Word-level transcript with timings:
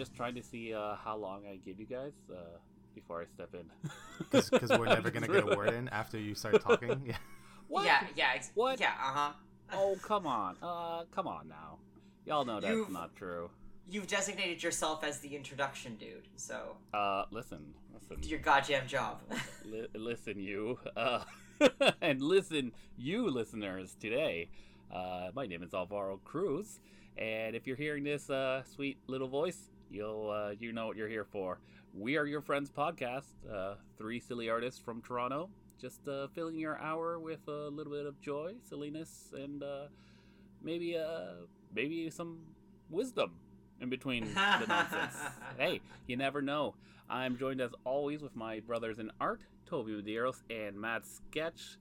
just, 0.00 0.10
I'm 0.12 0.16
just 0.16 0.16
trying 0.16 0.34
to 0.34 0.42
see 0.42 0.74
uh, 0.74 0.96
how 0.96 1.16
long 1.16 1.42
I 1.46 1.56
give 1.64 1.78
you 1.78 1.86
guys 1.86 2.12
uh, 2.30 2.34
before 2.94 3.22
I 3.22 3.26
step 3.26 3.54
in. 3.54 3.64
Because 4.30 4.78
we're 4.78 4.86
never 4.86 5.10
gonna 5.10 5.26
get 5.28 5.44
a 5.50 5.56
word 5.56 5.72
in 5.74 5.88
after 5.88 6.18
you 6.18 6.34
start 6.34 6.60
talking. 6.62 7.02
Yeah. 7.06 7.16
What? 7.68 7.84
Yeah, 7.86 8.04
yeah, 8.16 8.30
ex- 8.34 8.50
What? 8.54 8.80
Yeah, 8.80 8.88
uh 8.90 9.12
huh. 9.12 9.32
Oh, 9.72 9.96
come 10.02 10.26
on. 10.26 10.56
Uh, 10.60 11.04
come 11.14 11.26
on 11.28 11.46
now. 11.48 11.78
Y'all 12.26 12.44
know 12.44 12.60
that's 12.60 12.74
You've- 12.74 12.92
not 12.92 13.14
true. 13.16 13.50
You've 13.92 14.06
designated 14.06 14.62
yourself 14.62 15.02
as 15.02 15.18
the 15.20 15.34
introduction 15.34 15.96
dude, 15.96 16.28
so 16.36 16.76
Uh, 16.94 17.24
listen, 17.32 17.74
listen, 17.92 18.20
do 18.20 18.28
your 18.28 18.38
goddamn 18.38 18.86
job. 18.86 19.20
li- 19.64 19.88
listen, 19.94 20.38
you, 20.38 20.78
uh, 20.96 21.24
and 22.00 22.22
listen, 22.22 22.70
you 22.96 23.28
listeners 23.28 23.96
today. 24.00 24.48
Uh, 24.92 25.30
my 25.34 25.46
name 25.46 25.62
is 25.64 25.74
Alvaro 25.74 26.18
Cruz, 26.24 26.78
and 27.18 27.56
if 27.56 27.66
you're 27.66 27.76
hearing 27.76 28.04
this 28.04 28.30
uh, 28.30 28.62
sweet 28.62 28.98
little 29.08 29.28
voice, 29.28 29.58
you'll 29.90 30.30
uh, 30.30 30.50
you 30.58 30.72
know 30.72 30.86
what 30.86 30.96
you're 30.96 31.08
here 31.08 31.24
for. 31.24 31.58
We 31.92 32.16
are 32.16 32.24
your 32.24 32.40
friends 32.40 32.70
podcast, 32.70 33.32
uh, 33.52 33.74
three 33.98 34.20
silly 34.20 34.48
artists 34.48 34.80
from 34.80 35.02
Toronto, 35.02 35.50
just 35.80 36.06
uh, 36.06 36.28
filling 36.28 36.56
your 36.56 36.78
hour 36.78 37.18
with 37.18 37.46
a 37.48 37.68
little 37.68 37.92
bit 37.92 38.06
of 38.06 38.20
joy, 38.20 38.54
silliness, 38.68 39.32
and 39.36 39.62
uh, 39.62 39.86
maybe 40.62 40.96
uh, 40.96 41.46
maybe 41.74 42.10
some 42.10 42.38
wisdom 42.88 43.32
in 43.80 43.88
between 43.90 44.32
the 44.34 44.64
nonsense. 44.68 45.16
hey, 45.58 45.80
you 46.06 46.16
never 46.16 46.40
know. 46.40 46.74
I'm 47.08 47.36
joined 47.36 47.60
as 47.60 47.72
always 47.84 48.22
with 48.22 48.36
my 48.36 48.60
brothers 48.60 49.00
in 49.00 49.10
art, 49.20 49.42
Toby 49.66 49.92
Medeiros 49.92 50.42
and 50.48 50.80
Matt 50.80 51.02
Sketch. 51.06 51.78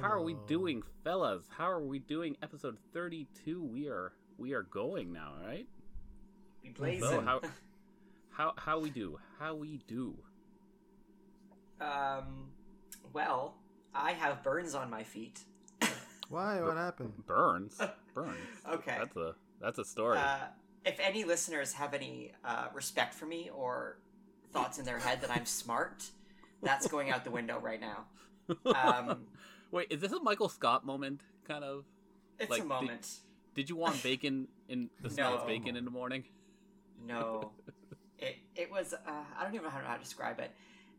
How 0.00 0.10
are 0.10 0.22
we 0.22 0.36
doing, 0.46 0.82
fellas? 1.02 1.44
How 1.56 1.70
are 1.70 1.80
we 1.80 1.98
doing? 1.98 2.36
Episode 2.42 2.76
32. 2.92 3.62
We 3.62 3.88
are 3.88 4.12
we 4.36 4.52
are 4.52 4.62
going 4.62 5.12
now, 5.12 5.32
right? 5.44 5.66
Be 6.62 6.70
blazing. 6.70 7.00
So 7.08 7.20
how 7.20 7.40
how 8.30 8.52
how 8.56 8.78
we 8.80 8.90
do? 8.90 9.18
How 9.38 9.54
we 9.54 9.80
do? 9.88 10.16
um, 11.80 12.48
well, 13.12 13.54
I 13.94 14.12
have 14.12 14.42
burns 14.42 14.74
on 14.74 14.90
my 14.90 15.04
feet. 15.04 15.40
Why? 16.28 16.60
What 16.60 16.76
happened? 16.76 17.12
Burns, 17.26 17.80
burns. 18.14 18.36
Okay. 18.70 18.96
That's 18.98 19.16
a 19.16 19.34
that's 19.60 19.78
a 19.78 19.84
story. 19.84 20.18
Uh, 20.18 20.38
if 20.84 20.98
any 21.00 21.24
listeners 21.24 21.72
have 21.74 21.94
any 21.94 22.32
uh, 22.44 22.66
respect 22.74 23.14
for 23.14 23.26
me 23.26 23.50
or 23.54 23.98
thoughts 24.52 24.78
in 24.78 24.84
their 24.84 24.98
head 24.98 25.20
that 25.22 25.30
I'm 25.30 25.44
smart, 25.46 26.04
that's 26.62 26.86
going 26.88 27.10
out 27.10 27.24
the 27.24 27.30
window 27.30 27.58
right 27.60 27.80
now. 27.80 28.04
Um, 28.74 29.26
Wait, 29.70 29.88
is 29.90 30.00
this 30.00 30.12
a 30.12 30.20
Michael 30.22 30.48
Scott 30.48 30.86
moment? 30.86 31.20
Kind 31.46 31.62
of. 31.64 31.84
it's 32.38 32.50
Like, 32.50 32.60
a 32.60 32.62
did- 32.62 32.68
moment. 32.68 33.10
Did 33.54 33.68
you 33.68 33.76
want 33.76 34.00
bacon 34.04 34.46
in 34.68 34.88
the 35.02 35.10
smell 35.10 35.32
No. 35.34 35.38
of 35.38 35.46
bacon 35.46 35.74
in 35.76 35.84
the 35.84 35.90
morning? 35.90 36.24
No, 37.06 37.52
it 38.18 38.36
it 38.54 38.70
was. 38.70 38.92
Uh, 38.94 39.10
I 39.38 39.42
don't 39.44 39.54
even 39.54 39.64
know 39.64 39.70
how 39.70 39.94
to, 39.94 40.00
describe 40.02 40.40
it. 40.40 40.50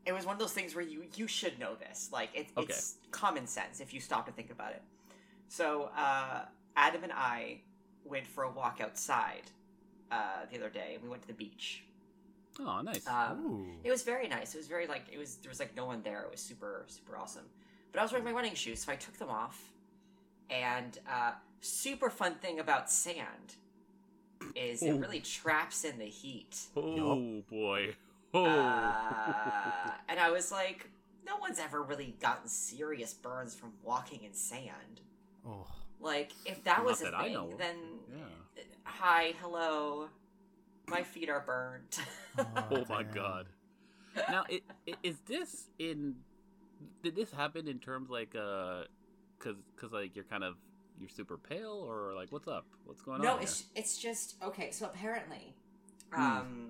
It 0.06 0.14
was 0.14 0.26
one 0.26 0.34
of 0.34 0.40
those 0.40 0.54
things 0.54 0.76
where 0.76 0.84
you 0.84 1.04
you 1.16 1.28
should 1.28 1.60
know 1.60 1.76
this. 1.76 2.10
Like 2.12 2.30
it, 2.34 2.48
Okay. 2.58 2.68
it's 2.70 2.96
common 3.12 3.48
sense 3.48 3.80
if 3.80 3.94
you 3.94 4.00
stop 4.00 4.26
to 4.28 4.32
think 4.32 4.50
about 4.52 4.72
it. 4.72 4.82
So 5.50 5.90
uh, 5.96 6.46
Adam 6.76 7.04
and 7.04 7.12
I 7.14 7.62
went 8.06 8.26
for 8.28 8.44
a 8.44 8.52
walk 8.52 8.80
outside 8.82 9.44
uh, 10.12 10.46
the 10.52 10.58
other 10.58 10.70
day. 10.70 10.92
And 10.96 11.04
we 11.04 11.10
went 11.10 11.22
to 11.24 11.28
the 11.28 11.34
beach. 11.34 11.84
Oh, 12.60 12.82
nice. 12.82 13.08
Um, 13.08 13.78
It 13.84 13.92
was 13.92 14.04
very 14.04 14.28
nice. 14.28 14.54
It 14.54 14.58
was 14.58 14.68
very 14.68 14.88
like 14.88 15.04
it 15.12 15.18
was 15.18 15.36
there 15.38 15.50
was 15.50 15.60
like 15.60 15.76
no 15.76 15.86
one 15.86 16.02
there. 16.04 16.24
It 16.24 16.32
was 16.32 16.42
super 16.42 16.86
super 16.88 17.18
awesome. 17.18 17.46
But 17.92 18.00
I 18.00 18.04
was 18.04 18.12
wearing 18.12 18.26
my 18.26 18.32
running 18.32 18.54
shoes, 18.56 18.84
so 18.84 18.92
I 18.92 18.96
took 18.96 19.18
them 19.18 19.30
off. 19.30 19.60
And 20.50 20.98
uh, 21.10 21.32
super 21.62 22.10
fun 22.10 22.36
thing 22.36 22.60
about 22.60 22.90
sand 22.92 23.56
is 24.60 24.84
it 24.84 24.94
really 24.94 25.20
traps 25.20 25.86
in 25.86 25.98
the 25.98 26.06
heat. 26.06 26.58
oh 26.76 27.42
boy. 27.50 27.96
Oh. 28.32 28.46
Uh, 28.46 29.90
and 30.08 30.20
I 30.20 30.30
was 30.30 30.52
like, 30.52 30.88
no 31.26 31.38
one's 31.38 31.58
ever 31.58 31.82
really 31.82 32.16
gotten 32.22 32.48
serious 32.48 33.12
burns 33.12 33.56
from 33.56 33.74
walking 33.84 34.24
in 34.24 34.36
sand. 34.36 35.02
Oh. 35.48 35.66
Like 36.00 36.34
if 36.46 36.64
that 36.66 36.78
Not 36.78 36.86
was 36.86 37.02
a 37.02 37.06
that 37.06 37.16
I 37.16 37.24
thing, 37.24 37.58
then 37.58 37.76
yeah. 38.16 38.64
hi, 38.84 39.34
hello, 39.42 40.10
my 40.88 41.02
feet 41.02 41.30
are 41.30 41.40
burned. 41.40 41.98
Oh 42.72 42.86
my 42.88 43.02
god. 43.04 43.48
Now, 44.30 44.46
i 44.50 44.62
i 44.88 44.94
is 45.04 45.18
this 45.28 45.66
in? 45.78 46.16
Did 47.04 47.16
this 47.16 47.32
happen 47.32 47.68
in 47.68 47.80
terms 47.80 48.10
like 48.10 48.36
uh, 48.36 48.84
cause 49.40 49.56
cause 49.76 49.92
like 49.92 50.16
you're 50.16 50.24
kind 50.26 50.44
of 50.44 50.56
you're 51.00 51.10
super 51.10 51.38
pale 51.38 51.86
or 51.88 52.14
like 52.14 52.32
what's 52.32 52.48
up? 52.48 52.66
What's 52.86 53.02
going 53.02 53.22
no, 53.22 53.32
on? 53.32 53.36
No, 53.38 53.42
it's 53.42 53.66
it's 53.76 53.98
just 53.98 54.36
okay. 54.44 54.72
So 54.72 54.86
apparently, 54.86 55.56
Hmm. 56.12 56.22
um, 56.22 56.70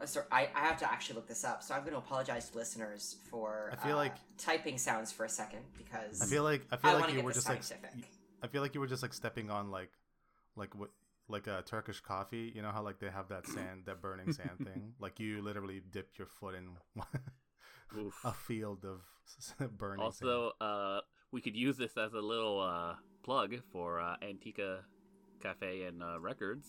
uh, 0.00 0.06
sorry, 0.06 0.26
I, 0.32 0.48
I 0.54 0.60
have 0.60 0.78
to 0.78 0.90
actually 0.90 1.16
look 1.16 1.28
this 1.28 1.44
up. 1.44 1.62
So 1.62 1.74
I'm 1.74 1.80
going 1.82 1.92
to 1.92 1.98
apologize 1.98 2.48
to 2.50 2.58
listeners 2.58 3.16
for 3.30 3.70
I 3.72 3.76
feel 3.76 3.94
uh, 3.94 4.04
like- 4.04 4.16
typing 4.38 4.78
sounds 4.78 5.12
for 5.12 5.24
a 5.24 5.28
second 5.28 5.60
because 5.76 6.20
I 6.20 6.26
feel 6.26 6.42
like 6.42 6.66
I 6.70 6.76
feel 6.76 6.90
I 6.90 6.94
like 6.94 7.12
you 7.12 7.22
were 7.22 7.32
this 7.32 7.44
just 7.44 7.72
like. 7.72 7.82
I 8.42 8.48
feel 8.48 8.62
like 8.62 8.74
you 8.74 8.80
were 8.80 8.88
just 8.88 9.02
like 9.02 9.14
stepping 9.14 9.50
on 9.50 9.70
like 9.70 9.90
like 10.56 10.74
what 10.74 10.90
like 11.28 11.46
a 11.46 11.62
Turkish 11.64 12.00
coffee. 12.00 12.52
You 12.54 12.62
know 12.62 12.70
how 12.72 12.82
like 12.82 12.98
they 12.98 13.10
have 13.10 13.28
that 13.28 13.46
sand, 13.54 13.82
that 13.86 14.00
burning 14.02 14.32
sand 14.32 14.58
thing. 14.58 14.94
Like 15.00 15.20
you 15.20 15.42
literally 15.42 15.80
dip 15.90 16.10
your 16.18 16.26
foot 16.26 16.54
in 16.54 16.68
a 18.24 18.32
field 18.32 18.84
of 18.84 19.00
burning. 19.78 20.00
Sand. 20.12 20.30
Also, 20.30 20.52
uh, 20.60 21.00
we 21.30 21.40
could 21.40 21.54
use 21.56 21.76
this 21.76 21.96
as 21.96 22.12
a 22.12 22.20
little 22.20 22.60
uh 22.60 22.94
plug 23.22 23.56
for 23.72 24.00
uh, 24.00 24.16
Antica 24.22 24.80
Cafe 25.42 25.82
and 25.82 26.02
uh, 26.02 26.20
Records. 26.20 26.66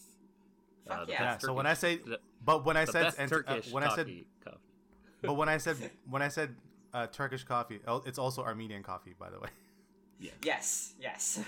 Fuck 0.88 0.98
uh, 0.98 1.06
yeah. 1.08 1.14
yeah. 1.14 1.32
best 1.34 1.46
So 1.46 1.54
when 1.54 1.66
I 1.66 1.74
say, 1.74 1.98
the, 1.98 2.20
but 2.44 2.66
when 2.66 2.78
I 2.78 2.86
said, 2.86 3.04
best 3.04 3.20
and- 3.20 3.32
uh, 3.32 3.36
Turkish 3.36 3.72
when 3.72 3.84
I 3.84 3.90
said, 3.90 4.06
coffee, 4.06 4.28
coffee. 4.44 4.58
but 5.22 5.34
when 5.36 5.50
I 5.50 5.58
said, 5.58 5.78
when 6.10 6.22
I 6.22 6.28
said 6.28 6.56
uh, 6.94 7.08
Turkish 7.08 7.44
coffee, 7.44 7.80
oh, 7.88 8.04
it's 8.06 8.20
also 8.20 8.44
Armenian 8.44 8.84
coffee, 8.84 9.16
by 9.18 9.30
the 9.30 9.40
way. 9.40 9.50
yes, 10.44 10.94
yes. 11.00 11.40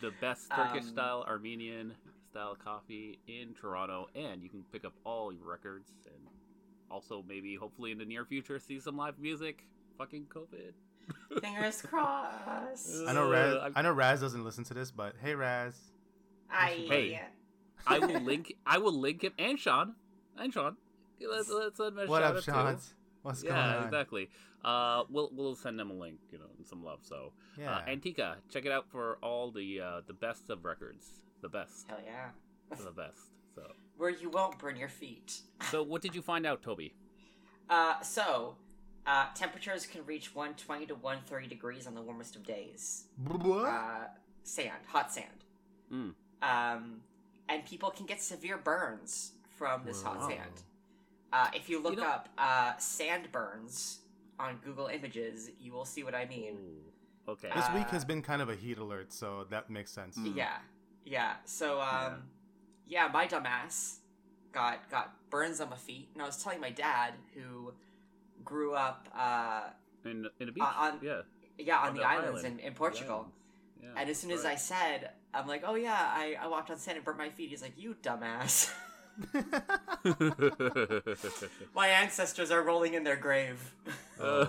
the 0.00 0.12
best 0.20 0.50
Turkish 0.50 0.84
Um, 0.84 0.88
style 0.88 1.24
Armenian 1.28 1.94
style 2.30 2.56
coffee 2.56 3.18
in 3.28 3.54
Toronto, 3.54 4.08
and 4.14 4.42
you 4.42 4.48
can 4.48 4.64
pick 4.72 4.84
up 4.84 4.92
all 5.04 5.32
your 5.32 5.46
records 5.46 5.92
and 6.06 6.16
also 6.90 7.24
maybe 7.28 7.54
hopefully 7.56 7.92
in 7.92 7.98
the 7.98 8.04
near 8.04 8.24
future 8.24 8.58
see 8.58 8.80
some 8.80 8.96
live 8.96 9.18
music. 9.18 9.66
Fucking 9.98 10.26
COVID. 10.26 10.72
Fingers 11.40 11.82
crossed. 11.82 12.94
I 13.08 13.12
know 13.12 13.28
Raz. 13.30 13.54
Uh, 13.54 13.70
I 13.74 13.82
know 13.82 13.92
Raz 13.92 14.20
doesn't 14.20 14.44
listen 14.44 14.64
to 14.64 14.74
this, 14.74 14.90
but 14.90 15.14
hey, 15.22 15.34
Raz. 15.34 15.74
I 16.50 16.70
Hey. 16.88 17.20
I 17.86 17.98
will 17.98 18.20
link. 18.20 18.54
I 18.66 18.78
will 18.78 18.98
link 18.98 19.22
him 19.22 19.32
and 19.38 19.58
Sean 19.58 19.94
and 20.38 20.52
Sean. 20.52 20.76
Let's 21.20 21.48
let's 21.50 21.76
send 21.76 21.90
him 21.98 21.98
a 21.98 22.06
What 22.06 22.20
shout 22.22 22.30
up, 22.30 22.36
out. 22.36 22.44
Sean? 22.44 22.78
What's 23.22 23.42
going 23.42 23.54
Yeah, 23.54 23.76
on? 23.78 23.84
exactly. 23.84 24.28
Uh, 24.64 25.04
we'll 25.10 25.30
we'll 25.34 25.54
send 25.54 25.78
them 25.78 25.90
a 25.90 25.94
link, 25.94 26.18
you 26.30 26.38
know, 26.38 26.46
and 26.56 26.66
some 26.66 26.82
love. 26.84 27.00
So, 27.02 27.32
Yeah. 27.58 27.76
uh, 27.76 27.82
Antica, 27.86 28.36
check 28.50 28.64
it 28.64 28.72
out 28.72 28.86
for 28.90 29.18
all 29.22 29.50
the 29.50 29.80
uh, 29.80 30.00
the 30.06 30.14
best 30.14 30.48
of 30.50 30.64
records, 30.64 31.06
the 31.42 31.48
best, 31.48 31.86
Hell 31.88 31.98
yeah. 32.04 32.28
the 32.82 32.90
best. 32.90 33.18
So, 33.54 33.62
Where 33.98 34.10
you 34.10 34.30
won't 34.30 34.58
burn 34.58 34.76
your 34.76 34.88
feet. 34.88 35.40
so 35.70 35.82
what 35.82 36.00
did 36.02 36.14
you 36.14 36.22
find 36.22 36.46
out, 36.46 36.62
Toby? 36.62 36.94
Uh, 37.68 38.00
so, 38.02 38.56
uh, 39.06 39.26
temperatures 39.34 39.86
can 39.86 40.04
reach 40.06 40.34
120 40.34 40.86
to 40.86 40.94
130 40.94 41.46
degrees 41.46 41.86
on 41.86 41.94
the 41.94 42.02
warmest 42.02 42.36
of 42.36 42.44
days. 42.44 43.04
What? 43.26 43.66
Uh, 43.66 44.04
sand, 44.42 44.82
hot 44.86 45.12
sand. 45.12 45.44
Mm. 45.92 46.14
Um, 46.42 47.00
and 47.48 47.64
people 47.64 47.90
can 47.90 48.06
get 48.06 48.22
severe 48.22 48.56
burns 48.56 49.32
from 49.56 49.82
this 49.84 50.02
hot 50.02 50.22
sand. 50.22 50.62
Uh, 51.32 51.48
if 51.52 51.68
you 51.68 51.82
look 51.82 51.98
know- 51.98 52.04
up 52.04 52.28
uh, 52.38 52.76
sand 52.78 53.30
burns 53.32 54.00
on 54.38 54.58
Google 54.64 54.86
Images, 54.86 55.50
you 55.60 55.72
will 55.72 55.84
see 55.84 56.02
what 56.02 56.14
I 56.14 56.26
mean. 56.26 56.56
Ooh, 56.56 57.32
okay. 57.32 57.50
This 57.54 57.68
week 57.74 57.86
uh, 57.86 57.90
has 57.90 58.04
been 58.04 58.22
kind 58.22 58.40
of 58.40 58.48
a 58.48 58.54
heat 58.54 58.78
alert, 58.78 59.12
so 59.12 59.46
that 59.50 59.68
makes 59.68 59.90
sense. 59.90 60.16
Mm. 60.16 60.36
Yeah, 60.36 60.56
yeah. 61.04 61.34
So, 61.44 61.80
um, 61.80 62.22
yeah. 62.86 63.08
my 63.12 63.26
dumbass 63.26 63.98
got 64.52 64.88
got 64.90 65.14
burns 65.30 65.60
on 65.60 65.70
my 65.70 65.76
feet, 65.76 66.08
and 66.14 66.22
I 66.22 66.26
was 66.26 66.42
telling 66.42 66.60
my 66.60 66.70
dad, 66.70 67.14
who 67.34 67.72
grew 68.44 68.74
up, 68.74 69.08
uh, 69.16 69.62
in 70.04 70.26
in 70.40 70.48
a 70.48 70.52
beach. 70.52 70.62
on- 70.64 70.98
yeah. 71.02 71.22
yeah, 71.58 71.78
on, 71.78 71.88
On 71.88 71.94
the, 71.96 72.02
islands 72.02 72.40
island. 72.44 72.60
in, 72.60 72.66
in 72.66 72.74
Portugal. 72.74 73.28
Yeah, 73.82 73.88
And 73.96 74.10
as 74.10 74.18
soon 74.18 74.30
as 74.30 74.44
I 74.44 74.54
said, 74.56 75.10
I'm 75.32 75.46
like, 75.46 75.62
oh 75.66 75.74
yeah, 75.74 76.10
I, 76.14 76.36
I 76.40 76.46
walked 76.48 76.70
on 76.70 76.78
sand 76.78 76.96
and 76.96 77.04
burnt 77.04 77.18
my 77.18 77.30
feet. 77.30 77.50
He's 77.50 77.62
like, 77.62 77.72
you 77.76 77.96
dumbass. 78.02 78.72
my 81.74 81.88
ancestors 81.88 82.50
are 82.50 82.62
rolling 82.62 82.94
in 82.94 83.04
their 83.04 83.16
grave. 83.16 83.74
Oh. 84.20 84.48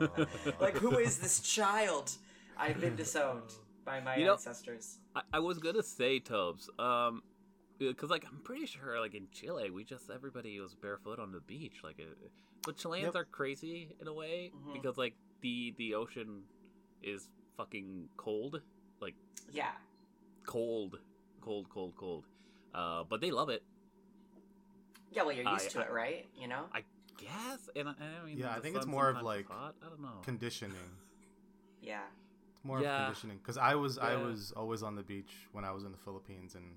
like, 0.60 0.76
who 0.76 0.98
is 0.98 1.18
this 1.18 1.40
child? 1.40 2.12
I've 2.56 2.80
been 2.80 2.96
disowned 2.96 3.52
by 3.84 4.00
my 4.00 4.16
You 4.16 4.26
know- 4.26 4.32
ancestors. 4.32 4.98
I, 5.14 5.22
I 5.34 5.38
was 5.40 5.58
gonna 5.58 5.82
say 5.82 6.18
Tobes, 6.18 6.68
um, 6.78 7.22
because 7.78 8.10
like 8.10 8.24
I'm 8.26 8.38
pretty 8.44 8.66
sure 8.66 9.00
like 9.00 9.14
in 9.14 9.28
Chile 9.32 9.70
we 9.70 9.84
just 9.84 10.10
everybody 10.10 10.58
was 10.60 10.74
barefoot 10.74 11.18
on 11.18 11.32
the 11.32 11.40
beach, 11.40 11.76
like, 11.82 11.96
uh, 12.00 12.04
but 12.66 12.76
Chileans 12.76 13.04
Yep. 13.06 13.14
are 13.14 13.24
crazy 13.24 13.94
in 14.00 14.08
a 14.08 14.12
way 14.12 14.50
Mhm. 14.54 14.72
because 14.74 14.98
like 14.98 15.14
the 15.40 15.70
the 15.78 15.94
ocean 15.94 16.44
is 17.02 17.30
fucking 17.56 18.08
cold, 18.18 18.60
like 19.00 19.14
Yeah. 19.50 19.72
cold, 20.44 21.00
cold, 21.40 21.68
cold, 21.70 21.94
cold. 21.96 22.26
Uh, 22.74 23.04
but 23.04 23.20
they 23.22 23.30
love 23.30 23.48
it. 23.48 23.62
Yeah, 25.10 25.22
well, 25.22 25.32
you're 25.34 25.48
I- 25.48 25.52
used 25.54 25.70
to 25.70 25.80
I- 25.80 25.84
it, 25.84 25.90
right? 25.92 26.28
You 26.36 26.48
know? 26.48 26.68
Yes, 27.20 27.70
and 27.74 27.88
I, 27.88 27.94
I 28.20 28.24
mean, 28.26 28.36
Yeah, 28.36 28.54
I 28.54 28.60
think 28.60 28.76
it's 28.76 28.84
more 28.84 29.08
of, 29.08 29.22
like, 29.22 29.46
hot. 29.48 29.74
I 29.82 29.88
don't 29.88 30.00
know. 30.02 30.20
Conditioning. 30.22 30.76
Yeah. 31.80 32.04
It's 32.54 32.62
more 32.64 32.80
Yeah. 32.82 32.96
of 32.98 33.04
conditioning 33.06 33.38
because 33.38 33.56
I 33.56 33.74
was 33.76 33.96
I 33.98 34.16
was 34.16 34.52
always 34.52 34.82
on 34.82 34.96
the 34.96 35.02
beach 35.04 35.46
when 35.52 35.64
I 35.64 35.70
was 35.70 35.84
in 35.84 35.92
the 35.92 35.98
Philippines 35.98 36.54
and 36.56 36.76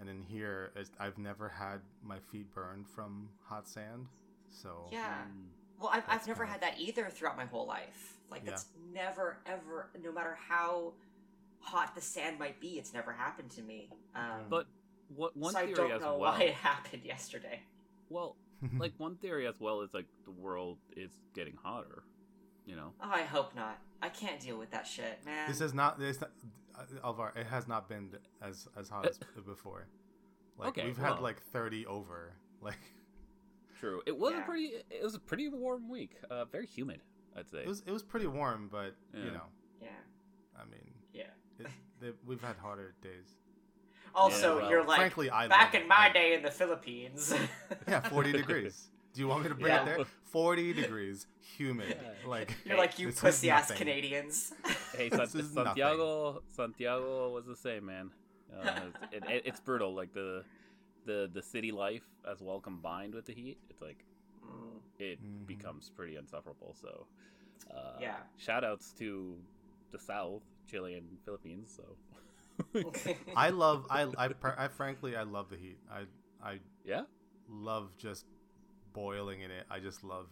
and 0.00 0.08
in 0.08 0.22
here 0.22 0.72
I've 0.98 1.18
never 1.18 1.48
had 1.50 1.82
my 2.02 2.18
feet 2.18 2.50
burned 2.52 2.88
from 2.88 3.28
hot 3.44 3.68
sand. 3.68 4.08
So 4.50 4.88
Yeah. 4.92 5.14
Mm. 5.30 5.46
Well, 5.80 5.90
I've, 5.92 6.04
I've 6.08 6.26
never 6.26 6.44
had 6.44 6.60
that 6.60 6.78
either 6.78 7.08
throughout 7.08 7.36
my 7.36 7.46
whole 7.46 7.66
life. 7.66 8.18
Like, 8.30 8.42
Yeah. 8.44 8.50
that's 8.50 8.66
never, 8.92 9.38
ever, 9.46 9.88
no 10.02 10.12
matter 10.12 10.36
how 10.48 10.92
hot 11.60 11.94
the 11.94 12.00
sand 12.00 12.38
might 12.38 12.60
be, 12.60 12.78
it's 12.78 12.92
never 12.92 13.12
happened 13.12 13.50
to 13.52 13.62
me. 13.62 13.88
Um, 14.14 14.44
But 14.48 14.66
what 15.08 15.36
one 15.36 15.52
so 15.54 15.58
I 15.60 15.62
theory 15.66 15.74
don't 15.74 15.92
as 15.92 16.00
know 16.02 16.18
well? 16.18 16.32
why 16.32 16.42
it 16.42 16.54
happened 16.70 17.02
yesterday. 17.04 17.60
Well, 18.10 18.36
like 18.78 18.92
one 18.98 19.16
theory 19.16 19.46
as 19.46 19.58
well 19.58 19.80
is 19.80 19.94
like 19.94 20.06
the 20.24 20.30
world 20.32 20.78
is 20.96 21.10
getting 21.34 21.56
hotter. 21.62 22.02
You 22.66 22.76
know. 22.76 22.92
Oh, 23.02 23.10
I 23.10 23.22
hope 23.22 23.54
not. 23.56 23.78
I 24.02 24.10
can't 24.10 24.38
deal 24.38 24.58
with 24.58 24.70
that 24.70 24.86
shit, 24.86 25.18
man. 25.24 25.48
this 25.48 25.60
is 25.60 25.72
not 25.74 25.98
this 25.98 26.22
uh, 26.22 26.26
Alvar. 27.02 27.32
It 27.34 27.46
has 27.46 27.66
not 27.66 27.88
been 27.88 28.10
as 28.42 28.68
as 28.78 28.88
hot 28.88 29.06
as 29.06 29.18
before. 29.44 29.86
Like 30.58 30.68
Okay, 30.70 30.84
we've 30.84 30.98
had 30.98 31.20
like 31.20 31.40
thirty 31.40 31.86
over. 31.86 32.34
Like 32.60 32.78
True. 33.80 34.02
It 34.06 34.16
was 34.18 34.32
Yeah. 34.34 34.42
a 34.42 34.44
pretty. 34.44 34.70
It 34.90 35.02
was 35.02 35.14
a 35.14 35.18
pretty 35.18 35.48
warm 35.48 35.88
week. 35.88 36.12
Uh, 36.30 36.44
very 36.44 36.66
humid, 36.66 37.00
I'd 37.36 37.48
say. 37.48 37.60
it 37.62 37.66
was 37.66 37.82
it 37.86 37.90
was 37.92 38.02
pretty 38.02 38.26
warm, 38.26 38.68
but 38.70 38.94
Yeah. 39.14 39.24
you 39.24 39.30
know, 39.30 39.46
yeah. 39.80 39.88
I 40.60 40.64
mean, 40.66 40.90
Yeah. 41.14 41.22
it, 41.58 41.66
they, 42.00 42.10
we've 42.26 42.42
had 42.42 42.56
hotter 42.56 42.94
days. 43.02 43.36
Also, 44.14 44.58
well, 44.58 44.68
you're 44.70 44.84
like, 44.84 44.98
Frankly, 44.98 45.30
I 45.30 45.46
back 45.48 45.74
in 45.74 45.88
my 45.88 46.08
I- 46.10 46.12
day 46.12 46.34
in 46.34 46.42
the 46.42 46.50
Philippines. 46.50 47.32
Yeah, 47.88 48.00
forty 48.00 48.32
degrees. 48.32 48.88
Do 49.14 49.20
you 49.22 49.28
want 49.28 49.42
me 49.44 49.48
to 49.48 49.54
bring 49.54 49.72
Yeah. 49.72 49.82
it 49.82 49.96
there? 49.96 50.04
Forty 50.24 50.72
degrees, 50.72 51.26
humid. 51.40 51.96
Yeah. 52.00 52.28
Like 52.28 52.54
You're 52.64 52.76
like, 52.76 52.98
you 52.98 53.06
this 53.06 53.20
pussy 53.20 53.50
ass. 53.50 53.70
Canadians. 53.72 54.52
Hey, 54.96 55.08
San- 55.08 55.20
is 55.22 55.34
nothing. 55.34 55.54
Santiago. 55.64 56.42
Santiago 56.48 57.32
was 57.32 57.46
the 57.46 57.56
same, 57.56 57.86
man. 57.86 58.10
Uh, 58.52 58.80
it, 59.12 59.22
it, 59.28 59.42
it's 59.46 59.60
brutal. 59.60 59.94
Like 59.94 60.12
the 60.12 60.44
the 61.10 61.30
the 61.32 61.42
city 61.42 61.72
life 61.72 62.06
as 62.32 62.40
well 62.40 62.60
combined 62.60 63.14
with 63.14 63.26
the 63.26 63.34
heat. 63.34 63.58
It's 63.70 63.82
like 63.82 64.04
Mm, 64.44 64.80
it 64.98 65.18
Mhm. 65.20 65.46
becomes 65.46 65.90
pretty 65.90 66.16
insufferable. 66.16 66.74
So, 66.80 67.06
uh, 67.70 68.00
Yeah. 68.00 68.16
Shout 68.36 68.64
outs 68.64 68.92
to 68.94 69.36
the 69.92 69.98
South, 69.98 70.42
Chile 70.66 70.94
and 70.94 71.06
Philippines. 71.24 71.72
So, 71.76 71.96
I 73.36 73.50
love 73.50 73.86
I 73.90 74.02
I, 74.16 74.28
per- 74.28 74.54
I 74.58 74.68
frankly 74.68 75.16
I 75.16 75.22
love 75.22 75.48
the 75.50 75.56
heat. 75.56 75.78
I 75.90 76.00
I 76.42 76.60
yeah. 76.84 77.04
love 77.48 77.96
just 77.98 78.26
boiling 78.92 79.40
in 79.42 79.50
it. 79.50 79.66
I 79.70 79.80
just 79.80 80.04
love 80.04 80.28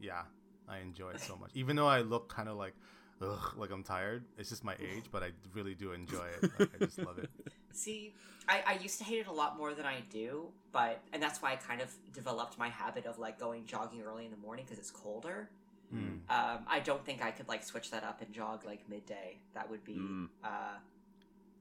yeah. 0.00 0.22
I 0.68 0.78
enjoy 0.78 1.10
it 1.10 1.20
so 1.20 1.36
much. 1.36 1.50
Even 1.54 1.76
though 1.76 1.88
I 1.88 2.00
look 2.00 2.28
kind 2.28 2.48
of 2.48 2.56
like 2.56 2.74
ugh, 3.20 3.54
like 3.56 3.70
I'm 3.70 3.82
tired. 3.82 4.24
It's 4.38 4.48
just 4.48 4.64
my 4.64 4.74
age, 4.80 5.06
but 5.10 5.22
I 5.22 5.30
really 5.54 5.74
do 5.74 5.92
enjoy 5.92 6.26
it. 6.26 6.44
Like, 6.58 6.70
I 6.74 6.78
just 6.78 7.00
love 7.02 7.18
it. 7.18 7.30
See, 7.72 8.14
I, 8.48 8.62
I 8.66 8.72
used 8.74 8.98
to 8.98 9.04
hate 9.04 9.20
it 9.20 9.26
a 9.26 9.32
lot 9.32 9.56
more 9.56 9.74
than 9.74 9.86
I 9.86 10.02
do, 10.10 10.48
but 10.72 11.00
and 11.12 11.22
that's 11.22 11.40
why 11.42 11.52
I 11.52 11.56
kind 11.56 11.80
of 11.80 11.90
developed 12.12 12.58
my 12.58 12.68
habit 12.68 13.06
of 13.06 13.18
like 13.18 13.38
going 13.38 13.66
jogging 13.66 14.02
early 14.02 14.24
in 14.24 14.30
the 14.30 14.36
morning 14.36 14.64
because 14.64 14.78
it's 14.78 14.90
colder. 14.90 15.48
Mm. 15.94 16.20
Um, 16.30 16.60
I 16.66 16.80
don't 16.80 17.04
think 17.04 17.22
I 17.22 17.30
could 17.30 17.48
like 17.48 17.62
switch 17.62 17.90
that 17.90 18.02
up 18.02 18.22
and 18.22 18.32
jog 18.32 18.64
like 18.64 18.88
midday. 18.88 19.36
That 19.54 19.68
would 19.70 19.84
be 19.84 19.94
Mm. 19.94 20.28
uh, 20.42 20.78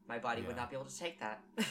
my 0.08 0.20
body 0.20 0.42
would 0.42 0.56
not 0.56 0.70
be 0.70 0.76
able 0.76 0.86
to 0.88 0.98
take 0.98 1.20
that. 1.20 1.42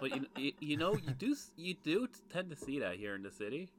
But 0.00 0.16
you, 0.16 0.26
you, 0.36 0.52
you 0.58 0.76
know 0.76 0.94
you 0.94 1.12
do 1.12 1.36
you 1.56 1.74
do 1.84 2.08
tend 2.32 2.50
to 2.50 2.56
see 2.56 2.80
that 2.80 2.96
here 2.96 3.14
in 3.14 3.22
the 3.22 3.30
city. 3.30 3.70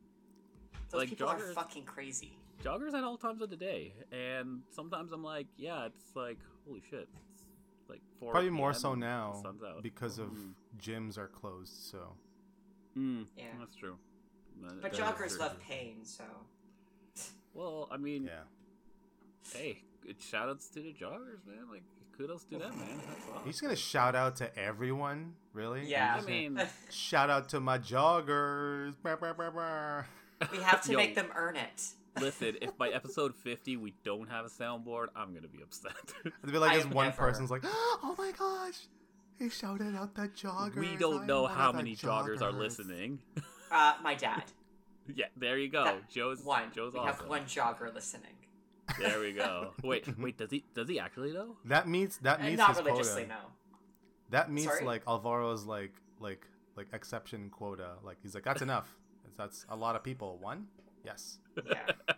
Those 0.89 1.01
like 1.01 1.09
people 1.09 1.27
are 1.27 1.39
fucking 1.53 1.83
crazy. 1.83 2.37
Joggers 2.63 2.93
at 2.93 3.03
all 3.03 3.17
times 3.17 3.41
of 3.41 3.49
the 3.49 3.57
day, 3.57 3.93
and 4.11 4.61
sometimes 4.71 5.11
I'm 5.11 5.23
like, 5.23 5.47
yeah, 5.57 5.87
it's 5.87 6.15
like 6.15 6.37
holy 6.65 6.81
shit. 6.89 7.09
It's 7.93 8.01
like 8.01 8.19
four. 8.19 8.31
Probably 8.31 8.49
more 8.49 8.73
so 8.73 8.95
now 8.95 9.41
because 9.81 10.19
of 10.19 10.29
Mm. 10.29 10.53
gyms 10.79 11.17
are 11.17 11.27
closed. 11.27 11.73
So 11.73 12.15
Mm, 12.97 13.27
Yeah. 13.35 13.45
that's 13.59 13.75
true. 13.75 13.97
That- 14.61 14.81
But 14.81 14.91
that 14.91 14.93
is 14.93 14.99
joggers 14.99 15.39
love 15.39 15.59
pain, 15.59 16.03
so 16.05 16.23
Well, 17.53 17.87
I 17.91 17.97
mean, 17.97 18.23
yeah, 18.25 18.43
hey, 19.53 19.83
good 20.01 20.19
shout 20.21 20.49
outs 20.49 20.69
to 20.69 20.81
the 20.81 20.91
joggers, 20.93 21.45
man. 21.45 21.69
Like, 21.69 21.83
kudos 22.17 22.43
to 22.45 22.57
them, 22.57 22.75
man. 22.79 22.97
That's 23.07 23.29
awesome. 23.29 23.45
he's 23.45 23.61
gonna 23.61 23.75
shout 23.75 24.15
out 24.15 24.35
to 24.37 24.57
everyone. 24.57 25.35
Really? 25.53 25.85
Yeah. 25.87 26.19
I 26.19 26.25
mean, 26.25 26.59
shout 26.89 27.29
out 27.29 27.49
to 27.49 27.59
my 27.59 27.77
joggers. 27.77 28.95
We 30.51 30.57
have 30.59 30.81
to 30.83 30.91
Yo. 30.91 30.97
make 30.97 31.13
them 31.15 31.31
earn 31.35 31.55
it. 31.55 31.93
Listen, 32.19 32.55
if 32.61 32.77
by 32.77 32.89
episode 32.99 33.35
50 33.35 33.77
we 33.77 33.93
don't 34.03 34.29
have 34.29 34.45
a 34.45 34.49
soundboard, 34.49 35.07
I'm 35.15 35.33
gonna 35.33 35.47
be 35.47 35.61
upset. 35.61 35.93
It'd 36.25 36.51
be 36.51 36.57
like 36.57 36.71
I 36.71 36.77
this 36.77 36.85
one 36.87 37.07
never- 37.07 37.17
person's 37.17 37.51
like, 37.51 37.61
"Oh 37.65 38.15
my 38.17 38.31
gosh, 38.37 38.87
he 39.39 39.49
shouted 39.49 39.95
out 39.95 40.15
that 40.15 40.35
jogger." 40.35 40.75
we 40.75 40.95
don't 40.95 41.25
know 41.25 41.47
how 41.47 41.71
many 41.71 41.95
joggers 41.95 42.41
are 42.41 42.51
listening. 42.51 43.19
Uh, 43.71 43.93
my 44.03 44.15
dad. 44.15 44.43
yeah, 45.15 45.25
there 45.37 45.57
you 45.57 45.69
go. 45.69 45.83
That- 45.85 46.09
Joe's 46.09 46.43
One. 46.43 46.71
Joe's 46.73 46.93
we 46.93 46.99
awesome. 46.99 47.15
have 47.21 47.27
one 47.29 47.43
jogger 47.45 47.93
listening. 47.93 48.35
There 48.99 49.19
we 49.21 49.31
go. 49.31 49.71
Wait, 49.83 50.05
wait, 50.19 50.37
does 50.37 50.51
he 50.51 50.65
does 50.75 50.89
he 50.89 50.99
actually 50.99 51.31
though? 51.31 51.55
That 51.65 51.87
meets 51.87 52.17
that 52.17 52.39
And 52.39 52.49
meets 52.49 52.57
not 52.59 52.75
his 52.75 52.85
religiously, 52.85 53.23
quota. 53.23 53.39
no. 53.41 53.49
That 54.29 54.51
meets 54.51 54.67
Sorry? 54.67 54.85
like 54.85 55.05
Alvaro's 55.05 55.65
like 55.65 55.93
like 56.19 56.45
like 56.75 56.87
exception 56.91 57.49
quota. 57.49 57.91
Like 58.03 58.17
he's 58.21 58.35
like, 58.35 58.43
that's 58.43 58.61
enough. 58.61 58.93
That's 59.37 59.65
a 59.69 59.75
lot 59.75 59.95
of 59.95 60.03
people. 60.03 60.37
One, 60.39 60.67
yes. 61.03 61.37
Yeah. 61.65 61.91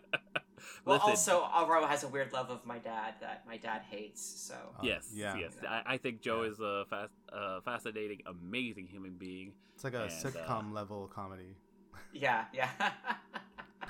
Well, 0.84 0.96
Listen, 0.96 1.10
also, 1.10 1.50
Alvaro 1.52 1.84
has 1.86 2.04
a 2.04 2.08
weird 2.08 2.32
love 2.32 2.48
of 2.48 2.64
my 2.64 2.78
dad 2.78 3.14
that 3.20 3.44
my 3.46 3.56
dad 3.56 3.82
hates. 3.90 4.22
So 4.22 4.54
Uh, 4.54 4.82
yes, 4.82 5.10
yeah. 5.12 5.36
yes. 5.36 5.52
I, 5.68 5.82
I 5.94 5.96
think 5.98 6.20
Joe 6.20 6.42
Yeah. 6.42 6.50
is 6.50 6.60
a 6.60 6.84
fast, 6.88 7.12
uh, 7.32 7.60
fascinating, 7.62 8.22
amazing 8.26 8.86
human 8.86 9.14
being. 9.18 9.52
It's 9.74 9.82
like 9.82 9.94
a 9.94 10.02
And, 10.04 10.12
uh, 10.12 10.14
sitcom 10.14 10.72
level 10.72 11.08
comedy. 11.12 11.56
yeah, 12.12 12.44
yeah. 12.52 12.70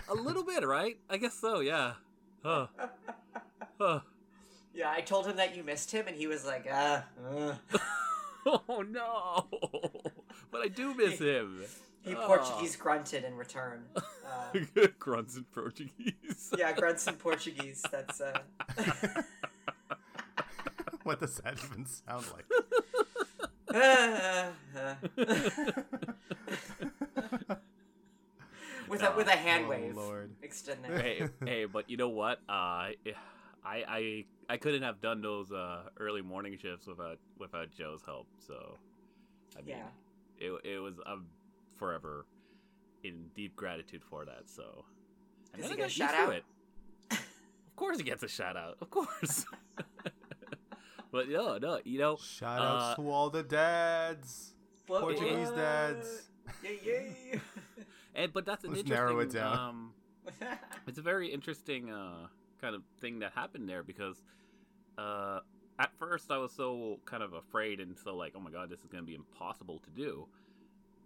A 0.08 0.14
little 0.14 0.42
bit, 0.42 0.64
right? 0.66 0.96
I 1.10 1.18
guess 1.18 1.34
so. 1.34 1.60
Yeah. 1.60 1.94
Huh. 2.42 2.66
Huh. 3.78 4.00
yeah, 4.74 4.90
I 4.90 5.02
told 5.02 5.26
him 5.26 5.36
that 5.36 5.54
you 5.54 5.62
missed 5.62 5.90
him, 5.92 6.06
and 6.08 6.16
he 6.16 6.26
was 6.26 6.46
like, 6.46 6.66
uh, 6.66 7.02
uh. 7.28 7.54
Oh 8.46 8.82
no! 8.88 9.46
But 10.50 10.62
I 10.62 10.68
do 10.68 10.94
miss 10.94 11.18
him. 11.18 11.60
He 12.06 12.14
Oh. 12.14 12.24
Portuguese 12.26 12.76
grunted 12.76 13.24
in 13.24 13.34
return. 13.36 13.82
Uh, 13.96 14.02
Grunts 15.00 15.36
in 15.36 15.42
Portuguese. 15.52 16.52
yeah, 16.56 16.72
grunts 16.72 17.04
in 17.08 17.16
Portuguese. 17.16 17.82
That's 17.90 18.20
uh. 18.20 18.38
what 21.02 21.18
does 21.18 21.38
that 21.38 21.58
even 21.64 21.84
sound 21.84 22.26
like? 22.32 22.44
with 28.88 29.02
a 29.02 29.12
with 29.16 29.26
a 29.26 29.30
hand 29.36 29.64
Oh, 29.66 29.70
wave 29.70 29.96
Lord. 29.96 30.30
extending. 30.42 30.92
hey, 30.92 31.28
hey, 31.44 31.64
but 31.64 31.90
you 31.90 31.96
know 31.96 32.08
what? 32.08 32.38
Uh, 32.48 32.52
I, 32.52 32.94
I, 33.64 34.24
I 34.48 34.56
couldn't 34.58 34.82
have 34.82 35.00
done 35.00 35.22
those 35.22 35.50
uh, 35.50 35.82
early 35.98 36.22
morning 36.22 36.56
shifts 36.60 36.86
without 36.86 37.18
without 37.38 37.68
Joe's 37.76 38.02
help. 38.06 38.26
So, 38.46 38.78
I 39.58 39.62
mean, 39.62 39.76
Yeah. 39.76 39.86
it, 40.38 40.52
it 40.74 40.78
was 40.78 40.94
I'm 41.04 41.26
forever 41.78 42.26
in 43.04 43.26
deep 43.34 43.54
gratitude 43.56 44.02
for 44.08 44.24
that. 44.24 44.44
So, 44.48 44.84
and 45.52 45.62
Does 45.62 45.70
then 45.70 45.78
he 45.78 45.84
I 45.84 45.86
get 45.86 45.92
a 45.92 45.94
shout 45.94 46.14
out? 46.14 46.32
it. 46.34 46.44
Of 47.10 47.76
course, 47.76 47.98
he 47.98 48.04
gets 48.04 48.22
a 48.22 48.28
shout 48.28 48.56
out. 48.56 48.78
Of 48.80 48.90
course. 48.90 49.44
but 51.12 51.28
no, 51.28 51.58
no, 51.58 51.78
you 51.84 51.98
know, 51.98 52.16
Shout 52.16 52.60
outs 52.60 52.98
Uh, 52.98 53.02
to 53.02 53.10
all 53.10 53.30
the 53.30 53.42
dads, 53.42 54.54
What- 54.86 55.02
Portuguese 55.02 55.48
what? 55.48 55.56
dads. 55.56 56.28
Yay, 56.62 56.78
yay. 56.84 57.40
and 58.14 58.32
but 58.32 58.44
that's 58.46 58.64
an 58.64 58.70
Let's 58.70 58.80
interesting. 58.80 59.06
narrow 59.08 59.20
it 59.20 59.30
down. 59.30 59.58
Um, 59.58 59.92
it's 60.86 60.98
a 60.98 61.02
very 61.02 61.28
interesting 61.32 61.90
uh, 61.90 62.28
kind 62.60 62.74
of 62.74 62.82
thing 63.00 63.18
that 63.20 63.32
happened 63.32 63.68
there 63.68 63.82
because 63.82 64.22
uh, 64.98 65.40
at 65.78 65.90
first 65.98 66.30
I 66.30 66.38
was 66.38 66.52
so 66.52 66.98
kind 67.04 67.22
of 67.22 67.32
afraid 67.34 67.80
and 67.80 67.96
so 67.98 68.16
like, 68.16 68.32
oh 68.36 68.40
my 68.40 68.50
god, 68.50 68.70
this 68.70 68.80
is 68.80 68.86
going 68.86 69.02
to 69.02 69.06
be 69.06 69.14
impossible 69.14 69.80
to 69.80 69.90
do. 69.90 70.26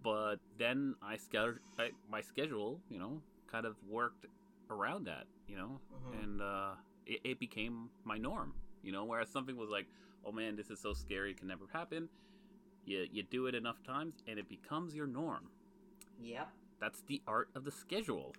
But 0.03 0.37
then 0.57 0.95
I, 1.01 1.17
scheduled 1.17 1.59
I 1.77 1.89
my 2.09 2.21
schedule, 2.21 2.81
you 2.89 2.97
know, 2.99 3.21
kind 3.51 3.65
of 3.65 3.75
worked 3.87 4.25
around 4.69 5.05
that, 5.05 5.25
you 5.47 5.55
know, 5.57 5.79
Mhm. 5.93 6.23
and 6.23 6.41
uh, 6.41 6.71
it, 7.05 7.19
it 7.23 7.39
became 7.39 7.89
my 8.03 8.17
norm, 8.17 8.53
you 8.83 8.91
know. 8.91 9.03
Whereas 9.05 9.29
something 9.29 9.55
was 9.57 9.69
like, 9.69 9.85
oh 10.25 10.31
man, 10.31 10.55
this 10.55 10.69
is 10.71 10.79
so 10.79 10.93
scary, 10.93 11.31
it 11.31 11.37
can 11.37 11.47
never 11.47 11.65
happen. 11.71 12.09
You 12.85 13.05
you 13.11 13.21
do 13.23 13.45
it 13.47 13.53
enough 13.55 13.83
times 13.83 14.15
and 14.27 14.39
it 14.39 14.49
becomes 14.49 14.95
your 14.95 15.07
norm. 15.07 15.49
yep. 16.21 16.49
That's 16.79 17.01
the 17.01 17.21
art 17.27 17.49
of 17.53 17.63
the 17.63 17.71
schedule. 17.71 18.33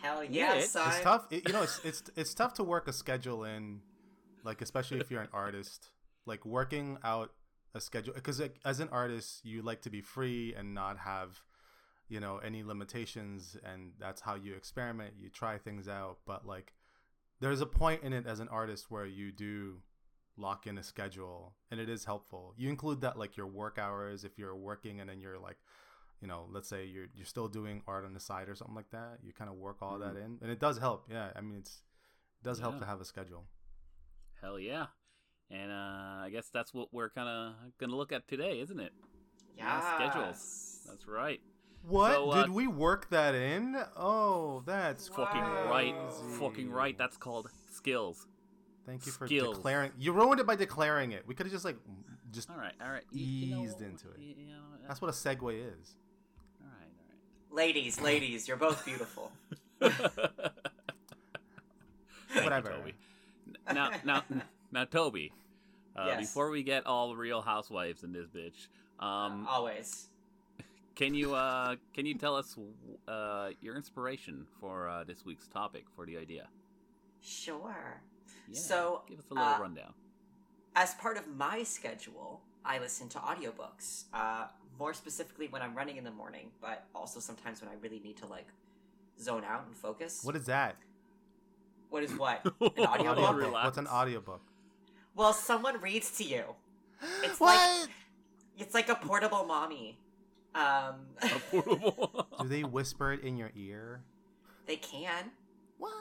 Hell 0.00 0.22
Yeah, 0.22 0.30
yeah, 0.30 0.50
it's- 0.52 0.70
son. 0.70 0.86
It's 0.88 1.00
tough. 1.00 1.26
It, 1.32 1.48
you 1.48 1.52
know, 1.52 1.62
it's 1.62 1.80
it's 1.84 2.02
it's 2.14 2.32
tough 2.34 2.54
to 2.54 2.62
work 2.64 2.86
a 2.86 2.92
schedule 2.92 3.42
in 3.44 3.80
like 4.44 4.60
especially 4.62 5.00
if 5.00 5.10
you're 5.10 5.22
an 5.22 5.28
artist, 5.32 5.90
like 6.26 6.46
working 6.46 6.98
out 7.02 7.32
a 7.76 7.80
schedule 7.80 8.14
because 8.14 8.42
as 8.64 8.80
an 8.80 8.88
artist, 8.90 9.44
you 9.44 9.62
like 9.62 9.82
to 9.82 9.90
be 9.90 10.00
free 10.00 10.54
and 10.56 10.74
not 10.74 10.98
have 10.98 11.42
you 12.08 12.20
know 12.20 12.38
any 12.38 12.62
limitations 12.62 13.56
and 13.64 13.92
that's 13.98 14.20
how 14.20 14.34
you 14.34 14.54
experiment 14.54 15.14
you 15.20 15.28
try 15.28 15.58
things 15.58 15.88
out. 15.88 16.18
But 16.26 16.46
like 16.46 16.72
there's 17.40 17.60
a 17.60 17.66
point 17.66 18.02
in 18.02 18.12
it 18.12 18.26
as 18.26 18.40
an 18.40 18.48
artist 18.48 18.90
where 18.90 19.06
you 19.06 19.30
do 19.30 19.76
lock 20.38 20.66
in 20.66 20.78
a 20.78 20.82
schedule 20.82 21.54
and 21.70 21.78
it 21.78 21.88
is 21.88 22.04
helpful. 22.04 22.54
You 22.56 22.70
include 22.70 23.02
that 23.02 23.18
like 23.18 23.36
your 23.36 23.46
work 23.46 23.78
hours 23.78 24.24
if 24.24 24.38
you're 24.38 24.56
working 24.56 25.00
and 25.00 25.08
then 25.08 25.20
you're 25.20 25.38
like 25.38 25.58
you 26.20 26.28
know 26.28 26.46
let's 26.50 26.68
say 26.68 26.86
you're 26.86 27.08
you're 27.14 27.26
still 27.26 27.48
doing 27.48 27.82
art 27.86 28.04
on 28.04 28.14
the 28.14 28.20
side 28.20 28.48
or 28.48 28.54
something 28.54 28.74
like 28.74 28.90
that 28.90 29.18
you 29.22 29.32
kind 29.32 29.50
of 29.50 29.56
work 29.56 29.76
all 29.82 29.98
that 29.98 30.14
mm-hmm. 30.14 30.24
in 30.24 30.38
and 30.42 30.50
it 30.50 30.58
does 30.58 30.78
help. 30.78 31.06
Yeah 31.10 31.28
i 31.36 31.40
mean 31.40 31.58
it's 31.58 31.82
it 32.40 32.44
does 32.44 32.58
help 32.58 32.78
to 32.78 32.86
have 32.86 33.00
a 33.00 33.04
schedule. 33.04 33.44
Hell 34.40 34.58
yeah. 34.58 34.86
And 35.50 35.70
uh, 35.70 35.74
I 36.24 36.28
guess 36.32 36.48
that's 36.52 36.74
what 36.74 36.88
we're 36.92 37.10
kind 37.10 37.28
of 37.28 37.54
going 37.78 37.90
to 37.90 37.96
look 37.96 38.10
at 38.12 38.26
today, 38.26 38.60
isn't 38.60 38.80
it? 38.80 38.92
Yeah, 39.56 39.94
schedules. 39.96 40.80
That's 40.88 41.06
right. 41.06 41.40
what 41.88 42.12
So, 42.12 42.30
uh, 42.30 42.42
did 42.42 42.50
we 42.50 42.66
work 42.66 43.08
that 43.10 43.34
in 43.34 43.76
oh 43.96 44.62
that's 44.66 45.06
Fucking 45.08 45.40
right. 45.40 45.94
Fucking 46.38 46.70
right. 46.70 46.98
That's 46.98 47.16
called 47.16 47.48
skills. 47.72 48.26
thank 48.84 49.06
you 49.06 49.12
for 49.12 49.26
skills. 49.26 49.56
declaring 49.56 49.92
you 49.98 50.12
ruined 50.12 50.40
it 50.40 50.46
by 50.46 50.56
declaring 50.56 51.12
it 51.12 51.22
we 51.28 51.34
could 51.34 51.46
have 51.46 51.52
just 51.52 51.64
like 51.64 51.76
just 52.32 52.50
All 52.50 52.56
right. 52.56 52.74
All 52.84 52.90
right. 52.90 53.04
You- 53.12 53.24
you 53.24 53.54
know, 53.54 53.62
Eased 53.62 53.80
into 53.82 54.08
it. 54.10 54.18
you- 54.18 54.34
you 54.36 54.46
know, 54.48 54.58
uh, 54.74 54.88
that's 54.88 55.00
what 55.00 55.08
a 55.08 55.12
segue 55.12 55.32
is 55.54 55.94
All 56.60 56.66
right. 56.68 56.90
All 57.50 57.56
Ladies, 57.56 58.00
ladies, 58.00 58.48
you're 58.48 58.56
both 58.56 58.84
beautiful. 58.84 59.30
right. 59.80 59.92
You, 62.34 62.42
Whatever. 62.42 62.70
Toby. 62.70 62.94
Now, 63.72 63.90
now, 64.04 64.22
now, 64.72 64.84
Toby. 64.84 65.32
Uh, 65.94 66.04
Yes. 66.08 66.20
Before 66.20 66.50
we 66.50 66.62
get 66.62 66.84
all 66.86 67.16
Real 67.16 67.40
Housewives 67.40 68.04
in 68.04 68.12
this 68.12 68.26
bitch, 68.26 68.68
um, 69.02 69.46
Always. 69.48 70.08
can 70.94 71.14
you 71.14 71.34
uh, 71.34 71.76
can 71.94 72.04
you 72.04 72.14
tell 72.18 72.36
us 72.36 72.54
uh, 73.08 73.48
your 73.62 73.76
inspiration 73.76 74.46
for 74.60 74.88
uh, 74.88 75.04
this 75.04 75.24
week's 75.24 75.48
topic 75.48 75.86
for 75.94 76.04
the 76.04 76.18
idea? 76.18 76.48
Sure. 77.22 78.02
Yeah, 78.48 78.60
So, 78.60 79.02
give 79.08 79.18
us 79.18 79.24
a 79.30 79.34
little 79.34 79.48
uh, 79.48 79.58
rundown. 79.58 79.94
As 80.74 80.94
part 80.94 81.16
of 81.16 81.26
my 81.28 81.62
schedule, 81.62 82.42
I 82.62 82.78
listen 82.78 83.08
to 83.10 83.18
audiobooks. 83.18 84.04
Uh, 84.12 84.48
more 84.78 84.92
specifically 84.92 85.48
when 85.48 85.62
I'm 85.62 85.74
running 85.74 85.96
in 85.96 86.04
the 86.04 86.10
morning, 86.10 86.50
but 86.60 86.84
also 86.94 87.20
sometimes 87.20 87.62
when 87.62 87.70
I 87.70 87.74
really 87.80 88.00
need 88.00 88.18
to 88.18 88.26
like 88.26 88.48
zone 89.18 89.44
out 89.44 89.64
and 89.66 89.74
focus. 89.74 90.20
what 90.22 90.36
is 90.36 90.44
that 90.44 90.76
what 91.88 92.02
is 92.02 92.12
what? 92.12 92.44
An 92.60 92.84
Audio 92.84 93.10
audiobook? 93.12 93.24
Audiobook 93.24 93.52
what's 93.64 93.78
an 93.78 93.86
audiobook 93.86 94.42
Well, 95.16 95.32
someone 95.32 95.80
reads 95.80 96.16
to 96.18 96.24
you. 96.24 96.44
It's 97.24 97.40
what 97.40 97.56
like 97.56 97.90
it's 98.58 98.74
like 98.74 98.88
a 98.88 98.94
portable 98.94 99.44
mommy. 99.44 99.98
Um, 100.54 100.94
A 101.22 101.28
portable. 101.50 102.26
do 102.40 102.48
they 102.48 102.62
whisper 102.64 103.12
it 103.12 103.22
in 103.22 103.36
your 103.36 103.50
ear 103.56 104.00
they 104.66 104.76
can. 104.76 105.30
what 105.78 105.92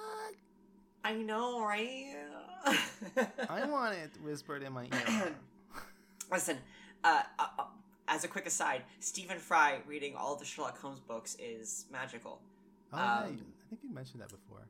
I 1.03 1.13
know, 1.13 1.61
right? 1.63 2.15
i 3.49 3.65
want 3.67 3.95
it 3.95 4.09
whispered 4.23 4.63
in 4.63 4.73
my 4.73 4.85
ear 4.85 5.35
Listen, 6.31 6.57
uh, 7.03 7.21
uh, 7.37 7.45
uh, 7.59 7.63
as 8.07 8.23
a 8.23 8.27
quick 8.27 8.47
aside, 8.47 8.81
Stephen 8.99 9.37
Fry 9.37 9.79
reading 9.85 10.15
all 10.15 10.35
the 10.35 10.45
Sherlock 10.45 10.79
Holmes 10.79 10.99
books 11.01 11.35
is 11.39 11.85
magical. 11.91 12.39
oh 12.93 12.97
Um, 12.97 13.33
you- 13.33 13.43
i 13.65 13.69
think 13.69 13.81
you 13.83 13.93
mentioned 13.93 14.21
that 14.21 14.29
before 14.29 14.61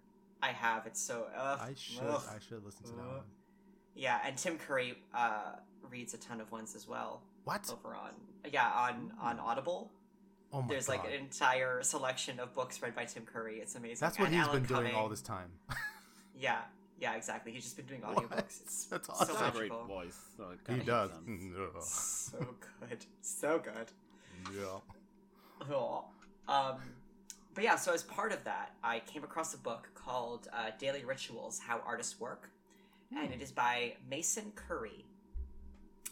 I 0.41 0.47
have. 0.49 0.85
It's 0.87 0.99
so. 1.01 1.27
Ugh, 1.37 1.59
i 1.61 1.73
should 1.77 2.03
ugh. 2.03 2.23
i 2.29 2.37
should 2.49 2.63
listen 2.65 2.83
to 2.85 2.91
that 2.91 2.97
one 3.07 3.21
Yeah, 3.95 4.19
and 4.25 4.37
Tim 4.37 4.57
Curry 4.57 4.97
uh, 5.13 5.53
reads 5.89 6.13
a 6.13 6.17
ton 6.17 6.41
of 6.41 6.51
ones 6.51 6.75
as 6.75 6.87
well 6.87 7.21
what 7.45 7.69
over 7.71 7.95
on 7.95 8.11
yeah 8.51 8.69
on 8.75 9.11
on 9.21 9.39
Audible. 9.39 9.91
oh 10.51 10.57
my 10.57 10.61
god. 10.61 10.69
There's 10.69 10.87
god 10.87 10.97
like 10.97 11.05
an 11.07 11.13
entire 11.13 11.81
selection 11.83 12.39
of 12.39 12.53
books 12.53 12.81
read 12.81 12.95
by 12.95 13.05
Tim 13.05 13.23
Curry. 13.25 13.59
It's 13.59 13.75
amazing. 13.75 13.97
that's 14.01 14.17
what 14.19 14.27
And 14.27 14.35
he's 14.35 14.45
Alan 14.45 14.63
been 14.63 14.75
doing 14.77 14.95
all 14.95 15.07
this 15.09 15.21
time 15.21 15.49
Yeah, 16.37 16.59
yeah, 16.99 17.15
exactly. 17.15 17.51
He's 17.53 17.63
just 17.63 17.77
been 17.77 17.85
doing 17.85 18.01
What? 18.01 18.17
audiobooks. 18.17 18.61
It's 18.61 18.85
That's 18.85 19.07
so 19.07 19.13
awesome. 19.13 19.35
That's 19.39 19.55
a 19.55 19.57
great 19.59 19.71
voice. 19.71 20.17
So 20.35 20.43
he 20.73 20.79
does. 20.81 21.11
So 21.81 22.37
good, 22.89 23.05
so 23.21 23.59
good. 23.63 23.91
yeah 24.53 24.79
Oh. 25.71 26.05
Um, 26.47 26.75
but 27.53 27.63
yeah, 27.63 27.75
so 27.77 27.93
as 27.93 28.03
part 28.03 28.31
of 28.33 28.43
that, 28.43 28.73
I 28.83 28.99
came 28.99 29.23
across 29.23 29.53
a 29.53 29.57
book 29.57 29.89
called 29.95 30.47
uh, 30.51 30.71
Daily 30.77 31.05
Rituals 31.05 31.59
How 31.59 31.81
Artists 31.85 32.19
Work, 32.19 32.49
and 33.17 33.31
it 33.33 33.41
is 33.41 33.51
by 33.51 33.93
Mason 34.09 34.51
Currey. 34.55 35.03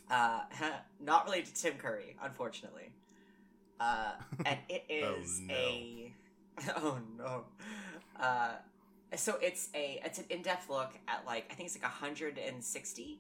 Uh, 0.09 0.41
not 1.01 1.25
related 1.25 1.53
to 1.55 1.61
Tim 1.61 1.73
Curry, 1.77 2.15
unfortunately. 2.21 2.91
Uh, 3.79 4.11
and 4.45 4.57
it 4.69 4.83
is 4.89 5.41
Oh, 5.41 5.47
no. 5.47 5.53
a. 5.55 6.13
Oh 6.77 6.99
no. 7.17 7.43
Uh, 8.19 8.51
so 9.15 9.37
it's 9.41 9.69
a 9.73 9.99
it's 10.05 10.19
an 10.19 10.25
in-depth 10.29 10.69
look 10.69 10.91
at 11.07 11.25
like 11.25 11.45
I 11.51 11.55
think 11.55 11.65
it's 11.67 11.75
like 11.75 11.83
160 11.83 13.19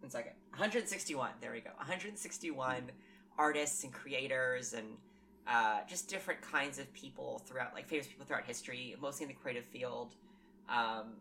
one 0.00 0.10
second 0.10 0.32
161 0.50 1.30
there 1.40 1.52
we 1.52 1.60
go 1.60 1.70
161 1.76 2.90
artists 3.38 3.84
and 3.84 3.92
creators 3.92 4.72
and 4.72 4.86
uh, 5.46 5.80
just 5.88 6.08
different 6.08 6.40
kinds 6.42 6.78
of 6.80 6.92
people 6.92 7.40
throughout 7.46 7.72
like 7.72 7.86
famous 7.86 8.06
people 8.08 8.26
throughout 8.26 8.44
history 8.44 8.96
mostly 9.00 9.24
in 9.24 9.28
the 9.28 9.34
creative 9.34 9.64
field 9.64 10.14
um, 10.68 11.12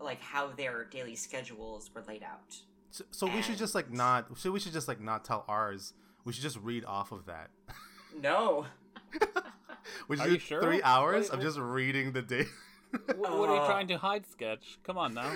like 0.00 0.20
how 0.20 0.48
their 0.48 0.84
daily 0.84 1.14
schedules 1.16 1.90
were 1.94 2.02
laid 2.08 2.22
out 2.22 2.56
so, 2.90 3.04
so 3.10 3.26
we 3.26 3.42
should 3.42 3.56
just 3.58 3.74
like 3.74 3.90
not 3.92 4.26
so 4.38 4.50
we 4.50 4.58
should 4.60 4.72
just 4.72 4.88
like 4.88 5.00
not 5.00 5.24
tell 5.24 5.44
ours 5.48 5.92
we 6.24 6.32
should 6.32 6.42
just 6.42 6.56
read 6.58 6.84
off 6.84 7.12
of 7.12 7.26
that 7.26 7.50
no 8.20 8.66
we 10.08 10.16
should 10.16 10.26
Are 10.26 10.30
you 10.30 10.38
sure? 10.38 10.62
three 10.62 10.82
hours 10.82 11.28
What- 11.30 11.38
of 11.38 11.42
just 11.44 11.58
reading 11.58 12.12
the 12.12 12.22
day 12.22 12.44
Wh- 12.92 13.18
what 13.20 13.48
are 13.48 13.54
you 13.56 13.60
Uh. 13.62 13.66
trying 13.66 13.86
to 13.88 13.98
hide, 13.98 14.26
Sketch? 14.26 14.78
Come 14.82 14.98
on 14.98 15.14
now. 15.14 15.32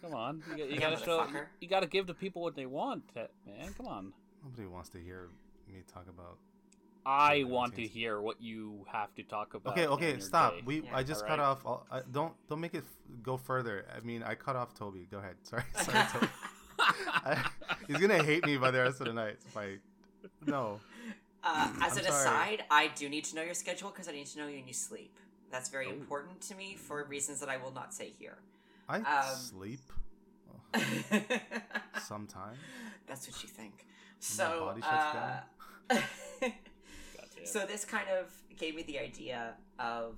Come 0.00 0.14
on. 0.14 0.42
You, 0.52 0.56
got- 0.56 0.68
you 0.70 0.74
Yeah, 0.76 0.80
gotta 0.80 1.04
show. 1.04 1.26
You, 1.30 1.40
you 1.60 1.68
gotta 1.68 1.86
give 1.86 2.06
the 2.06 2.14
people 2.14 2.40
what 2.40 2.56
they 2.56 2.64
want, 2.64 3.02
eh, 3.14 3.26
man. 3.46 3.74
Come 3.76 3.86
on. 3.86 4.14
nobody 4.42 4.66
wants 4.66 4.88
to 4.90 4.98
hear 4.98 5.28
me 5.68 5.82
talk 5.92 6.06
about 6.08 6.38
I 7.06 7.44
want 7.44 7.74
to 7.76 7.82
hear 7.86 8.20
what 8.20 8.40
you 8.42 8.84
have 8.92 9.14
to 9.14 9.22
talk 9.22 9.54
about. 9.54 9.72
Okay, 9.72 9.86
okay, 9.86 10.18
stop. 10.20 10.54
day. 10.54 10.62
We 10.64 10.82
Yeah. 10.82 10.96
I 10.96 11.02
just 11.02 11.26
cut 11.26 11.38
off. 11.40 11.64
All, 11.64 11.86
I, 11.90 12.02
don't 12.10 12.34
don't 12.48 12.60
make 12.60 12.74
it 12.74 12.84
f- 12.84 13.22
go 13.22 13.36
further. 13.36 13.86
I 13.96 14.00
mean, 14.00 14.22
I 14.22 14.34
cut 14.34 14.56
off 14.56 14.74
Toby. 14.74 15.06
Go 15.10 15.18
ahead. 15.18 15.36
Sorry, 15.42 15.64
sorry, 15.82 16.06
Toby. 16.12 16.28
I, 16.78 17.44
he's 17.88 17.98
gonna 17.98 18.22
hate 18.22 18.44
me 18.46 18.56
by 18.56 18.70
the 18.70 18.80
rest 18.80 19.00
of 19.00 19.06
the 19.06 19.12
night 19.12 19.38
if 19.46 19.56
I. 19.56 19.76
No. 20.46 20.80
uh, 21.42 21.68
as 21.82 21.92
I'm 21.92 21.98
an 21.98 22.04
sorry. 22.04 22.20
aside 22.20 22.64
i 22.70 22.88
do 22.88 23.08
need 23.08 23.24
to 23.24 23.34
know 23.34 23.42
your 23.42 23.54
schedule 23.54 23.88
because 23.88 24.06
i 24.08 24.12
need 24.12 24.26
to 24.26 24.38
know 24.38 24.44
when 24.44 24.66
you 24.68 24.74
sleep 24.74 25.16
that's 25.50 25.70
very 25.70 25.86
Oh. 25.86 25.90
important 25.92 26.38
to 26.42 26.54
me 26.54 26.76
for 26.76 27.02
reasons 27.04 27.40
that 27.40 27.48
i 27.48 27.56
will 27.56 27.72
not 27.72 27.94
say 27.94 28.10
here 28.18 28.36
I 28.86 28.98
Um, 28.98 29.36
sleep 29.36 29.80
sometime. 32.02 32.56
That's 33.06 33.26
what 33.28 33.42
you 33.42 33.48
think. 33.48 33.74
My 33.78 33.84
So, 34.18 34.74
body 37.40 37.46
shuts 37.46 37.52
Gotcha. 37.54 37.66
so 37.66 37.72
this 37.72 37.84
kind 37.84 38.08
of 38.08 38.32
gave 38.58 38.74
me 38.74 38.82
the 38.82 38.98
idea 38.98 39.54
of 39.78 40.16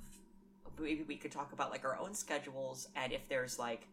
maybe 0.79 1.03
we 1.07 1.17
could 1.17 1.31
talk 1.31 1.53
about 1.53 1.71
like 1.71 1.85
our 1.85 1.99
own 1.99 2.15
schedules 2.15 2.89
and 2.97 3.13
if 3.13 3.29
there's 3.29 3.59
like 3.59 3.87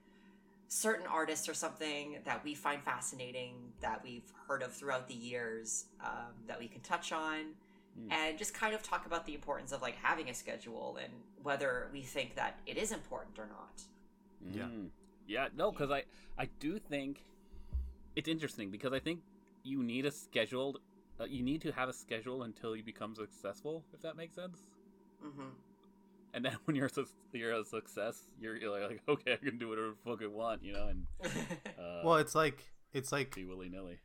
certain 0.68 1.08
artists 1.08 1.50
or 1.50 1.54
something 1.54 2.18
that 2.26 2.44
we 2.44 2.54
find 2.54 2.84
fascinating 2.84 3.56
that 3.82 4.04
we've 4.04 4.32
heard 4.48 4.62
of 4.62 4.72
throughout 4.72 5.08
the 5.08 5.14
years 5.16 5.86
um, 6.04 6.34
that 6.48 6.60
we 6.60 6.68
can 6.68 6.82
touch 6.82 7.12
on 7.12 7.46
Hmm. 7.98 8.12
and 8.12 8.38
just 8.38 8.54
kind 8.54 8.76
of 8.76 8.84
talk 8.84 9.08
about 9.08 9.26
the 9.26 9.34
importance 9.34 9.72
of 9.72 9.82
like 9.82 9.96
having 9.96 10.30
a 10.30 10.34
schedule 10.34 10.98
and 11.04 11.12
whether 11.42 11.88
we 11.92 12.02
think 12.04 12.36
that 12.36 12.60
it 12.68 12.78
is 12.78 12.92
important 12.92 13.40
or 13.40 13.48
not. 13.48 13.82
Yeah. 14.54 14.66
Mm. 14.66 14.90
Yeah, 15.28 15.48
no, 15.58 15.72
because 15.72 15.90
I 15.90 16.04
I 16.38 16.50
do 16.60 16.78
think 16.78 17.24
it's 18.16 18.30
interesting 18.30 18.70
because 18.70 18.94
I 18.94 19.00
think 19.00 19.22
you 19.64 19.82
need 19.82 20.06
a 20.06 20.12
scheduled 20.12 20.80
uh, 21.20 21.26
you 21.26 21.44
need 21.44 21.62
to 21.62 21.72
have 21.72 21.90
a 21.90 21.94
schedule 21.94 22.44
until 22.44 22.76
you 22.76 22.84
become 22.84 23.16
successful, 23.16 23.84
if 23.94 24.02
that 24.02 24.16
makes 24.16 24.36
sense. 24.36 24.60
hmm 25.22 25.50
And 26.34 26.46
then 26.46 26.54
when 26.66 26.76
you're 26.76 26.88
a, 26.98 27.06
you're 27.38 27.54
a 27.54 27.64
success, 27.66 28.24
you're, 28.40 28.56
you're 28.56 28.72
like, 28.72 29.02
okay, 29.08 29.34
I 29.34 29.38
can 29.38 29.58
do 29.58 29.70
whatever 29.70 29.90
the 29.90 30.10
fuck 30.10 30.22
I 30.24 30.28
want, 30.28 30.64
you 30.64 30.74
know, 30.74 30.88
and 30.88 31.06
uh, 31.80 32.04
Well, 32.06 32.18
it's 32.18 32.36
like 32.36 32.72
it's 32.94 33.12
like 33.12 33.36
be 33.36 33.46
willy 33.46 33.70
nilly. 33.70 34.00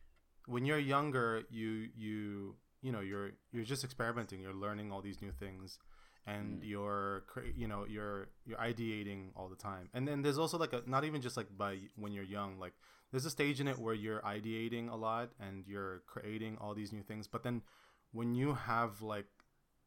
when 0.47 0.65
you're 0.65 0.79
younger, 0.79 1.43
you 1.51 1.89
you 1.97 2.57
you 2.83 2.93
know 2.93 3.01
you're 3.01 3.31
you're 3.53 3.65
just 3.65 3.85
experimenting. 3.85 4.41
You're 4.41 4.55
learning 4.55 4.93
all 4.93 5.01
these 5.03 5.21
new 5.23 5.33
things, 5.33 5.79
and 6.27 6.61
Mm. 6.63 6.69
you're 6.69 7.25
you 7.57 7.69
know 7.69 7.87
you're 7.89 8.29
you're 8.47 8.59
ideating 8.59 9.31
all 9.37 9.49
the 9.49 9.57
time. 9.57 9.89
And 9.95 10.07
then 10.07 10.23
there's 10.23 10.39
also 10.39 10.59
like 10.59 10.73
a 10.73 10.83
not 10.87 11.05
even 11.05 11.21
just 11.23 11.37
like 11.37 11.47
by 11.57 11.79
when 11.97 12.13
you're 12.13 12.25
young. 12.25 12.59
Like 12.59 12.75
there's 13.15 13.27
a 13.27 13.31
stage 13.31 13.61
in 13.61 13.69
it 13.69 13.79
where 13.79 13.95
you're 13.95 14.19
ideating 14.23 14.91
a 14.91 14.97
lot 14.97 15.31
and 15.39 15.63
you're 15.69 16.03
creating 16.05 16.59
all 16.61 16.75
these 16.75 16.93
new 16.93 17.05
things. 17.05 17.29
But 17.29 17.45
then 17.45 17.63
when 18.11 18.35
you 18.35 18.55
have 18.55 19.03
like 19.03 19.29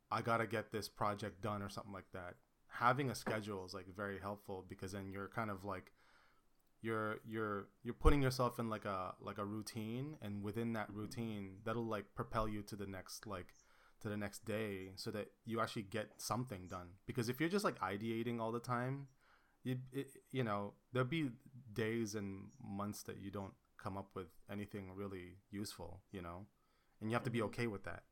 I 0.09 0.21
gotta 0.21 0.47
get 0.47 0.71
this 0.71 0.87
project 0.87 1.41
done 1.41 1.61
or 1.61 1.67
something 1.67 1.91
like 1.91 2.09
that, 2.13 2.35
having 2.69 3.09
a 3.09 3.15
schedule 3.15 3.65
is 3.65 3.73
like 3.73 3.93
very 3.93 4.17
helpful 4.17 4.63
because 4.69 4.93
then 4.93 5.09
you're 5.11 5.27
kind 5.27 5.51
of 5.51 5.65
like 5.65 5.91
you're 6.81 7.17
you're 7.27 7.67
you're 7.83 7.93
putting 7.93 8.21
yourself 8.21 8.59
in 8.59 8.69
like 8.69 8.85
a 8.85 9.13
like 9.19 9.39
a 9.39 9.45
routine 9.45 10.15
and 10.21 10.41
within 10.41 10.71
that 10.71 10.87
mm-hmm. 10.87 10.99
routine 10.99 11.49
that'll 11.65 11.85
like 11.85 12.05
propel 12.15 12.47
you 12.47 12.61
to 12.61 12.77
the 12.77 12.87
next 12.87 13.27
like 13.27 13.47
to 13.99 14.07
the 14.07 14.15
next 14.15 14.45
day 14.45 14.91
so 14.95 15.11
that 15.11 15.27
you 15.43 15.59
actually 15.59 15.81
get 15.81 16.11
something 16.15 16.65
done 16.69 16.87
because 17.05 17.27
if 17.27 17.41
you're 17.41 17.49
just 17.49 17.65
like 17.65 17.77
ideating 17.81 18.39
all 18.39 18.53
the 18.53 18.59
time 18.59 19.07
you 19.63 19.75
it, 19.91 20.07
you 20.31 20.43
know 20.43 20.73
there'll 20.93 21.07
be 21.07 21.29
days 21.83 22.15
and 22.15 22.29
months 22.81 23.03
that 23.03 23.17
you 23.23 23.29
don't 23.37 23.53
come 23.83 23.95
up 24.01 24.09
with 24.15 24.27
anything 24.55 24.85
really 24.95 25.27
useful 25.51 25.91
you 26.11 26.21
know 26.21 26.37
and 26.99 27.09
you 27.09 27.15
have 27.15 27.23
to 27.23 27.29
be 27.37 27.39
Mhm. 27.39 27.45
okay 27.49 27.67
with 27.67 27.83
that 27.83 28.03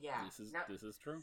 Yeah. 0.00 0.24
This 0.24 0.40
is 0.40 0.52
Now, 0.52 0.64
this 0.68 0.82
is 0.82 0.96
true. 0.98 1.20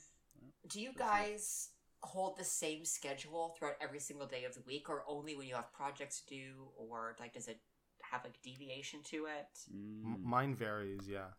do 0.68 0.80
you 0.82 0.90
this 0.94 0.96
is- 0.96 1.00
guys 1.12 1.70
hold 2.04 2.38
the 2.38 2.44
same 2.46 2.84
schedule 2.86 3.50
throughout 3.50 3.76
every 3.82 4.00
single 4.00 4.26
day 4.28 4.44
of 4.46 4.54
the 4.56 4.62
week, 4.62 4.90
or 4.90 5.04
only 5.08 5.36
when 5.36 5.46
you 5.48 5.56
have 5.56 5.72
projects 5.74 6.22
to 6.22 6.28
do, 6.36 6.72
or 6.78 7.16
like 7.20 7.34
does 7.34 7.48
it 7.48 7.60
have 8.02 8.24
like 8.24 8.42
deviation 8.42 9.04
to 9.04 9.26
it? 9.26 9.52
M- 9.70 10.18
Mm. 10.20 10.24
mine 10.24 10.56
varies 10.56 11.08
yeah 11.08 11.32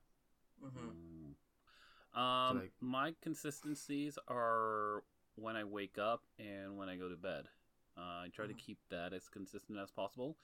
Mm-hmm. 0.62 0.90
Mm. 0.90 1.34
Um, 2.22 2.58
like- 2.60 2.72
my 2.80 3.08
consistencies 3.22 4.18
are 4.28 5.02
when 5.34 5.56
I 5.56 5.64
wake 5.64 5.96
up 5.98 6.22
and 6.38 6.76
when 6.78 6.88
I 6.90 6.96
go 6.96 7.08
to 7.08 7.16
bed. 7.16 7.48
Uh, 7.96 8.24
I 8.24 8.28
try 8.34 8.46
to 8.46 8.54
Mhm. 8.54 8.54
keep 8.54 8.78
that 8.90 9.12
as 9.12 9.28
consistent 9.28 9.78
as 9.78 9.90
possible. 9.90 10.36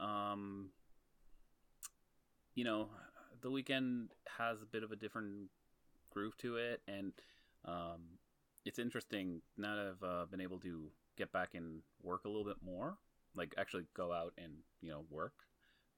Um, 0.00 0.70
you 2.54 2.64
know, 2.64 2.88
the 3.40 3.50
weekend 3.50 4.10
has 4.38 4.62
a 4.62 4.66
bit 4.66 4.82
of 4.82 4.92
a 4.92 4.96
different 4.96 5.48
groove 6.10 6.36
to 6.38 6.56
it, 6.56 6.82
and 6.88 7.12
um, 7.64 8.00
it's 8.64 8.78
interesting 8.78 9.40
now 9.56 9.76
that 9.76 9.86
I've 9.86 10.02
uh, 10.08 10.26
been 10.30 10.40
able 10.40 10.58
to 10.60 10.90
get 11.16 11.32
back 11.32 11.50
and 11.54 11.80
work 12.02 12.24
a 12.24 12.28
little 12.28 12.44
bit 12.44 12.56
more, 12.64 12.98
like 13.34 13.54
actually 13.58 13.84
go 13.94 14.12
out 14.12 14.32
and 14.38 14.52
you 14.80 14.90
know 14.90 15.04
work. 15.10 15.34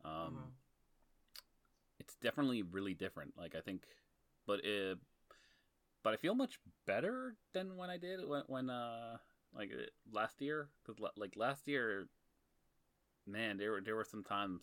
Um, 0.04 0.34
Mhm. 0.34 0.52
it's 1.98 2.16
definitely 2.22 2.62
really 2.62 2.94
different. 2.94 3.32
Like 3.36 3.54
I 3.54 3.60
think, 3.60 3.84
but 4.46 4.64
it, 4.64 4.98
but 6.02 6.14
I 6.14 6.16
feel 6.16 6.34
much 6.34 6.58
better 6.86 7.36
than 7.52 7.76
when 7.76 7.90
I 7.90 7.96
did 7.96 8.26
when 8.28 8.42
when 8.46 8.70
uh 8.70 9.16
like 9.56 9.70
uh, 9.72 9.86
last 10.12 10.40
year? 10.40 10.68
Because 10.84 11.00
like 11.16 11.34
last 11.36 11.66
year, 11.68 12.08
man, 13.26 13.56
there 13.58 13.72
were 13.72 13.80
there 13.80 13.96
were 13.96 14.04
some 14.04 14.22
times 14.24 14.62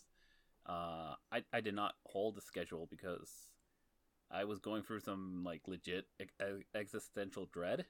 uh 0.68 1.16
I 1.32 1.44
I 1.52 1.62
did 1.62 1.74
not 1.76 1.96
hold 2.06 2.36
the 2.36 2.42
schedule 2.42 2.88
because 2.90 3.30
I 4.30 4.46
was 4.46 4.60
going 4.60 4.84
through 4.84 5.00
some 5.02 5.44
like 5.46 5.68
legit 5.68 6.06
ex- 6.20 6.64
existential 6.76 7.48
dread 7.52 7.86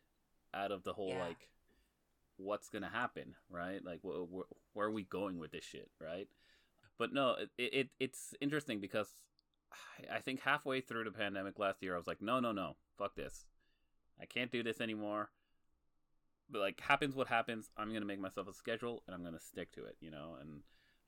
out 0.54 0.72
of 0.72 0.84
the 0.84 0.94
whole 0.94 1.10
Yeah. 1.10 1.26
like 1.28 1.50
what's 2.38 2.70
gonna 2.70 2.90
happen 2.90 3.36
right? 3.50 3.84
Like 3.84 4.00
wh- 4.04 4.26
wh- 4.34 4.76
where 4.76 4.88
are 4.88 4.92
we 4.92 5.04
going 5.04 5.38
with 5.38 5.52
this 5.52 5.64
shit 5.66 5.90
right? 6.00 6.28
But 6.98 7.14
no 7.14 7.36
it, 7.58 7.74
it 7.74 7.90
it's 8.00 8.34
interesting 8.42 8.80
because 8.80 9.10
I- 9.72 10.18
i 10.18 10.20
think 10.20 10.42
halfway 10.42 10.82
through 10.82 11.06
the 11.06 11.12
pandemic 11.12 11.58
last 11.58 11.82
year 11.82 11.94
i 11.94 11.98
was 11.98 12.06
like 12.08 12.22
no 12.22 12.40
no 12.40 12.52
no 12.52 12.76
fuck 12.98 13.16
this. 13.16 13.46
I 14.20 14.26
can't 14.26 14.52
do 14.52 14.62
this 14.64 14.80
anymore 14.82 15.30
like 16.54 16.80
happens 16.82 17.16
what 17.16 17.28
happens 17.28 17.70
i'm 17.78 17.94
gonna 17.94 18.06
make 18.06 18.20
myself 18.20 18.48
a 18.48 18.54
schedule 18.54 19.04
and 19.08 19.16
i'm 19.16 19.24
gonna 19.24 19.40
stick 19.40 19.72
to 19.72 19.86
it 19.86 19.96
you 20.02 20.12
know 20.12 20.36
and 20.42 20.62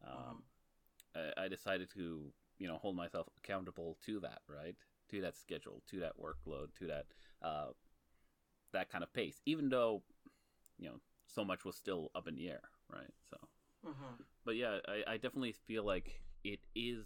um, 0.05 0.43
I, 1.15 1.45
I 1.45 1.47
decided 1.47 1.89
to 1.95 2.32
you 2.60 2.67
know 2.67 2.77
hold 2.77 2.95
myself 2.95 3.27
accountable 3.38 3.97
to 4.06 4.19
that 4.21 4.39
right? 4.47 4.75
To 5.10 5.21
that 5.21 5.38
schedule 5.38 5.84
to 5.89 5.99
that 5.99 6.13
workload 6.19 6.73
to 6.79 6.88
that 6.88 7.06
uh 7.41 7.67
that 8.73 8.89
kind 8.89 9.03
of 9.03 9.13
pace 9.13 9.41
even 9.45 9.69
though 9.69 10.03
you 10.77 10.88
know 10.89 10.99
so 11.27 11.43
much 11.43 11.65
was 11.65 11.75
still 11.75 12.12
up 12.15 12.27
in 12.27 12.36
the 12.36 12.49
air 12.49 12.62
right? 12.89 13.12
So 13.29 13.38
Mm-hmm. 13.86 14.23
but 14.45 14.56
yeah 14.56 14.77
I, 14.88 15.13
I 15.13 15.17
definitely 15.17 15.53
feel 15.53 15.86
like 15.86 16.21
it 16.43 16.60
is 16.75 17.06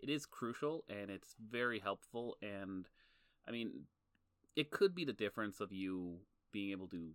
it 0.00 0.08
is 0.10 0.26
crucial 0.26 0.84
and 0.88 1.10
it's 1.10 1.34
very 1.50 1.78
helpful 1.78 2.36
and 2.42 2.86
i 3.48 3.50
mean 3.50 3.70
it 4.56 4.70
could 4.70 4.94
be 4.94 5.04
the 5.04 5.12
difference 5.12 5.60
of 5.60 5.72
you 5.72 6.18
being 6.52 6.70
able 6.72 6.88
to 6.88 7.10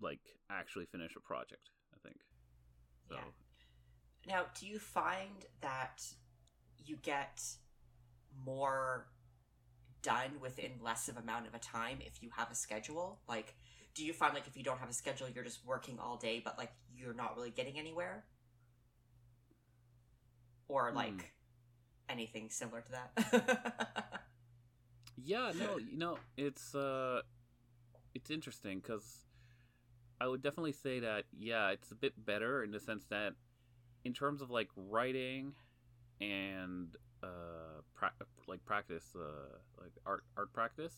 like 0.00 0.20
actually 0.50 0.86
finish 0.86 1.12
a 1.16 1.20
project 1.20 1.70
i 1.94 1.98
think 2.02 2.16
so 3.08 3.16
Yeah. 3.16 3.20
Now, 4.26 4.46
do 4.58 4.66
you 4.66 4.78
find 4.78 5.44
that 5.60 6.02
you 6.84 6.96
get 7.02 7.42
more 8.44 9.06
done 10.02 10.40
within 10.40 10.72
less 10.82 11.08
of 11.08 11.16
amount 11.16 11.46
of 11.46 11.54
a 11.54 11.58
time 11.58 11.98
if 12.00 12.22
you 12.22 12.30
have 12.36 12.50
a 12.50 12.54
schedule? 12.54 13.20
Like, 13.28 13.54
do 13.94 14.04
you 14.04 14.12
find 14.12 14.34
like 14.34 14.46
if 14.46 14.56
you 14.56 14.62
don't 14.64 14.78
have 14.78 14.90
a 14.90 14.94
schedule, 14.94 15.28
you're 15.28 15.44
just 15.44 15.64
working 15.66 15.98
all 15.98 16.16
day, 16.16 16.40
but 16.44 16.58
like 16.58 16.72
you're 16.96 17.14
not 17.14 17.36
really 17.36 17.50
getting 17.50 17.78
anywhere? 17.78 18.24
Or 20.68 20.92
Hmm. 20.92 21.20
like 21.20 21.32
anything 22.08 22.50
similar 22.50 22.82
to 22.82 22.92
that? 22.92 24.22
Yeah, 25.16 25.52
no, 25.54 25.76
you 25.78 25.96
know, 25.98 26.20
it's 26.36 26.74
uh 26.74 27.20
it's 28.14 28.30
interesting 28.30 28.80
cuz 28.82 29.26
I 30.20 30.26
would 30.26 30.42
definitely 30.42 30.72
say 30.72 31.00
that 31.00 31.24
yeah, 31.38 31.70
it's 31.70 31.90
a 31.90 31.94
bit 31.94 32.12
better 32.24 32.62
in 32.62 32.70
the 32.70 32.80
sense 32.80 33.06
that 33.10 33.32
in 34.04 34.12
terms 34.12 34.42
of 34.42 34.50
like 34.50 34.68
writing 34.76 35.54
and 36.20 36.88
uh 37.22 37.80
pra- 37.94 38.12
like 38.46 38.64
practice 38.64 39.14
uh 39.16 39.56
like 39.80 39.92
art 40.06 40.24
art 40.36 40.52
practice, 40.52 40.94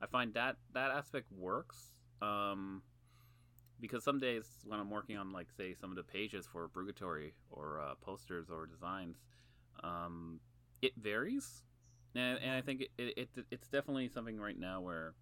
I 0.00 0.06
find 0.06 0.34
that 0.34 0.56
that 0.74 0.90
aspect 0.90 1.32
works 1.32 1.92
um 2.20 2.82
because 3.80 4.02
some 4.04 4.18
days 4.18 4.46
when 4.64 4.80
I'm 4.80 4.90
working 4.90 5.16
on 5.16 5.32
like 5.32 5.48
say 5.50 5.74
some 5.74 5.90
of 5.90 5.96
the 5.96 6.02
pages 6.02 6.46
for 6.50 6.68
Brugatory 6.68 7.32
or 7.50 7.80
uh, 7.80 7.94
posters 8.00 8.48
or 8.50 8.66
designs 8.66 9.16
um 9.82 10.40
it 10.80 10.92
varies 10.96 11.62
and, 12.14 12.38
and 12.42 12.52
I 12.52 12.62
think 12.62 12.82
it, 12.82 12.90
it, 12.98 13.28
it 13.36 13.46
it's 13.50 13.68
definitely 13.68 14.08
something 14.08 14.38
right 14.40 14.58
now 14.58 14.80
where 14.80 15.14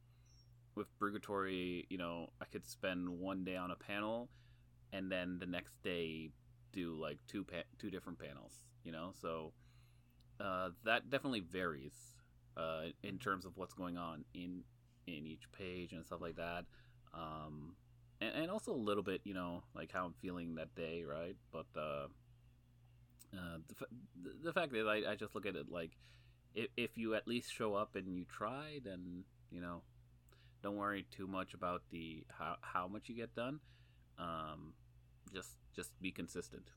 with 0.77 0.89
Brugatory, 0.99 1.85
you 1.89 1.99
know, 1.99 2.31
I 2.41 2.47
could 2.47 2.67
spend 2.67 3.09
one 3.09 3.45
day 3.45 3.57
on 3.57 3.71
a 3.71 3.77
panel, 3.77 4.29
and 4.93 5.11
then 5.11 5.39
the 5.39 5.47
next 5.47 5.83
day 5.83 6.31
do 6.73 6.95
like 6.95 7.19
two 7.29 7.45
pa- 7.45 7.69
two 7.79 7.91
different 7.91 8.19
panels, 8.19 8.53
you 8.85 8.93
know. 8.93 9.13
So 9.21 9.53
uh, 10.41 10.71
that 10.85 11.11
definitely 11.11 11.41
varies 11.41 11.95
uh, 12.57 12.87
in 13.03 13.19
terms 13.19 13.45
of 13.45 13.57
what's 13.57 13.75
going 13.75 13.97
on 13.97 14.25
in 14.35 14.63
in 15.07 15.27
each 15.27 15.51
page 15.53 15.93
and 15.93 16.05
stuff 16.05 16.21
like 16.21 16.37
that. 16.37 16.65
Um, 17.15 17.77
and, 18.21 18.35
and 18.35 18.51
also 18.51 18.73
a 18.73 18.77
little 18.77 19.03
bit, 19.03 19.21
you 19.25 19.35
know, 19.35 19.63
like 19.75 19.93
how 19.93 20.05
I'm 20.07 20.15
feeling 20.23 20.55
that 20.57 20.75
day, 20.75 21.05
right? 21.05 21.37
But 21.53 21.67
uh, 21.77 22.07
uh, 23.33 23.59
the, 23.69 23.75
the- 24.23 24.45
the 24.45 24.53
fact 24.53 24.73
that 24.73 24.87
I, 24.87 25.13
I 25.13 25.15
just 25.17 25.35
look 25.35 25.47
at 25.47 25.57
it 25.57 25.71
like 25.71 25.91
if, 26.55 26.69
if 26.77 26.97
you 26.97 27.15
at 27.15 27.27
least 27.27 27.53
show 27.53 27.75
up 27.75 27.97
and 27.97 28.09
you 28.17 28.25
try, 28.25 28.81
then 28.85 29.25
you 29.51 29.61
know, 29.61 29.83
don't 30.65 30.77
worry 30.77 31.05
too 31.17 31.27
much 31.29 31.55
about 31.55 31.83
the 31.91 32.25
how, 32.39 32.57
how 32.63 32.89
much 32.89 33.09
you 33.09 33.15
get 33.15 33.35
done. 33.37 33.61
Um, 34.19 34.73
just 35.33 35.53
just 35.77 35.91
be 36.01 36.11
consistent. 36.11 36.71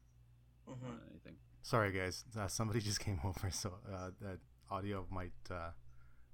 Mhm. 0.69 0.81
more 0.83 0.99
anything. 1.09 1.37
Sorry, 1.63 1.91
guys. 1.91 2.25
Uh, 2.37 2.47
somebody 2.49 2.81
just 2.91 2.99
came 2.99 3.19
over, 3.23 3.49
so 3.49 3.69
uh, 3.91 4.11
that 4.21 4.39
audio 4.69 5.07
might 5.09 5.39
uh, 5.49 5.71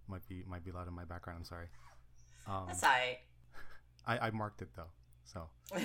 might 0.08 0.28
be 0.28 0.44
might 0.48 0.66
be 0.66 0.72
loud 0.72 0.88
in 0.88 0.94
my 0.94 1.06
background. 1.06 1.38
I'm 1.40 1.46
sorry. 1.46 1.68
Um, 2.48 2.66
That's 2.68 2.84
alright. 2.84 3.20
I, 4.06 4.28
I 4.28 4.32
marked 4.32 4.62
it 4.62 4.70
though. 4.76 4.92
So 5.24 5.40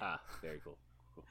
Ah, 0.00 0.20
very 0.42 0.60
cool. 0.62 0.78
cool. 1.14 1.24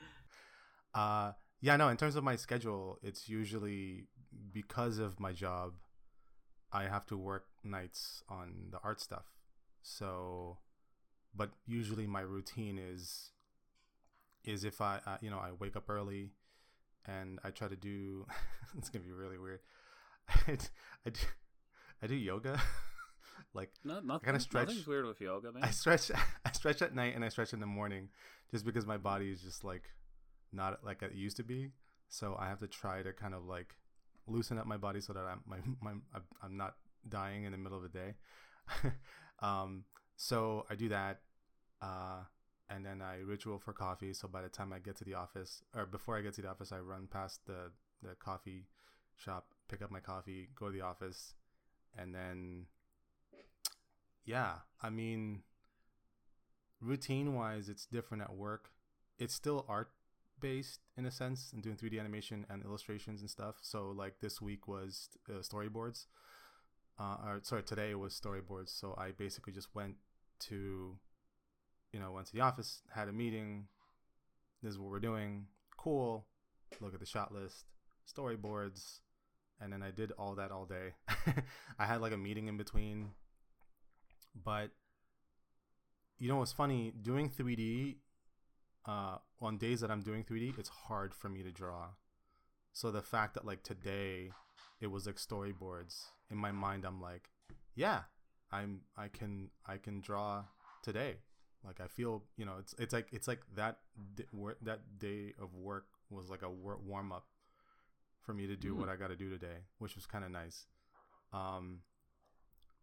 uh, 0.96 1.32
yeah, 1.62 1.78
no. 1.78 1.88
In 1.90 1.98
terms 1.98 2.16
of 2.16 2.24
my 2.24 2.36
schedule, 2.36 3.00
it's 3.04 3.30
usually 3.30 4.08
because 4.52 4.98
of 4.98 5.20
my 5.20 5.32
job. 5.34 5.74
I 6.76 6.86
have 6.90 7.06
to 7.14 7.18
work 7.18 7.46
nights 7.64 8.24
on 8.28 8.70
the 8.72 8.80
art 8.84 9.00
stuff. 9.00 9.26
So, 9.84 10.58
but 11.36 11.52
usually 11.68 12.08
my 12.08 12.22
routine 12.22 12.80
is 12.80 13.32
is 14.46 14.64
if 14.64 14.82
I 14.82 15.00
uh, 15.06 15.18
you 15.22 15.30
know 15.30 15.38
I 15.38 15.52
wake 15.60 15.76
up 15.76 15.90
early 15.90 16.32
and 17.06 17.40
I 17.44 17.52
try 17.52 17.68
to 17.68 17.76
do 17.76 18.26
it's 18.78 18.90
gonna 18.90 19.06
be 19.06 19.12
really 19.12 19.38
weird. 19.38 19.60
I, 20.48 20.58
I 21.06 21.10
do 21.10 21.20
I 22.02 22.08
do 22.08 22.16
yoga 22.16 22.60
like 23.54 23.72
No, 23.84 24.00
nothing, 24.00 24.26
kinda 24.26 24.40
stretch- 24.40 24.68
Nothing's 24.68 24.88
weird 24.88 25.06
with 25.06 25.20
yoga, 25.20 25.52
man. 25.52 25.64
I 25.64 25.70
stretch 25.72 26.10
I 26.46 26.52
stretch 26.54 26.82
at 26.82 26.96
night 26.96 27.14
and 27.16 27.24
I 27.24 27.30
stretch 27.30 27.54
in 27.54 27.60
the 27.60 27.66
morning 27.66 28.08
just 28.52 28.66
because 28.66 28.86
my 28.86 28.98
body 28.98 29.32
is 29.32 29.42
just 29.42 29.64
like 29.66 29.90
not 30.54 30.84
like 30.84 31.02
it 31.04 31.14
used 31.14 31.38
to 31.38 31.44
be. 31.44 31.72
So 32.08 32.38
I 32.40 32.48
have 32.48 32.60
to 32.60 32.68
try 32.68 33.02
to 33.04 33.12
kind 33.12 33.34
of 33.34 33.44
like 33.46 33.76
loosen 34.28 34.58
up 34.58 34.66
my 34.66 34.78
body 34.78 35.02
so 35.02 35.12
that 35.12 35.26
I'm 35.26 35.42
my, 35.46 35.58
my 35.82 35.92
I'm 36.42 36.56
not 36.56 36.76
dying 37.10 37.44
in 37.44 37.52
the 37.52 37.58
middle 37.58 37.78
of 37.78 37.84
the 37.84 37.90
day. 37.90 38.16
Um, 39.44 39.84
so 40.16 40.66
I 40.70 40.76
do 40.76 40.90
that, 40.90 41.20
uh, 41.82 42.24
and 42.70 42.86
then 42.86 43.02
I 43.02 43.18
ritual 43.18 43.60
for 43.60 43.74
coffee. 43.74 44.14
So 44.14 44.28
by 44.28 44.42
the 44.42 44.50
time 44.50 44.74
I 44.74 44.80
get 44.80 44.96
to 44.98 45.04
the 45.04 45.14
office, 45.16 45.62
or 45.76 45.86
before 45.86 46.18
I 46.18 46.22
get 46.22 46.34
to 46.36 46.42
the 46.42 46.50
office, 46.50 46.72
I 46.72 46.80
run 46.80 47.08
past 47.12 47.46
the 47.46 47.72
the 48.02 48.16
coffee 48.16 48.66
shop, 49.18 49.48
pick 49.70 49.82
up 49.82 49.92
my 49.92 50.00
coffee, 50.00 50.50
go 50.56 50.68
to 50.68 50.72
the 50.74 50.82
office, 50.82 51.34
and 51.98 52.16
then 52.16 52.66
yeah, 54.26 54.56
I 54.82 54.90
mean, 54.90 55.42
routine 56.82 57.34
wise, 57.34 57.70
it's 57.70 57.86
different 57.86 58.24
at 58.24 58.34
work. 58.34 58.70
It's 59.20 59.34
still 59.34 59.66
art 59.68 59.92
based 60.40 60.80
in 60.98 61.06
a 61.06 61.12
sense 61.12 61.52
and 61.54 61.62
doing 61.62 61.78
3D 61.78 62.00
animation 62.00 62.46
and 62.50 62.64
illustrations 62.64 63.22
and 63.22 63.30
stuff. 63.30 63.56
So 63.62 63.94
like 63.96 64.20
this 64.20 64.42
week 64.42 64.68
was 64.68 65.10
uh, 65.30 65.40
storyboards. 65.40 66.06
Uh, 67.00 67.18
or 67.26 67.40
sorry, 67.44 67.64
today 67.64 67.96
was 67.96 68.20
storyboards. 68.20 68.70
So 68.70 68.96
I 68.98 69.12
basically 69.12 69.54
just 69.54 69.74
went 69.74 69.96
to, 70.42 70.98
you 71.92 72.00
know, 72.00 72.12
went 72.12 72.28
to 72.28 72.34
the 72.34 72.42
office, 72.42 72.82
had 72.94 73.08
a 73.08 73.12
meeting. 73.12 73.68
This 74.62 74.74
is 74.74 74.80
what 74.80 74.90
we're 74.90 75.00
doing. 75.00 75.48
Cool. 75.78 76.26
Look 76.80 76.94
at 76.94 77.00
the 77.00 77.06
shot 77.06 77.34
list, 77.34 77.66
storyboards, 78.08 79.00
and 79.62 79.72
then 79.72 79.84
I 79.84 79.92
did 79.92 80.12
all 80.18 80.36
that 80.36 80.52
all 80.52 80.66
day. 80.66 80.94
I 81.80 81.86
had 81.86 82.02
like 82.02 82.14
a 82.14 82.18
meeting 82.18 82.48
in 82.48 82.58
between, 82.58 83.12
but 84.44 84.72
you 86.18 86.28
know 86.30 86.38
what's 86.38 86.54
funny? 86.54 86.94
Doing 87.02 87.30
3D 87.30 87.98
uh, 88.88 89.18
on 89.42 89.58
days 89.58 89.82
that 89.82 89.92
I'm 89.92 90.02
doing 90.02 90.24
3D, 90.24 90.58
it's 90.58 90.70
hard 90.70 91.14
for 91.14 91.30
me 91.30 91.44
to 91.44 91.52
draw. 91.52 91.90
So 92.72 92.92
the 92.92 93.02
fact 93.02 93.36
that 93.36 93.46
like 93.46 93.64
today 93.64 94.32
it 94.84 94.92
was 94.92 95.06
like 95.08 95.16
storyboards 95.30 95.94
in 96.30 96.38
my 96.38 96.52
mind, 96.52 96.84
I'm 96.86 97.00
like, 97.02 97.30
yeah, 97.76 98.02
I'm 98.52 98.82
I 98.98 99.08
can 99.08 99.50
I 99.66 99.78
can 99.78 100.02
draw 100.02 100.44
today. 100.84 101.14
Like 101.66 101.80
I 101.80 101.88
feel 101.88 102.24
you 102.38 102.46
know 102.46 102.56
it's 102.60 102.74
it's 102.78 102.94
like 102.98 103.08
it's 103.18 103.28
like 103.28 103.42
that 103.56 103.76
d- 104.18 104.26
wor- 104.34 104.60
that 104.70 104.82
day 105.00 105.34
of 105.42 105.56
work 105.56 105.86
was 106.10 106.30
like 106.30 106.44
a 106.44 106.50
wor- 106.50 106.82
warm 106.86 107.12
up 107.12 107.26
for 108.26 108.34
me 108.34 108.48
to 108.48 108.56
do 108.56 108.74
Mm. 108.74 108.80
what 108.80 108.90
I 108.90 108.96
got 108.98 109.10
to 109.10 109.16
do 109.16 109.30
today, 109.30 109.60
which 109.80 109.96
was 109.96 110.06
kind 110.06 110.24
of 110.26 110.32
nice. 110.32 110.68
Um, 111.32 111.82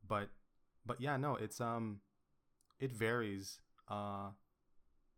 but 0.06 0.28
but 0.86 1.00
yeah, 1.00 1.16
no, 1.18 1.36
it's 1.36 1.60
um, 1.60 2.00
it 2.78 2.92
varies. 2.92 3.60
Uh, 3.88 4.30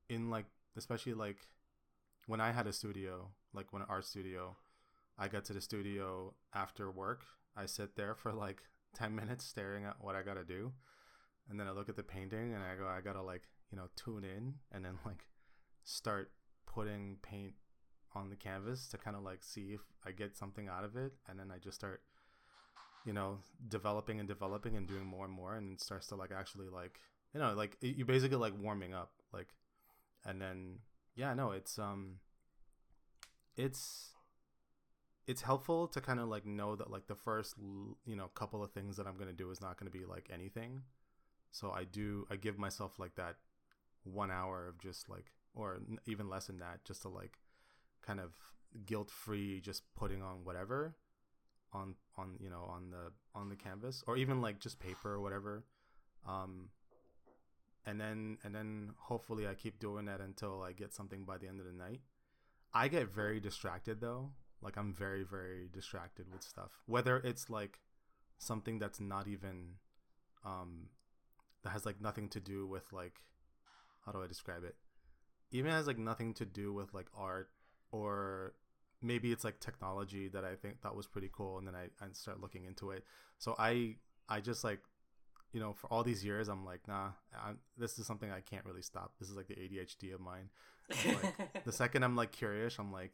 in 0.08 0.30
like 0.30 0.46
especially 0.76 1.14
like 1.14 1.36
when 2.26 2.40
I 2.40 2.50
had 2.52 2.66
a 2.66 2.72
studio, 2.72 3.28
like 3.54 3.72
when 3.72 3.82
an 3.82 3.88
art 3.90 4.04
studio, 4.04 4.56
I 5.18 5.28
got 5.28 5.44
to 5.46 5.52
the 5.52 5.60
studio 5.60 6.34
after 6.54 6.90
work. 6.90 7.24
I 7.56 7.66
sit 7.66 7.96
there 7.96 8.14
for 8.14 8.32
like 8.32 8.62
ten 8.94 9.14
minutes 9.14 9.44
staring 9.44 9.84
at 9.84 9.96
what 10.00 10.14
I 10.14 10.22
gotta 10.22 10.44
do, 10.44 10.72
and 11.48 11.58
then 11.58 11.66
I 11.66 11.72
look 11.72 11.88
at 11.88 11.96
the 11.96 12.02
painting 12.02 12.54
and 12.54 12.62
I 12.62 12.76
go, 12.76 12.86
I 12.86 13.00
gotta 13.00 13.22
like 13.22 13.42
you 13.70 13.78
know 13.78 13.88
tune 13.96 14.24
in 14.24 14.54
and 14.72 14.84
then 14.84 14.98
like 15.06 15.26
start 15.84 16.30
putting 16.66 17.16
paint 17.22 17.54
on 18.14 18.28
the 18.28 18.36
canvas 18.36 18.88
to 18.88 18.98
kind 18.98 19.16
of 19.16 19.22
like 19.22 19.42
see 19.42 19.72
if 19.72 19.80
I 20.06 20.12
get 20.12 20.36
something 20.36 20.68
out 20.68 20.84
of 20.84 20.96
it, 20.96 21.12
and 21.28 21.38
then 21.38 21.50
I 21.54 21.58
just 21.58 21.76
start 21.76 22.02
you 23.04 23.12
know 23.12 23.38
developing 23.68 24.20
and 24.20 24.28
developing 24.28 24.76
and 24.76 24.86
doing 24.86 25.04
more 25.04 25.24
and 25.24 25.34
more. 25.34 25.56
And 25.56 25.72
it 25.72 25.80
starts 25.80 26.06
to 26.08 26.16
like 26.16 26.30
actually 26.32 26.68
like 26.68 26.98
you 27.34 27.40
know 27.40 27.54
like 27.54 27.76
you 27.80 28.04
basically 28.04 28.36
like 28.36 28.54
warming 28.58 28.94
up 28.94 29.12
like 29.32 29.48
and 30.24 30.40
then 30.40 30.78
yeah 31.14 31.34
no 31.34 31.50
it's 31.52 31.78
um 31.78 32.16
it's 33.56 34.12
it's 35.26 35.42
helpful 35.42 35.86
to 35.88 36.00
kind 36.00 36.18
of 36.18 36.28
like 36.28 36.44
know 36.44 36.74
that 36.76 36.90
like 36.90 37.06
the 37.06 37.14
first 37.14 37.54
you 38.04 38.16
know 38.16 38.26
couple 38.34 38.62
of 38.62 38.72
things 38.72 38.96
that 38.96 39.06
i'm 39.06 39.14
going 39.14 39.28
to 39.28 39.32
do 39.32 39.50
is 39.50 39.60
not 39.60 39.78
going 39.78 39.90
to 39.90 39.98
be 39.98 40.04
like 40.04 40.28
anything. 40.32 40.82
So 41.50 41.70
i 41.70 41.84
do 41.84 42.26
i 42.30 42.36
give 42.36 42.58
myself 42.58 42.98
like 42.98 43.14
that 43.16 43.36
one 44.04 44.30
hour 44.30 44.66
of 44.68 44.78
just 44.80 45.08
like 45.08 45.26
or 45.54 45.80
even 46.06 46.28
less 46.28 46.46
than 46.46 46.58
that 46.58 46.84
just 46.84 47.02
to 47.02 47.08
like 47.08 47.38
kind 48.00 48.20
of 48.20 48.32
guilt 48.86 49.10
free 49.10 49.60
just 49.60 49.82
putting 49.94 50.22
on 50.22 50.44
whatever 50.44 50.96
on 51.72 51.94
on 52.16 52.36
you 52.40 52.50
know 52.50 52.66
on 52.68 52.90
the 52.90 53.12
on 53.38 53.48
the 53.48 53.56
canvas 53.56 54.02
or 54.06 54.16
even 54.16 54.40
like 54.40 54.58
just 54.58 54.80
paper 54.80 55.12
or 55.12 55.20
whatever. 55.20 55.64
Um 56.26 56.70
and 57.84 58.00
then 58.00 58.38
and 58.44 58.54
then 58.54 58.92
hopefully 58.96 59.46
i 59.46 59.54
keep 59.54 59.78
doing 59.78 60.04
that 60.04 60.20
until 60.20 60.62
i 60.62 60.70
get 60.72 60.94
something 60.94 61.24
by 61.24 61.36
the 61.36 61.48
end 61.48 61.60
of 61.60 61.66
the 61.66 61.72
night. 61.72 62.00
I 62.74 62.88
get 62.88 63.12
very 63.12 63.40
distracted 63.40 64.00
though 64.00 64.30
like 64.62 64.76
i'm 64.76 64.92
very 64.92 65.22
very 65.22 65.68
distracted 65.72 66.26
with 66.32 66.42
stuff 66.42 66.70
whether 66.86 67.16
it's 67.18 67.50
like 67.50 67.80
something 68.38 68.78
that's 68.78 69.00
not 69.00 69.28
even 69.28 69.74
um 70.44 70.88
that 71.62 71.70
has 71.70 71.86
like 71.86 72.00
nothing 72.00 72.28
to 72.28 72.40
do 72.40 72.66
with 72.66 72.92
like 72.92 73.22
how 74.04 74.12
do 74.12 74.22
i 74.22 74.26
describe 74.26 74.64
it 74.64 74.76
even 75.52 75.70
has 75.70 75.86
like 75.86 75.98
nothing 75.98 76.34
to 76.34 76.44
do 76.44 76.72
with 76.72 76.92
like 76.94 77.06
art 77.16 77.50
or 77.92 78.54
maybe 79.02 79.32
it's 79.32 79.44
like 79.44 79.60
technology 79.60 80.28
that 80.28 80.44
I 80.44 80.54
think 80.54 80.80
that 80.82 80.94
was 80.94 81.06
pretty 81.06 81.28
cool, 81.32 81.58
and 81.58 81.66
then 81.66 81.74
I, 81.74 81.84
I 82.02 82.08
start 82.12 82.40
looking 82.40 82.64
into 82.64 82.92
it. 82.92 83.04
So 83.38 83.54
I 83.58 83.96
I 84.28 84.40
just 84.40 84.64
like 84.64 84.80
you 85.52 85.60
know 85.60 85.72
for 85.74 85.88
all 85.88 86.02
these 86.02 86.24
years 86.24 86.48
I'm 86.48 86.64
like 86.64 86.80
nah 86.88 87.10
I'm, 87.44 87.58
this 87.76 87.98
is 87.98 88.06
something 88.06 88.30
I 88.30 88.40
can't 88.40 88.64
really 88.64 88.82
stop. 88.82 89.12
This 89.18 89.28
is 89.28 89.36
like 89.36 89.48
the 89.48 89.54
ADHD 89.54 90.14
of 90.14 90.20
mine. 90.20 90.48
Like, 90.88 91.64
the 91.64 91.72
second 91.82 92.04
I'm 92.04 92.16
like 92.16 92.32
curious, 92.32 92.78
I'm 92.78 92.92
like, 92.92 93.12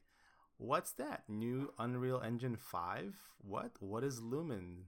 what's 0.59 0.93
that 0.93 1.23
new 1.29 1.73
Unreal 1.79 2.21
Engine 2.21 2.57
five? 2.57 3.15
What 3.39 3.73
what 3.81 4.05
is 4.05 4.21
Lumen? 4.21 4.85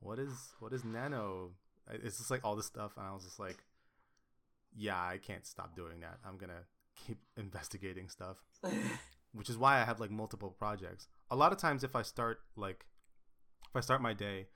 What 0.00 0.18
is 0.18 0.54
what 0.60 0.72
is 0.72 0.84
Nano? 0.84 1.50
It's 1.90 2.18
just 2.18 2.30
like 2.30 2.40
all 2.44 2.56
this 2.56 2.66
stuff, 2.66 2.92
and 2.96 3.06
I 3.06 3.12
was 3.12 3.24
just 3.24 3.38
like, 3.38 3.64
yeah, 4.74 4.96
I 4.96 5.18
can't 5.18 5.46
stop 5.46 5.76
doing 5.76 6.00
that. 6.00 6.18
I'm 6.26 6.38
gonna 6.38 6.64
keep 6.96 7.18
investigating 7.36 8.08
stuff 8.08 8.36
which 9.34 9.50
is 9.50 9.58
why 9.58 9.80
I 9.80 9.84
have 9.84 10.00
like 10.00 10.10
multiple 10.10 10.50
projects. 10.50 11.08
A 11.30 11.36
lot 11.36 11.52
of 11.52 11.58
times, 11.58 11.84
if 11.84 11.94
I 11.94 12.02
start 12.02 12.38
like, 12.56 12.86
if 13.68 13.76
I 13.76 13.80
start 13.80 14.00
my 14.00 14.14
day, 14.14 14.46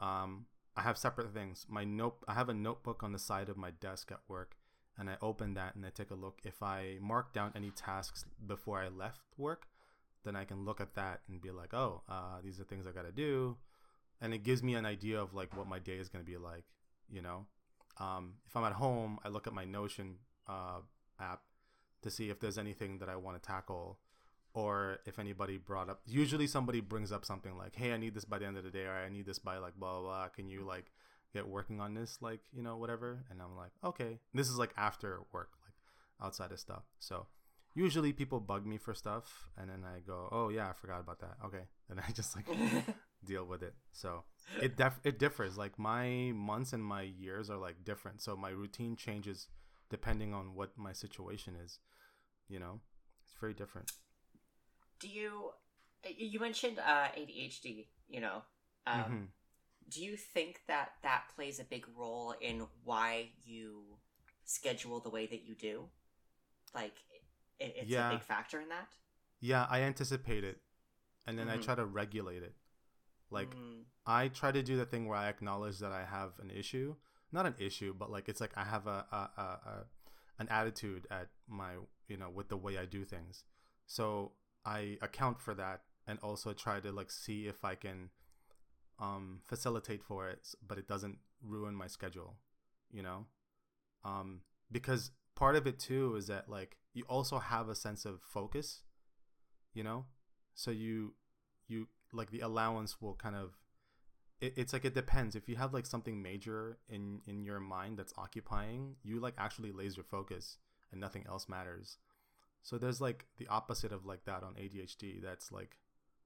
um, 0.00 0.46
I 0.76 0.82
have 0.82 0.96
separate 0.96 1.34
things. 1.34 1.66
My 1.68 1.84
note, 1.84 2.18
I 2.28 2.34
have 2.34 2.48
a 2.48 2.54
notebook 2.54 3.02
on 3.02 3.12
the 3.12 3.18
side 3.18 3.48
of 3.48 3.56
my 3.56 3.70
desk 3.70 4.12
at 4.12 4.20
work, 4.28 4.56
and 4.96 5.10
I 5.10 5.16
open 5.20 5.54
that 5.54 5.74
and 5.74 5.84
I 5.84 5.90
take 5.90 6.10
a 6.10 6.14
look. 6.14 6.38
If 6.44 6.62
I 6.62 6.98
mark 7.00 7.32
down 7.32 7.52
any 7.56 7.70
tasks 7.70 8.24
before 8.46 8.78
I 8.80 8.88
left 8.88 9.20
work, 9.36 9.66
then 10.24 10.36
I 10.36 10.44
can 10.44 10.64
look 10.64 10.80
at 10.80 10.94
that 10.94 11.20
and 11.28 11.40
be 11.40 11.50
like, 11.50 11.74
oh, 11.74 12.02
uh, 12.08 12.40
these 12.42 12.60
are 12.60 12.64
things 12.64 12.86
I 12.86 12.92
got 12.92 13.06
to 13.06 13.12
do, 13.12 13.56
and 14.20 14.34
it 14.34 14.42
gives 14.42 14.62
me 14.62 14.74
an 14.74 14.86
idea 14.86 15.20
of 15.20 15.34
like 15.34 15.56
what 15.56 15.66
my 15.66 15.78
day 15.78 15.96
is 15.96 16.08
gonna 16.08 16.24
be 16.24 16.36
like. 16.36 16.64
You 17.10 17.22
know, 17.22 17.46
um, 17.98 18.34
if 18.46 18.56
I'm 18.56 18.64
at 18.64 18.72
home, 18.72 19.18
I 19.24 19.28
look 19.28 19.46
at 19.46 19.54
my 19.54 19.64
Notion 19.64 20.16
uh, 20.46 20.80
app 21.18 21.42
to 22.02 22.10
see 22.10 22.30
if 22.30 22.38
there's 22.40 22.58
anything 22.58 22.98
that 22.98 23.08
I 23.08 23.16
want 23.16 23.42
to 23.42 23.46
tackle 23.46 23.98
or 24.54 24.98
if 25.04 25.18
anybody 25.18 25.56
brought 25.56 25.90
up 25.90 26.00
usually 26.06 26.46
somebody 26.46 26.80
brings 26.80 27.12
up 27.12 27.24
something 27.24 27.56
like 27.56 27.76
hey 27.76 27.92
i 27.92 27.96
need 27.96 28.14
this 28.14 28.24
by 28.24 28.38
the 28.38 28.46
end 28.46 28.56
of 28.56 28.64
the 28.64 28.70
day 28.70 28.84
or 28.84 28.92
i 28.92 29.08
need 29.08 29.26
this 29.26 29.38
by 29.38 29.58
like 29.58 29.74
blah 29.76 30.00
blah 30.00 30.02
blah. 30.02 30.28
Can 30.28 30.48
you 30.48 30.64
like 30.64 30.90
get 31.32 31.46
working 31.46 31.80
on 31.80 31.94
this? 31.94 32.18
Like 32.20 32.40
you 32.52 32.62
know 32.62 32.76
whatever. 32.76 33.24
And 33.30 33.40
i'm 33.42 33.56
like 33.56 33.72
okay. 33.84 34.18
This 34.34 34.48
is 34.48 34.56
like 34.56 34.72
after 34.76 35.20
work 35.32 35.50
like 35.64 35.74
outside 36.24 36.52
of 36.52 36.58
stuff. 36.58 36.84
So 36.98 37.26
usually 37.84 38.12
people 38.12 38.40
bug 38.40 38.66
me 38.66 38.76
for 38.76 38.94
stuff 38.94 39.48
and 39.56 39.70
then 39.70 39.84
i 39.84 40.00
go 40.00 40.28
oh 40.32 40.48
yeah 40.48 40.68
i 40.70 40.72
forgot 40.72 41.00
about 41.00 41.20
that 41.20 41.36
okay 41.44 41.64
and 41.90 42.00
i 42.00 42.10
just 42.12 42.36
like 42.36 42.46
deal 43.24 43.44
with 43.44 43.62
it 43.62 43.74
so 43.92 44.24
it 44.62 44.76
def- 44.76 45.00
it 45.04 45.18
differs 45.18 45.56
like 45.56 45.78
my 45.78 46.32
months 46.34 46.72
and 46.72 46.84
my 46.84 47.02
years 47.02 47.50
are 47.50 47.58
like 47.58 47.84
different 47.84 48.20
so 48.20 48.36
my 48.36 48.50
routine 48.50 48.96
changes 48.96 49.48
depending 49.90 50.34
on 50.34 50.54
what 50.54 50.70
my 50.76 50.92
situation 50.92 51.54
is 51.64 51.78
you 52.48 52.58
know 52.58 52.80
it's 53.24 53.34
very 53.40 53.54
different 53.54 53.90
do 55.00 55.08
you 55.08 55.50
you 56.06 56.40
mentioned 56.40 56.78
uh, 56.78 57.08
ADHD? 57.16 57.88
You 58.08 58.20
know, 58.20 58.42
um, 58.86 59.02
Mhm. 59.12 59.28
do 59.88 60.02
you 60.04 60.16
think 60.16 60.62
that 60.68 60.92
that 61.02 61.24
plays 61.34 61.58
a 61.60 61.64
big 61.64 61.86
role 61.96 62.34
in 62.40 62.66
why 62.84 63.30
you 63.44 63.98
schedule 64.44 65.00
the 65.00 65.10
way 65.10 65.26
that 65.26 65.42
you 65.44 65.54
do? 65.54 65.88
Like, 66.74 66.94
it, 67.60 67.74
it's 67.76 67.90
Yeah. 67.90 68.06
a 68.06 68.10
big 68.14 68.22
factor 68.22 68.60
in 68.60 68.68
that. 68.68 68.88
Yeah, 69.40 69.66
I 69.70 69.82
anticipate 69.82 70.44
it, 70.44 70.60
and 71.26 71.38
then 71.38 71.48
I 71.48 71.56
Mhm. 71.56 71.64
try 71.64 71.74
to 71.74 71.86
regulate 71.86 72.42
it. 72.42 72.54
Like 73.30 73.56
Mm, 73.56 73.84
I 74.06 74.28
try 74.28 74.52
to 74.52 74.62
do 74.62 74.76
the 74.76 74.86
thing 74.86 75.06
where 75.06 75.18
I 75.18 75.28
acknowledge 75.28 75.78
that 75.80 75.92
I 75.92 76.04
have 76.04 76.38
an 76.40 76.50
issue, 76.50 76.96
not 77.32 77.46
an 77.46 77.54
issue, 77.58 77.94
but 77.98 78.10
like 78.10 78.28
it's 78.28 78.40
like 78.40 78.52
I 78.56 78.64
have 78.64 78.86
a, 78.86 79.06
a, 79.12 79.16
a, 79.16 79.42
a 79.42 79.86
an 80.38 80.48
attitude 80.50 81.06
at 81.10 81.28
my 81.48 81.72
you 82.08 82.16
know 82.16 82.30
with 82.30 82.48
the 82.48 82.56
way 82.56 82.78
I 82.78 82.86
do 82.86 83.04
things. 83.04 83.44
So 83.86 84.32
I 84.64 84.98
account 85.02 85.40
for 85.40 85.54
that 85.54 85.82
and 86.06 86.18
also 86.20 86.52
try 86.52 86.80
to 86.80 86.92
like 86.92 87.10
see 87.10 87.46
if 87.48 87.64
I 87.64 87.74
can 87.74 88.10
um 88.98 89.40
facilitate 89.46 90.02
for 90.02 90.28
it, 90.28 90.54
but 90.66 90.78
it 90.78 90.88
doesn't 90.88 91.18
ruin 91.42 91.74
my 91.74 91.86
schedule, 91.86 92.36
you 92.90 93.02
know, 93.02 93.26
um 94.04 94.40
because 94.72 95.10
part 95.38 95.54
of 95.54 95.68
it 95.68 95.78
too 95.78 96.16
is 96.16 96.26
that 96.26 96.48
like 96.48 96.76
you 96.94 97.04
also 97.08 97.38
have 97.38 97.68
a 97.68 97.74
sense 97.76 98.04
of 98.04 98.20
focus, 98.22 98.82
you 99.72 99.84
know, 99.84 100.06
so 100.54 100.72
you 100.72 101.14
you 101.68 101.86
like 102.12 102.30
the 102.32 102.40
allowance 102.40 103.00
will 103.00 103.14
kind 103.14 103.36
of 103.36 103.56
it, 104.40 104.54
it's 104.56 104.72
like 104.72 104.84
it 104.84 104.94
depends. 104.94 105.36
If 105.36 105.48
you 105.48 105.54
have 105.54 105.72
like 105.72 105.86
something 105.86 106.20
major 106.20 106.78
in 106.88 107.20
in 107.26 107.44
your 107.44 107.60
mind 107.60 107.98
that's 107.98 108.12
occupying 108.18 108.96
you 109.04 109.20
like 109.20 109.34
actually 109.38 109.70
laser 109.70 110.02
focus 110.02 110.58
and 110.90 111.00
nothing 111.00 111.24
else 111.28 111.48
matters. 111.48 111.98
So 112.62 112.76
there's 112.76 113.00
like 113.00 113.26
the 113.38 113.46
opposite 113.46 113.92
of 113.92 114.04
like 114.04 114.24
that 114.24 114.42
on 114.42 114.54
adhd 114.54 115.22
that's 115.22 115.52
like 115.52 115.76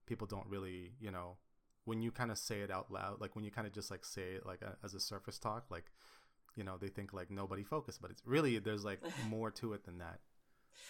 people 0.06 0.26
don't 0.26 0.46
really 0.48 0.94
you 0.98 1.10
know 1.10 1.36
when 1.84 2.00
you 2.00 2.10
kind 2.10 2.30
of 2.30 2.38
say 2.38 2.60
it 2.60 2.70
out 2.70 2.90
loud 2.90 3.20
like 3.20 3.36
when 3.36 3.44
you 3.44 3.50
kind 3.50 3.66
of 3.66 3.72
just 3.72 3.90
like 3.90 4.04
say 4.04 4.32
it 4.36 4.46
like 4.46 4.62
a, 4.62 4.76
as 4.82 4.94
a 4.94 5.00
surface 5.00 5.38
talk 5.38 5.66
like 5.70 5.92
you 6.56 6.64
know 6.64 6.76
they 6.78 6.88
think 6.88 7.12
like 7.12 7.30
nobody 7.30 7.62
focused 7.62 8.00
but 8.02 8.10
it's 8.10 8.22
really 8.26 8.58
there's 8.58 8.84
like 8.84 9.00
more 9.28 9.50
to 9.50 9.72
it 9.72 9.84
than 9.84 9.98
that 9.98 10.20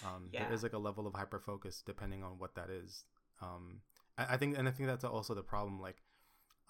Um, 0.04 0.28
Yeah. 0.32 0.44
There 0.44 0.52
is 0.52 0.62
like 0.62 0.72
a 0.72 0.78
level 0.78 1.06
of 1.06 1.14
hyper 1.14 1.38
focus 1.38 1.82
depending 1.86 2.22
on 2.24 2.38
what 2.38 2.54
that 2.54 2.70
is. 2.70 3.04
Um, 3.40 3.80
I, 4.18 4.34
I 4.34 4.36
think, 4.36 4.56
and 4.58 4.66
I 4.68 4.70
think 4.72 4.88
that's 4.88 5.04
also 5.04 5.34
the 5.34 5.42
problem. 5.42 5.80
Like, 5.80 6.02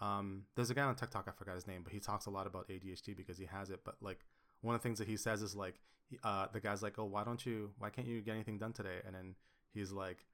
um, 0.01 0.45
there's 0.55 0.71
a 0.71 0.75
guy 0.75 0.83
on 0.83 0.97
TikTok, 0.97 1.27
I 1.29 1.33
forgot 1.33 1.55
his 1.55 1.67
name, 1.67 1.83
but 1.85 1.93
he 1.93 2.01
talks 2.01 2.27
a 2.27 2.31
lot 2.31 2.47
about 2.47 2.69
ADHD 2.69 3.17
because 3.17 3.39
he 3.39 3.47
has 3.47 3.71
it. 3.71 3.81
But 3.85 3.97
like, 4.01 4.21
one 4.61 4.75
of 4.75 4.81
the 4.81 4.87
things 4.87 4.99
that 4.99 5.09
he 5.09 5.17
says 5.17 5.43
is 5.43 5.55
like, 5.55 5.77
uh, 6.25 6.47
the 6.53 6.61
guy's 6.61 6.83
like, 6.83 6.99
"Oh, 6.99 7.05
why 7.07 7.25
don't 7.25 7.45
you? 7.47 7.71
Why 7.79 7.89
can't 7.91 8.07
you 8.07 8.21
get 8.21 8.35
anything 8.35 8.59
done 8.59 8.73
today?" 8.73 8.99
And 9.07 9.15
then 9.15 9.35
he's 9.73 9.93
like, 9.93 10.27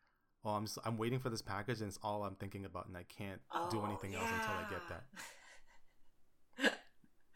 "Oh, 0.45 0.51
I'm 0.51 0.65
just, 0.67 0.79
I'm 0.85 0.97
waiting 0.99 1.21
for 1.21 1.31
this 1.31 1.43
package, 1.43 1.81
and 1.83 1.89
it's 1.89 1.99
all 2.03 2.25
I'm 2.25 2.35
thinking 2.35 2.65
about, 2.65 2.87
and 2.89 2.97
I 2.97 3.05
can't 3.05 3.41
do 3.71 3.79
Oh, 3.81 3.85
anything 3.85 4.15
else 4.15 4.31
until 4.33 4.55
I 4.55 4.65
get 4.71 4.83
that." 4.89 5.05
that. 5.13 5.21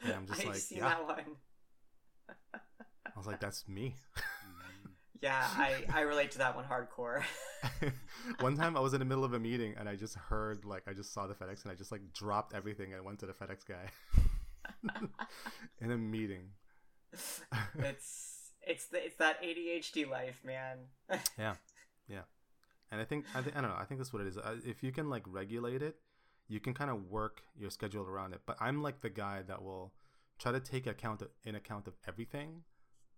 And 0.05 0.13
I'm 0.13 0.27
just 0.27 0.41
I've 0.41 0.49
like, 0.49 0.63
yeah. 0.71 0.81
that 0.89 1.07
one. 1.07 1.37
I 2.55 3.19
was 3.19 3.27
like, 3.27 3.41
"That's 3.41 3.69
me." 3.69 3.97
Yeah, 5.23 5.47
I, 5.57 5.85
I 5.95 6.01
relate 6.01 6.33
to 6.33 6.39
that 6.39 6.57
one 6.57 6.65
hardcore. 6.65 7.23
One 8.41 8.57
time 8.57 8.77
I 8.77 8.81
was 8.81 8.93
in 8.93 8.99
the 8.99 9.05
middle 9.05 9.23
of 9.23 9.35
a 9.35 9.39
meeting 9.39 9.75
and 9.79 9.89
I 9.89 9.95
just 9.95 10.17
heard 10.17 10.65
like 10.65 10.83
I 10.89 10.95
just 10.95 11.15
saw 11.15 11.29
the 11.29 11.35
FedEx 11.35 11.63
and 11.63 11.71
I 11.71 11.77
just 11.77 11.93
like 11.93 12.01
dropped 12.13 12.55
everything 12.55 12.93
and 12.93 13.05
went 13.05 13.21
to 13.21 13.27
the 13.27 13.33
FedEx 13.33 13.61
guy 13.65 13.87
in 15.81 15.93
a 15.93 15.97
meeting. 15.97 16.49
it's 17.79 18.51
it's 18.67 18.87
the, 18.87 19.05
it's 19.05 19.17
that 19.19 19.41
ADHD 19.41 20.11
life, 20.11 20.41
man. 20.45 20.79
Yeah, 21.39 21.55
yeah, 22.09 22.23
and 22.91 23.01
I 23.01 23.05
think 23.05 23.27
I, 23.33 23.43
think, 23.43 23.57
I 23.57 23.61
don't 23.61 23.71
know. 23.71 23.77
I 23.79 23.85
think 23.85 24.01
that's 24.01 24.13
what 24.13 24.23
it 24.23 24.29
is. 24.29 24.37
Uh, 24.37 24.57
If 24.67 24.83
you 24.83 24.91
can 24.91 25.09
like 25.09 25.23
regulate 25.27 25.83
it, 25.83 25.97
you 26.53 26.61
can 26.61 26.75
kind 26.75 26.91
of 26.91 27.11
work 27.11 27.43
your 27.59 27.71
schedule 27.71 28.05
around 28.05 28.35
it. 28.35 28.43
But 28.45 28.59
I'm 28.61 28.83
like 28.83 29.01
the 29.01 29.09
guy 29.09 29.41
that 29.47 29.63
will 29.63 29.93
try 30.39 30.53
to 30.53 30.61
take 30.61 30.87
account 30.87 31.23
of, 31.23 31.29
in 31.45 31.55
account 31.55 31.87
of 31.87 31.95
everything, 32.07 32.65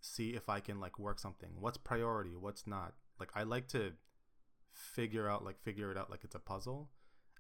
see 0.01 0.31
if 0.31 0.49
I 0.49 0.61
can 0.61 0.79
like 0.79 0.99
work 1.01 1.19
something. 1.19 1.51
What's 1.59 1.77
priority? 1.77 2.37
What's 2.39 2.67
not? 2.67 2.95
Like 3.19 3.31
I 3.35 3.43
like 3.43 3.67
to 3.69 3.93
figure 4.73 5.29
out 5.29 5.45
like 5.45 5.61
figure 5.63 5.91
it 5.91 5.99
out 5.99 6.11
like 6.11 6.21
it's 6.23 6.37
a 6.37 6.39
puzzle, 6.41 6.91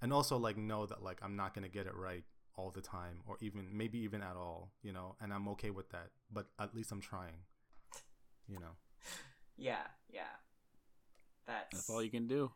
and 0.02 0.12
also 0.12 0.36
like 0.36 0.56
know 0.56 0.84
that 0.86 1.02
like 1.02 1.20
I'm 1.22 1.36
not 1.36 1.54
gonna 1.54 1.68
get 1.68 1.86
it 1.86 1.94
right 1.94 2.24
all 2.56 2.70
the 2.70 2.80
time, 2.80 3.20
or 3.26 3.36
even 3.40 3.68
maybe 3.72 3.98
even 4.00 4.20
at 4.20 4.36
all. 4.36 4.72
You 4.82 4.92
know, 4.92 5.14
and 5.20 5.32
I'm 5.32 5.46
okay 5.48 5.70
with 5.70 5.90
that. 5.90 6.08
But 6.32 6.46
at 6.58 6.74
least 6.74 6.90
I'm 6.90 7.00
trying. 7.00 7.44
You 8.48 8.58
know. 8.58 8.74
yeah, 9.56 9.86
yeah. 10.12 10.22
That's, 11.46 11.70
That's 11.72 11.90
all 11.90 12.02
you 12.02 12.10
can 12.10 12.26
do. 12.26 12.50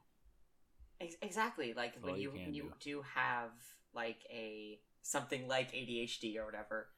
Ex- 1.01 1.17
exactly 1.23 1.75
like 1.75 1.95
That's 1.95 2.05
when 2.05 2.17
you 2.17 2.33
you 2.35 2.53
you 2.53 2.63
do. 2.65 2.73
do 2.81 3.03
have 3.15 3.51
like 3.95 4.25
a 4.31 4.81
something 5.03 5.47
like 5.49 5.73
ADHD 5.73 6.37
or 6.39 6.45
whatever. 6.45 6.89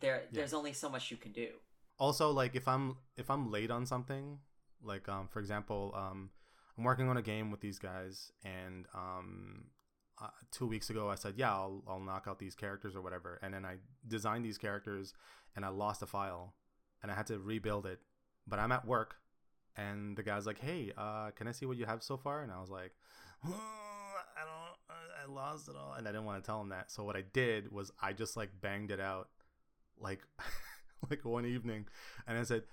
There, 0.00 0.20
Yeah. 0.22 0.28
there's 0.32 0.54
only 0.54 0.72
so 0.72 0.88
much 0.88 1.10
you 1.10 1.16
can 1.16 1.32
do. 1.32 1.48
also 1.98 2.30
like 2.30 2.54
if 2.56 2.66
i'm 2.66 2.96
if 3.22 3.28
i'm 3.30 3.50
late 3.50 3.70
on 3.70 3.84
something 3.84 4.38
like 4.82 5.06
um 5.14 5.28
for 5.28 5.38
example 5.40 5.92
um 5.94 6.30
i'm 6.78 6.84
working 6.84 7.08
on 7.10 7.16
a 7.18 7.22
game 7.22 7.50
with 7.50 7.60
these 7.60 7.78
guys 7.78 8.32
and 8.42 8.86
um 8.94 9.64
uh, 10.22 10.28
two 10.50 10.66
weeks 10.66 10.88
ago 10.88 11.10
i 11.10 11.14
said 11.14 11.34
yeah 11.36 11.52
I'll, 11.52 11.82
I'll 11.88 12.00
knock 12.00 12.24
out 12.28 12.38
these 12.38 12.54
characters 12.54 12.96
or 12.96 13.02
whatever 13.02 13.38
and 13.42 13.52
then 13.52 13.64
i 13.66 13.74
designed 14.08 14.44
these 14.46 14.56
characters 14.56 15.12
and 15.54 15.62
i 15.64 15.68
lost 15.68 16.00
a 16.02 16.06
file 16.06 16.54
and 17.02 17.10
i 17.12 17.14
had 17.14 17.26
to 17.26 17.38
rebuild 17.38 17.84
it 17.84 18.00
but 18.46 18.58
i'm 18.58 18.72
at 18.72 18.86
work 18.86 19.16
and 19.76 20.16
the 20.16 20.22
guy's 20.22 20.46
like 20.46 20.60
hey 20.60 20.92
uh 20.96 21.30
can 21.36 21.46
i 21.48 21.52
see 21.52 21.66
what 21.66 21.76
you 21.76 21.84
have 21.84 22.02
so 22.02 22.16
far 22.16 22.42
and 22.42 22.50
i 22.50 22.60
was 22.60 22.70
like 22.70 22.92
"Oh, 23.46 23.50
i 24.36 24.44
don't 24.44 25.30
i 25.30 25.32
lost 25.32 25.68
it 25.68 25.74
all 25.76 25.94
and 25.96 26.06
i 26.06 26.10
didn't 26.10 26.24
want 26.24 26.42
to 26.42 26.46
tell 26.46 26.60
him 26.60 26.70
that 26.70 26.90
so 26.90 27.04
what 27.04 27.16
i 27.16 27.22
did 27.32 27.70
was 27.70 27.90
i 28.02 28.12
just 28.12 28.36
like 28.36 28.50
banged 28.60 28.90
it 28.90 29.00
out 29.00 29.28
like 30.00 30.20
like 31.10 31.24
one 31.24 31.46
evening 31.46 31.86
and 32.26 32.38
I 32.38 32.42
said, 32.42 32.64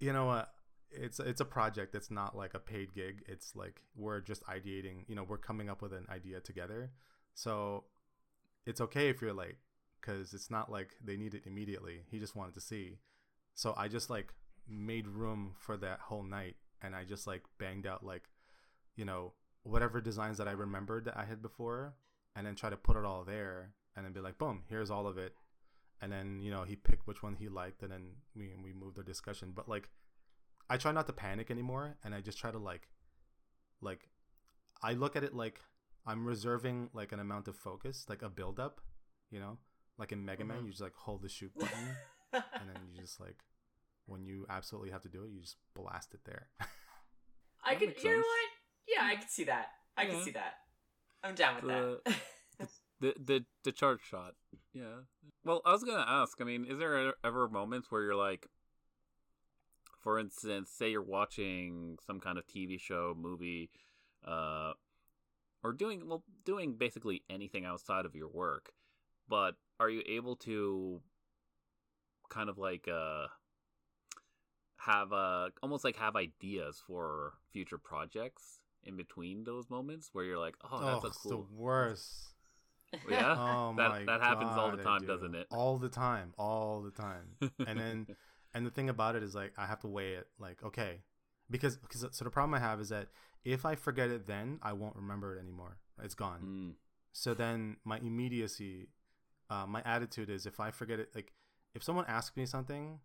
you 0.00 0.12
know 0.12 0.26
what? 0.26 0.50
It's 0.90 1.18
it's 1.20 1.40
a 1.40 1.46
project. 1.46 1.94
It's 1.94 2.10
not 2.10 2.36
like 2.36 2.54
a 2.54 2.58
paid 2.58 2.94
gig. 2.94 3.24
It's 3.26 3.56
like 3.56 3.82
we're 3.96 4.20
just 4.20 4.44
ideating. 4.46 5.04
You 5.08 5.14
know, 5.14 5.24
we're 5.24 5.38
coming 5.38 5.70
up 5.70 5.80
with 5.82 5.92
an 5.92 6.06
idea 6.10 6.40
together. 6.40 6.90
So 7.34 7.84
it's 8.66 8.80
okay 8.80 9.08
if 9.08 9.22
you're 9.22 9.32
late 9.32 9.56
because 10.00 10.34
it's 10.34 10.50
not 10.50 10.70
like 10.70 10.96
they 11.02 11.16
need 11.16 11.34
it 11.34 11.44
immediately. 11.46 12.02
He 12.10 12.18
just 12.18 12.36
wanted 12.36 12.54
to 12.54 12.60
see. 12.60 12.98
So 13.54 13.74
I 13.76 13.88
just 13.88 14.10
like 14.10 14.34
made 14.68 15.06
room 15.08 15.52
for 15.58 15.76
that 15.78 16.00
whole 16.00 16.22
night, 16.22 16.56
and 16.82 16.94
I 16.94 17.04
just 17.04 17.26
like 17.26 17.42
banged 17.58 17.86
out 17.86 18.04
like, 18.04 18.28
you 18.96 19.04
know, 19.06 19.32
whatever 19.62 20.00
designs 20.00 20.38
that 20.38 20.48
I 20.48 20.52
remembered 20.52 21.04
that 21.06 21.16
I 21.16 21.24
had 21.24 21.42
before, 21.42 21.94
and 22.36 22.46
then 22.46 22.54
try 22.54 22.70
to 22.70 22.76
put 22.76 22.96
it 22.96 23.04
all 23.04 23.24
there, 23.24 23.74
and 23.96 24.04
then 24.04 24.12
be 24.12 24.20
like, 24.20 24.38
boom, 24.38 24.62
here's 24.68 24.90
all 24.90 25.06
of 25.06 25.18
it. 25.18 25.34
And 26.00 26.10
then 26.10 26.40
you 26.42 26.50
know 26.50 26.64
he 26.64 26.74
picked 26.76 27.06
which 27.06 27.22
one 27.22 27.34
he 27.36 27.48
liked 27.48 27.82
and 27.82 27.92
then 27.92 28.16
we 28.34 28.52
we 28.62 28.72
moved 28.72 28.96
the 28.96 29.04
discussion. 29.04 29.52
But 29.54 29.68
like 29.68 29.88
i 30.70 30.76
try 30.76 30.90
not 30.92 31.06
to 31.06 31.12
panic 31.12 31.50
anymore 31.50 31.96
and 32.04 32.14
i 32.14 32.20
just 32.20 32.38
try 32.38 32.50
to 32.50 32.58
like 32.58 32.88
like 33.80 34.08
i 34.82 34.92
look 34.94 35.16
at 35.16 35.24
it 35.24 35.34
like 35.34 35.60
i'm 36.06 36.24
reserving 36.24 36.88
like 36.94 37.12
an 37.12 37.18
amount 37.20 37.46
of 37.48 37.56
focus 37.56 38.06
like 38.08 38.22
a 38.22 38.28
build 38.28 38.58
up 38.60 38.80
you 39.30 39.40
know? 39.40 39.58
Like 39.98 40.12
in 40.12 40.24
mega 40.24 40.44
man 40.44 40.58
Mhm. 40.58 40.64
you 40.66 40.70
just 40.70 40.80
like 40.82 40.94
hold 40.94 41.22
the 41.22 41.28
shoot 41.28 41.52
button 41.58 41.96
and 42.32 42.68
then 42.68 42.78
you 42.94 43.00
just 43.00 43.20
like 43.20 43.44
when 44.06 44.24
you 44.24 44.46
absolutely 44.48 44.90
have 44.90 45.02
to 45.02 45.08
do 45.08 45.24
it 45.24 45.30
you 45.30 45.40
just 45.40 45.56
blast 45.74 46.14
it 46.14 46.20
there. 46.24 46.48
I 47.64 47.74
That 47.74 47.78
could, 47.80 47.88
makes 47.88 48.04
you 48.04 48.10
know 48.10 48.16
what? 48.18 48.50
Yeah, 48.88 49.04
I 49.04 49.16
can 49.16 49.28
see 49.28 49.44
that. 49.44 49.66
I 49.96 50.06
can 50.06 50.22
see 50.22 50.30
that. 50.32 50.54
I'm 51.22 51.34
down 51.34 51.56
with 51.56 51.64
that. 51.66 52.68
The 53.00 53.14
the 53.24 53.44
the 53.64 53.72
charge 53.72 54.00
shot. 54.02 54.34
Yeah. 54.72 55.02
Well, 55.44 55.60
I 55.64 55.72
was 55.72 55.84
gonna 55.84 56.04
ask. 56.06 56.40
I 56.40 56.44
mean, 56.44 56.64
is 56.64 56.78
there 56.78 57.14
ever 57.24 57.48
moments 57.48 57.90
where 57.90 58.02
you're 58.02 58.16
like, 58.16 58.48
for 60.00 60.18
instance, 60.18 60.70
say 60.70 60.90
you're 60.90 61.02
watching 61.02 61.98
some 62.04 62.20
kind 62.20 62.38
of 62.38 62.46
TV 62.46 62.80
show, 62.80 63.14
movie, 63.16 63.70
uh, 64.26 64.72
or 65.62 65.72
doing 65.72 66.08
well, 66.08 66.24
doing 66.44 66.74
basically 66.74 67.22
anything 67.30 67.64
outside 67.64 68.04
of 68.04 68.14
your 68.14 68.28
work, 68.28 68.72
but 69.28 69.54
are 69.78 69.90
you 69.90 70.02
able 70.06 70.36
to 70.36 71.00
kind 72.30 72.48
of 72.48 72.56
like 72.56 72.88
uh 72.88 73.26
have 74.76 75.12
uh 75.12 75.50
almost 75.62 75.84
like 75.84 75.96
have 75.96 76.16
ideas 76.16 76.82
for 76.86 77.34
future 77.52 77.78
projects 77.78 78.58
in 78.84 78.96
between 78.96 79.44
those 79.44 79.68
moments 79.70 80.10
where 80.12 80.24
you're 80.24 80.38
like, 80.38 80.56
oh, 80.70 81.00
that's 81.02 81.16
a 81.16 81.18
cool. 81.18 81.30
the 81.30 81.54
worst 81.62 82.34
Yeah. 83.08 83.36
oh 83.38 83.74
That- 83.76 84.06
that 84.06 84.20
happens 84.20 84.50
all 84.58 84.70
the 84.70 84.82
time, 84.82 85.00
do. 85.02 85.06
doesn't 85.06 85.34
it? 85.34 85.46
all 85.50 85.78
the 85.78 85.88
time 85.88 86.34
all 86.38 86.82
the 86.82 86.90
time 86.90 87.36
and 87.66 87.78
then 87.80 88.06
and 88.54 88.66
the 88.66 88.70
thing 88.70 88.88
about 88.90 89.16
it 89.16 89.22
is 89.22 89.34
like 89.34 89.52
i 89.56 89.66
have 89.66 89.80
to 89.80 89.88
weigh 89.88 90.12
it 90.14 90.26
like 90.38 90.62
okay 90.62 91.00
because 91.50 91.76
because 91.78 92.06
so 92.10 92.24
the 92.24 92.30
problem 92.30 92.54
i 92.54 92.58
have 92.58 92.80
is 92.80 92.88
that 92.90 93.08
if 93.44 93.64
i 93.64 93.74
forget 93.74 94.10
it 94.10 94.26
then 94.26 94.58
i 94.62 94.72
won't 94.72 94.94
remember 94.96 95.36
it 95.36 95.40
anymore 95.40 95.78
it's 96.02 96.14
gone 96.14 96.40
Mm, 96.44 96.74
so 97.12 97.34
then 97.34 97.76
my 97.84 97.98
immediacy 97.98 98.88
uh, 99.50 99.66
my 99.66 99.82
attitude 99.84 100.28
is 100.30 100.46
if 100.46 100.60
i 100.60 100.70
forget 100.70 100.98
it 101.00 101.08
like 101.14 101.32
if 101.74 101.82
someone 101.82 102.04
asks 102.08 102.36
me 102.36 102.44
something 102.46 103.00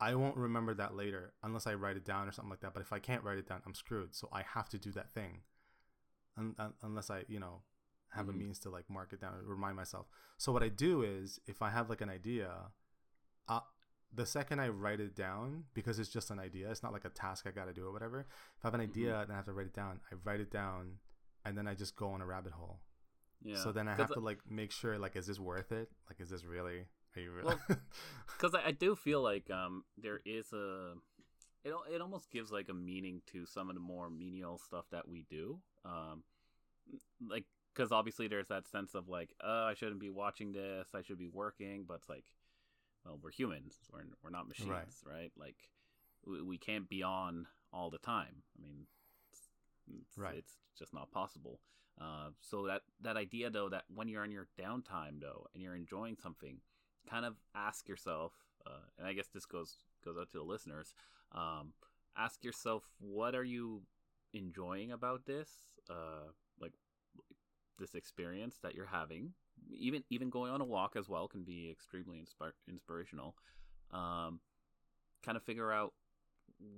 i 0.00 0.14
won't 0.14 0.36
remember 0.36 0.74
that 0.74 0.94
later 0.94 1.32
unless 1.42 1.66
i 1.66 1.74
write 1.74 1.96
it 1.96 2.04
down 2.04 2.28
or 2.28 2.32
something 2.32 2.50
like 2.50 2.60
that 2.60 2.74
but 2.74 2.80
if 2.82 2.92
i 2.92 2.98
can't 2.98 3.22
write 3.24 3.38
it 3.38 3.48
down 3.48 3.60
i'm 3.66 3.74
screwed 3.74 4.14
so 4.14 4.28
i 4.32 4.42
have 4.42 4.68
to 4.68 4.78
do 4.78 4.90
that 4.92 5.10
thing 5.10 5.40
un- 6.36 6.54
un- 6.58 6.74
unless 6.82 7.10
i 7.10 7.24
you 7.28 7.40
know 7.40 7.62
have 8.10 8.26
Mhm. 8.26 8.30
a 8.30 8.32
means 8.32 8.58
to 8.60 8.70
like 8.70 8.88
mark 8.88 9.12
it 9.12 9.20
down 9.20 9.34
or 9.34 9.42
remind 9.42 9.76
myself 9.76 10.06
so 10.36 10.52
what 10.52 10.62
i 10.62 10.68
do 10.68 11.02
is 11.02 11.40
if 11.46 11.62
i 11.62 11.70
have 11.70 11.88
like 11.90 12.00
an 12.00 12.10
idea 12.10 12.70
uh, 13.48 13.60
the 14.12 14.26
second 14.26 14.60
i 14.60 14.68
write 14.68 15.00
it 15.00 15.14
down 15.16 15.64
because 15.74 15.98
it's 15.98 16.08
just 16.08 16.30
an 16.30 16.38
idea 16.38 16.70
it's 16.70 16.82
not 16.82 16.92
like 16.92 17.04
a 17.04 17.10
task 17.10 17.46
i 17.46 17.50
gotta 17.50 17.72
do 17.72 17.84
or 17.86 17.92
whatever 17.92 18.20
if 18.20 18.64
i 18.64 18.68
have 18.68 18.74
an 18.74 18.80
Mhm. 18.80 18.84
idea 18.90 19.20
and 19.20 19.32
i 19.32 19.36
have 19.36 19.44
to 19.46 19.52
write 19.52 19.66
it 19.66 19.74
down 19.74 20.00
i 20.12 20.14
write 20.24 20.40
it 20.40 20.50
down 20.50 20.98
and 21.44 21.56
then 21.56 21.66
i 21.66 21.74
just 21.74 21.96
go 21.96 22.08
on 22.10 22.20
a 22.20 22.26
rabbit 22.26 22.52
hole 22.52 22.80
yeah. 23.42 23.56
so 23.62 23.70
then 23.70 23.86
I 23.86 23.94
have 23.94 24.10
to 24.12 24.20
like 24.20 24.40
make 24.50 24.72
sure 24.72 24.98
like 24.98 25.14
is 25.14 25.26
this 25.26 25.38
worth 25.38 25.70
it? 25.70 25.90
Like 26.08 26.20
is 26.20 26.30
this 26.30 26.44
really 26.44 26.86
you 27.22 27.32
Well, 27.42 27.60
because 28.36 28.54
I, 28.54 28.68
I 28.68 28.70
do 28.72 28.94
feel 28.94 29.22
like 29.22 29.50
um 29.50 29.84
there 29.98 30.20
is 30.24 30.52
a 30.52 30.92
it 31.64 31.72
it 31.92 32.00
almost 32.00 32.30
gives 32.30 32.50
like 32.52 32.68
a 32.68 32.74
meaning 32.74 33.22
to 33.32 33.46
some 33.46 33.68
of 33.68 33.74
the 33.74 33.80
more 33.80 34.08
menial 34.10 34.58
stuff 34.58 34.86
that 34.92 35.08
we 35.08 35.24
do. 35.28 35.58
Um 35.84 36.22
like 37.28 37.44
because 37.74 37.92
obviously 37.92 38.28
there's 38.28 38.48
that 38.48 38.66
sense 38.66 38.94
of 38.94 39.08
like 39.08 39.34
oh, 39.42 39.66
i 39.66 39.74
shouldn't 39.74 40.00
be 40.00 40.10
watching 40.10 40.52
this. 40.52 40.88
I 40.94 41.02
should 41.02 41.18
be 41.18 41.28
working. 41.28 41.84
But 41.86 41.94
it's 41.94 42.08
like 42.08 42.24
well 43.04 43.18
we're 43.22 43.30
humans. 43.30 43.74
We're, 43.92 44.04
we're 44.22 44.30
not 44.30 44.48
machines 44.48 44.70
Right. 44.70 45.14
right, 45.14 45.32
like 45.36 45.56
we, 46.26 46.42
we 46.42 46.58
can't 46.58 46.88
be 46.88 47.02
on 47.02 47.46
all 47.72 47.90
the 47.90 47.98
time. 47.98 48.42
I 48.58 48.62
mean 48.62 48.86
it's, 49.32 49.42
it's, 49.88 50.18
Right. 50.18 50.36
it's 50.36 50.54
just 50.78 50.92
not 50.94 51.10
possible. 51.10 51.60
Uh, 52.00 52.28
so 52.42 52.66
that 52.66 52.82
that 53.00 53.16
idea 53.16 53.48
though 53.50 53.70
that 53.70 53.84
when 53.92 54.06
you're 54.06 54.22
on 54.22 54.30
your 54.30 54.46
downtime 54.60 55.20
though 55.20 55.46
and 55.54 55.62
you're 55.62 55.74
enjoying 55.74 56.16
something 56.22 56.58
kind 57.08 57.24
of 57.24 57.34
ask 57.54 57.88
yourself, 57.88 58.32
uh, 58.66 58.84
and 58.98 59.06
I 59.06 59.12
guess 59.12 59.28
this 59.28 59.46
goes 59.46 59.76
goes 60.04 60.16
out 60.18 60.30
to 60.30 60.38
the 60.38 60.44
listeners. 60.44 60.94
Um, 61.32 61.72
ask 62.16 62.44
yourself, 62.44 62.84
what 62.98 63.34
are 63.34 63.44
you 63.44 63.82
enjoying 64.32 64.92
about 64.92 65.26
this? 65.26 65.48
Uh, 65.88 66.30
like 66.60 66.72
this 67.78 67.94
experience 67.94 68.58
that 68.62 68.74
you're 68.74 68.86
having. 68.86 69.32
Even 69.70 70.02
even 70.10 70.30
going 70.30 70.52
on 70.52 70.60
a 70.60 70.64
walk 70.64 70.96
as 70.96 71.08
well 71.08 71.28
can 71.28 71.44
be 71.44 71.70
extremely 71.70 72.18
inspir- 72.18 72.52
inspirational. 72.68 73.34
Um, 73.92 74.40
kind 75.22 75.36
of 75.36 75.42
figure 75.42 75.72
out 75.72 75.92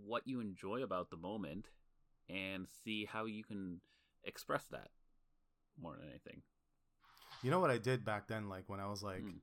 what 0.05 0.27
you 0.27 0.41
enjoy 0.41 0.83
about 0.83 1.11
the 1.11 1.17
moment 1.17 1.67
and 2.29 2.67
see 2.85 3.05
how 3.05 3.25
you 3.27 3.43
can 3.45 3.81
express 4.25 4.65
that 4.71 4.89
more 5.81 5.97
than 5.99 6.09
anything. 6.09 6.43
You 7.43 7.51
know 7.51 7.61
what 7.61 7.71
I 7.71 7.79
did 7.79 8.05
back 8.05 8.27
then? 8.27 8.49
Like 8.49 8.65
when 8.67 8.81
I 8.81 8.89
was 8.89 9.03
like, 9.03 9.23
Mm. 9.23 9.41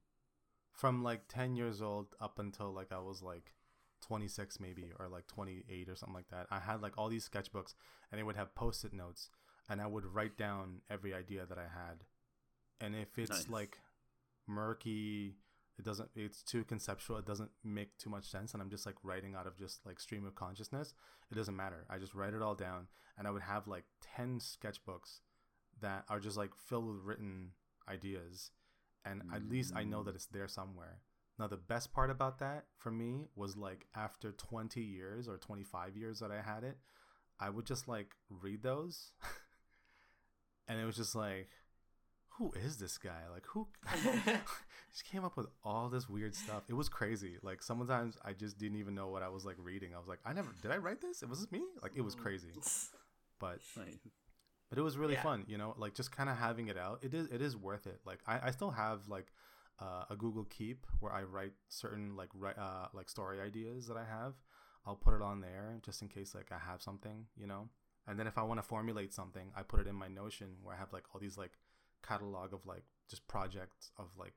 From 0.75 1.03
like 1.03 1.27
10 1.27 1.55
years 1.55 1.81
old 1.81 2.07
up 2.19 2.39
until 2.39 2.71
like 2.73 2.91
I 2.91 2.99
was 2.99 3.21
like 3.21 3.53
26 4.01 4.59
maybe 4.59 4.91
or 4.99 5.07
like 5.07 5.27
28 5.27 5.89
or 5.89 5.95
something 5.95 6.15
like 6.15 6.29
that. 6.29 6.47
I 6.51 6.59
had 6.59 6.81
like 6.81 6.97
all 6.97 7.09
these 7.09 7.27
sketchbooks 7.27 7.73
and 8.11 8.19
they 8.19 8.23
would 8.23 8.35
have 8.35 8.53
post-it 8.55 8.93
notes 8.93 9.29
and 9.69 9.81
I 9.81 9.87
would 9.87 10.05
write 10.05 10.37
down 10.37 10.81
every 10.89 11.13
idea 11.13 11.45
that 11.45 11.57
I 11.57 11.63
had. 11.63 12.03
And 12.81 12.95
if 12.95 13.17
it's 13.17 13.31
Nice. 13.31 13.49
like 13.49 13.79
murky, 14.47 15.37
it 15.77 15.85
doesn't 15.85 16.09
it's 16.15 16.43
too 16.43 16.63
conceptual, 16.63 17.17
it 17.17 17.25
doesn't 17.25 17.51
make 17.63 17.97
too 17.97 18.09
much 18.09 18.25
sense 18.29 18.53
and 18.53 18.61
I'm 18.61 18.69
just 18.69 18.85
like 18.85 18.95
writing 19.03 19.33
out 19.35 19.47
of 19.47 19.57
just 19.57 19.85
like 19.85 19.99
stream 19.99 20.25
of 20.25 20.35
consciousness, 20.35 20.93
it 21.31 21.35
doesn't 21.35 21.55
matter. 21.55 21.85
I 21.89 21.97
just 21.97 22.13
write 22.13 22.33
it 22.33 22.41
all 22.41 22.55
down 22.55 22.87
and 23.17 23.27
I 23.27 23.31
would 23.31 23.41
have 23.41 23.67
like 23.67 23.85
10 24.15 24.39
sketchbooks 24.39 25.19
that 25.81 26.03
are 26.09 26.19
just 26.19 26.37
like 26.37 26.55
filled 26.55 26.87
with 26.87 27.03
written 27.03 27.51
ideas 27.89 28.51
and 29.05 29.21
at 29.33 29.47
least 29.49 29.73
I 29.75 29.83
know 29.83 30.03
that 30.03 30.11
mm. 30.11 30.15
it's 30.15 30.25
there 30.27 30.47
somewhere. 30.47 30.99
Now 31.37 31.47
the 31.47 31.57
best 31.57 31.93
part 31.93 32.09
about 32.09 32.39
that 32.39 32.65
for 32.77 32.91
me 32.91 33.27
was 33.35 33.57
like 33.57 33.85
after 33.95 34.31
20 34.31 34.81
years 34.81 35.27
or 35.27 35.37
25 35.37 35.97
years 35.97 36.19
that 36.19 36.31
I 36.31 36.41
had 36.41 36.63
it, 36.63 36.77
I 37.39 37.49
would 37.49 37.65
just 37.65 37.87
like 37.87 38.15
read 38.29 38.63
those 38.63 39.11
and 40.67 40.79
it 40.79 40.85
was 40.85 40.95
just 40.95 41.15
like 41.15 41.49
who 42.37 42.51
is 42.65 42.77
this 42.77 42.97
guy? 42.97 43.21
Like 43.31 43.45
who 43.47 43.67
just 44.91 45.05
came 45.09 45.23
up 45.23 45.37
with 45.37 45.47
all 45.63 45.87
this 45.87 46.09
weird 46.09 46.35
stuff. 46.35 46.63
It 46.67 46.73
was 46.73 46.89
crazy. 46.89 47.37
Like 47.41 47.63
sometimes 47.63 48.17
I 48.25 48.33
just 48.33 48.57
didn't 48.57 48.77
even 48.77 48.93
know 48.93 49.07
what 49.07 49.23
I 49.23 49.29
was 49.29 49.45
like 49.45 49.55
reading. 49.57 49.91
I 49.95 49.99
was 49.99 50.07
like, 50.07 50.19
I 50.25 50.33
never 50.33 50.53
did 50.61 50.71
I 50.71 50.77
write 50.77 51.01
this? 51.01 51.21
It 51.21 51.29
was 51.29 51.39
this 51.39 51.51
me? 51.51 51.63
Like 51.81 51.93
it 51.95 52.01
was 52.01 52.15
mm. 52.15 52.21
crazy. 52.21 52.53
But 53.37 53.59
Nice. 53.75 53.97
But 54.69 54.77
it 54.77 54.81
was 54.81 54.97
really 54.97 55.13
Yeah. 55.13 55.23
fun 55.23 55.45
you 55.47 55.57
know 55.57 55.73
like 55.77 55.93
just 55.93 56.11
kind 56.11 56.29
of 56.29 56.37
having 56.37 56.67
it 56.67 56.77
out. 56.77 56.99
It 57.03 57.13
is 57.13 57.27
it 57.27 57.41
is 57.41 57.55
worth 57.55 57.87
it. 57.87 57.99
Like 58.05 58.19
i, 58.27 58.47
I 58.47 58.51
still 58.51 58.71
have 58.71 59.07
like 59.07 59.31
uh, 59.79 60.05
a 60.09 60.15
google 60.15 60.45
keep 60.45 60.85
where 61.01 61.11
i 61.11 61.21
write 61.23 61.51
certain 61.67 62.15
like 62.15 62.29
ri- 62.33 62.57
uh, 62.57 62.87
like 62.93 63.09
story 63.09 63.41
ideas 63.41 63.87
that 63.87 63.97
i 63.97 64.05
have. 64.05 64.33
I'll 64.85 64.95
put 64.95 65.13
it 65.15 65.21
on 65.21 65.41
there 65.41 65.79
just 65.83 66.01
in 66.01 66.07
case 66.07 66.33
like 66.35 66.51
i 66.51 66.57
have 66.59 66.81
something 66.81 67.25
you 67.35 67.47
know? 67.47 67.69
And 68.07 68.19
then 68.19 68.27
if 68.27 68.37
i 68.37 68.43
want 68.43 68.59
to 68.59 68.67
formulate 68.67 69.13
something 69.13 69.51
i 69.55 69.63
put 69.63 69.79
it 69.81 69.87
in 69.87 69.95
my 69.95 70.07
notion 70.07 70.47
where 70.63 70.75
i 70.75 70.79
have 70.79 70.93
like 70.93 71.03
all 71.13 71.19
these 71.19 71.37
like 71.37 71.53
catalog 72.07 72.53
of 72.53 72.65
like 72.65 72.83
just 73.09 73.27
projects 73.27 73.91
of 73.97 74.07
like 74.17 74.35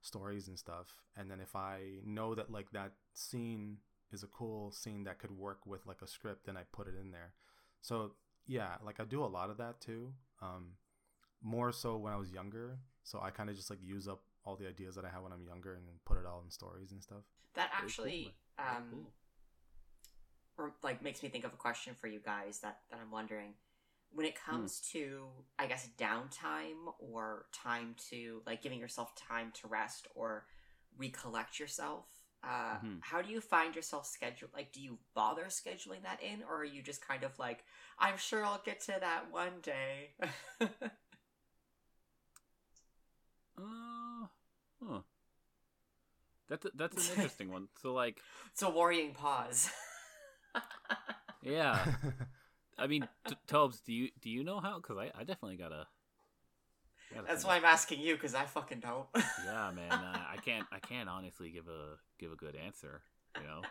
stories 0.00 0.46
and 0.48 0.58
stuff. 0.58 0.86
And 1.16 1.30
then 1.30 1.40
if 1.40 1.56
i 1.56 1.78
know 2.04 2.34
that 2.34 2.50
like 2.50 2.70
that 2.72 2.92
scene 3.14 3.78
is 4.12 4.22
a 4.22 4.26
cool 4.28 4.70
scene 4.70 5.04
that 5.04 5.18
could 5.18 5.32
work 5.32 5.66
with 5.66 5.86
like 5.86 6.02
a 6.02 6.06
script 6.06 6.46
then 6.46 6.56
i 6.56 6.62
put 6.72 6.86
it 6.86 6.94
in 7.00 7.10
there. 7.10 7.32
So 7.80 8.12
yeah 8.48 8.74
like 8.84 8.98
i 8.98 9.04
do 9.04 9.22
a 9.22 9.26
lot 9.26 9.50
of 9.50 9.58
that 9.58 9.80
too 9.80 10.12
um 10.42 10.72
more 11.42 11.70
so 11.70 11.96
when 11.96 12.12
i 12.12 12.16
was 12.16 12.32
younger 12.32 12.78
so 13.04 13.20
i 13.22 13.30
kind 13.30 13.48
of 13.48 13.54
just 13.54 13.70
like 13.70 13.78
use 13.80 14.08
up 14.08 14.22
all 14.44 14.56
the 14.56 14.66
ideas 14.66 14.94
that 14.96 15.04
i 15.04 15.08
have 15.08 15.22
when 15.22 15.32
i'm 15.32 15.44
younger 15.44 15.74
and 15.74 15.84
put 16.04 16.16
it 16.18 16.26
all 16.26 16.42
in 16.44 16.50
stories 16.50 16.90
and 16.90 17.00
stuff 17.02 17.22
That 17.54 17.70
actually 17.72 18.34
cool. 18.58 18.66
Um 18.66 18.84
cool. 18.90 19.12
or 20.56 20.72
like 20.82 21.02
makes 21.02 21.22
me 21.22 21.28
think 21.28 21.44
of 21.44 21.52
a 21.52 21.56
question 21.56 21.94
for 21.94 22.08
you 22.08 22.18
guys 22.18 22.58
that, 22.60 22.78
that 22.90 22.98
I'm 23.00 23.10
wondering. 23.12 23.54
When 24.10 24.26
it 24.26 24.34
comes 24.34 24.80
to 24.92 25.26
I 25.58 25.66
guess 25.66 25.88
downtime 25.98 26.94
or 26.98 27.44
time 27.52 27.94
to 28.10 28.42
like 28.46 28.62
giving 28.62 28.80
yourself 28.80 29.14
time 29.14 29.52
to 29.60 29.68
rest 29.68 30.08
or 30.14 30.46
recollect 30.96 31.60
yourself, 31.60 32.06
uh, 32.44 32.78
Mhm. 32.82 33.00
how 33.00 33.22
do 33.22 33.30
you 33.32 33.40
find 33.40 33.74
yourself 33.74 34.06
scheduled? 34.06 34.52
Like, 34.54 34.72
do 34.72 34.80
you 34.80 34.98
bother 35.14 35.44
scheduling 35.46 36.02
that 36.04 36.22
in, 36.22 36.42
or 36.48 36.58
are 36.60 36.64
you 36.64 36.82
just 36.82 37.06
kind 37.06 37.24
of 37.24 37.38
like, 37.38 37.64
I'm 37.98 38.16
sure 38.18 38.44
I'll 38.44 38.62
get 38.64 38.80
to 38.82 38.96
that 39.00 39.30
one 39.32 39.60
day? 39.62 40.10
Uh, 43.58 44.26
huh. 44.82 45.02
That's 46.48 46.64
a, 46.66 46.70
that's 46.74 46.96
an 46.96 47.08
interesting 47.10 47.50
one. 47.50 47.68
So 47.80 47.92
like, 47.92 48.24
it's 48.52 48.62
a 48.62 48.70
worrying 48.70 49.14
pause. 49.14 49.70
yeah. 51.42 51.86
I 52.78 52.86
mean, 52.86 53.08
t- 53.26 53.36
Tobes, 53.46 53.80
do 53.80 53.92
you 53.92 54.10
do 54.20 54.30
you 54.30 54.44
know 54.44 54.60
how? 54.60 54.76
Because 54.80 54.98
I, 54.98 55.10
I 55.18 55.24
definitely 55.24 55.56
gotta. 55.56 55.86
Gotta 57.14 57.26
That's 57.26 57.44
why 57.44 57.56
I'm 57.56 57.64
asking 57.64 58.00
you 58.00 58.14
because 58.14 58.34
I 58.34 58.44
fucking 58.44 58.80
don't. 58.80 59.06
Yeah, 59.44 59.70
man. 59.74 59.92
Uh, 59.92 60.18
I 60.32 60.36
can't 60.44 60.66
I 60.72 60.78
can't 60.78 61.08
honestly 61.08 61.50
give 61.50 61.68
a 61.68 61.96
give 62.18 62.32
a 62.32 62.36
good 62.36 62.56
answer. 62.56 63.02
You 63.40 63.46
know. 63.46 63.62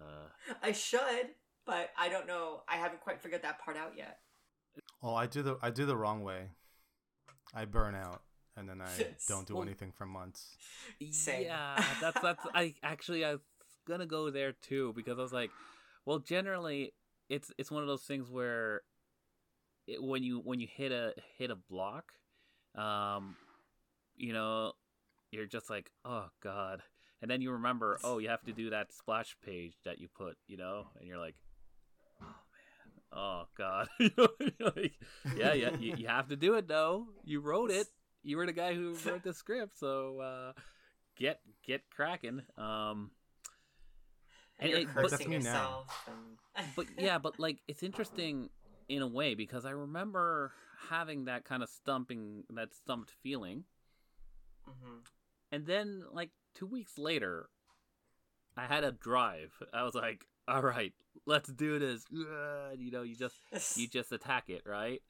Uh, 0.00 0.54
I 0.62 0.72
should, 0.72 1.30
but 1.66 1.90
I 1.98 2.08
don't 2.08 2.26
know. 2.26 2.62
I 2.68 2.76
haven't 2.76 3.00
quite 3.00 3.20
figured 3.20 3.42
that 3.42 3.58
part 3.58 3.76
out 3.76 3.92
yet. 3.96 4.18
oh 5.02 5.14
i 5.14 5.26
do 5.26 5.42
the 5.42 5.56
i 5.60 5.70
do 5.70 5.84
the 5.86 5.96
wrong 5.96 6.22
way 6.22 6.50
i 7.52 7.64
burn 7.64 7.94
out 7.96 8.22
and 8.56 8.68
then 8.68 8.80
i 8.80 8.88
don't 9.28 9.46
do 9.46 9.54
Well- 9.54 9.64
anything 9.64 9.90
for 9.92 10.06
months 10.06 10.56
Same. 11.10 11.44
Yeah, 11.44 11.82
that's 12.00 12.20
that's 12.20 12.46
I 12.54 12.74
actually 12.82 13.24
I 13.24 13.32
was 13.32 13.40
gonna 13.88 14.06
go 14.06 14.30
there 14.30 14.52
too 14.52 14.92
because 14.94 15.18
I 15.18 15.22
was 15.22 15.32
like, 15.32 15.50
well, 16.06 16.18
generally 16.20 16.94
it's 17.28 17.50
it's 17.58 17.70
one 17.70 17.82
of 17.82 17.88
those 17.88 18.02
things 18.04 18.30
where 18.30 18.82
it, 19.86 20.02
when 20.02 20.22
you 20.22 20.40
when 20.44 20.60
you 20.60 20.68
hit 20.70 20.92
a 20.92 21.12
hit 21.38 21.50
a 21.50 21.56
block, 21.56 22.12
um, 22.78 23.36
you 24.16 24.32
know, 24.32 24.72
you're 25.30 25.46
just 25.46 25.68
like, 25.70 25.90
oh 26.04 26.26
god, 26.42 26.82
and 27.22 27.30
then 27.30 27.40
you 27.42 27.52
remember, 27.52 27.98
oh, 28.04 28.18
you 28.18 28.28
have 28.28 28.42
to 28.44 28.52
do 28.52 28.70
that 28.70 28.92
splash 28.92 29.36
page 29.44 29.74
that 29.84 29.98
you 30.00 30.08
put, 30.16 30.36
you 30.46 30.56
know, 30.56 30.86
and 30.98 31.06
you're 31.08 31.18
like, 31.18 31.34
oh 32.22 32.26
man, 32.26 32.92
oh 33.12 33.42
god, 33.56 33.88
you 34.00 34.10
know, 34.16 34.28
you're 34.40 34.72
like, 34.76 34.94
yeah, 35.36 35.52
yeah, 35.54 35.70
you, 35.78 35.94
you 35.96 36.06
have 36.08 36.28
to 36.28 36.36
do 36.36 36.54
it 36.54 36.68
though. 36.68 37.06
You 37.24 37.40
wrote 37.40 37.70
it. 37.70 37.86
You 38.22 38.36
were 38.36 38.46
the 38.46 38.52
guy 38.52 38.74
who 38.74 38.96
wrote 39.06 39.22
the 39.22 39.32
script, 39.34 39.78
so 39.78 40.20
uh, 40.20 40.52
get 41.16 41.40
get 41.66 41.82
cracking. 41.90 42.42
Um, 42.56 43.10
And 44.60 44.70
And 44.70 44.70
you're 44.70 44.80
it- 44.80 44.94
but- 44.94 45.10
cursing 45.10 45.30
That's 45.30 45.44
yourself. 45.44 46.08
And... 46.56 46.66
but 46.74 46.86
yeah, 46.98 47.18
but 47.18 47.38
like 47.38 47.58
it's 47.68 47.82
interesting 47.82 48.50
in 48.88 49.02
a 49.02 49.06
way 49.06 49.34
because 49.34 49.64
I 49.64 49.70
remember 49.70 50.52
having 50.88 51.24
that 51.26 51.44
kind 51.44 51.62
of 51.62 51.68
stumping, 51.68 52.44
that 52.50 52.72
stumped 52.74 53.10
feeling, 53.22 53.64
Mhm. 54.66 55.06
and 55.52 55.66
then 55.66 56.04
like 56.12 56.30
two 56.54 56.66
weeks 56.66 56.98
later, 56.98 57.50
I 58.56 58.66
had 58.66 58.84
a 58.84 58.92
drive. 58.92 59.52
I 59.72 59.82
was 59.84 59.94
like, 59.94 60.26
all 60.46 60.62
right, 60.62 60.92
let's 61.26 61.48
do 61.52 61.78
this. 61.78 62.04
Uh, 62.12 62.72
You 62.76 62.90
know, 62.90 63.02
you 63.02 63.14
just 63.16 63.36
you 63.78 63.86
just 63.88 64.10
attack 64.12 64.48
it, 64.50 64.62
right? 64.66 65.02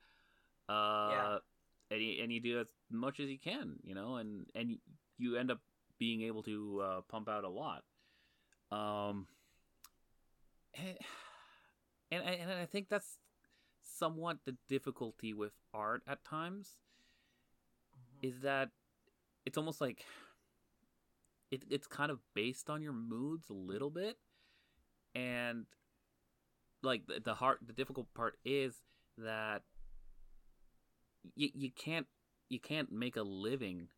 Uh, 0.68 1.10
Yeah. 1.10 1.38
and 1.90 2.02
you, 2.02 2.22
and 2.22 2.32
you 2.32 2.40
do 2.40 2.60
as 2.60 2.68
much 2.90 3.20
as 3.20 3.28
you 3.30 3.38
can, 3.38 3.78
you 3.82 3.94
know, 3.94 4.16
and 4.16 4.50
and 4.54 4.78
you 5.18 5.36
end 5.36 5.50
up 5.50 5.60
being 5.98 6.22
able 6.22 6.42
to 6.44 6.80
uh, 6.80 7.00
pump 7.02 7.28
out 7.28 7.44
a 7.44 7.48
lot. 7.48 7.84
Um, 8.70 9.26
and, 10.74 10.98
and 12.10 12.22
I- 12.28 12.32
and 12.42 12.50
I 12.52 12.66
think 12.66 12.88
that's 12.88 13.18
somewhat 13.98 14.38
the 14.44 14.56
difficulty 14.68 15.32
with 15.34 15.52
art 15.74 16.02
at 16.06 16.24
times 16.24 16.78
Mhm. 17.96 18.28
is 18.28 18.40
that 18.40 18.70
it's 19.44 19.58
almost 19.58 19.80
like 19.80 20.04
it, 21.50 21.62
it's 21.70 21.86
kind 21.86 22.10
of 22.10 22.20
based 22.34 22.68
on 22.68 22.82
your 22.82 22.92
moods 22.92 23.48
a 23.48 23.54
little 23.54 23.90
bit. 23.90 24.18
And 25.14 25.66
like 26.82 27.06
the, 27.06 27.20
the 27.20 27.34
hard 27.34 27.58
the 27.66 27.72
difficult 27.72 28.06
part 28.14 28.38
is 28.44 28.82
that 29.16 29.62
you, 31.34 31.48
you 31.54 31.70
can't 31.70 32.06
you 32.48 32.60
can't 32.60 32.90
make 32.90 33.16
a 33.16 33.22
living 33.22 33.88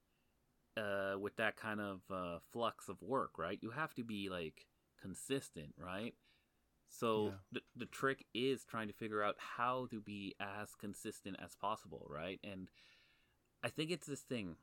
uh 0.76 1.14
with 1.18 1.36
that 1.36 1.56
kind 1.56 1.80
of 1.80 2.00
uh 2.10 2.38
flux 2.52 2.88
of 2.88 3.02
work 3.02 3.38
right? 3.38 3.58
You 3.62 3.70
have 3.70 3.94
to 3.94 4.04
be 4.04 4.28
like 4.30 4.66
consistent 5.00 5.74
right 5.78 6.14
so 6.90 7.26
Yeah. 7.26 7.38
the, 7.52 7.62
the 7.76 7.86
trick 7.86 8.26
is 8.34 8.64
trying 8.66 8.88
to 8.88 8.94
figure 8.94 9.24
out 9.24 9.36
how 9.38 9.88
to 9.90 10.00
be 10.00 10.34
as 10.40 10.74
consistent 10.80 11.36
as 11.44 11.56
possible 11.56 12.06
right 12.10 12.40
and 12.44 12.68
i 13.62 13.68
think 13.68 13.90
it's 13.90 14.06
this 14.06 14.20
thing 14.22 14.56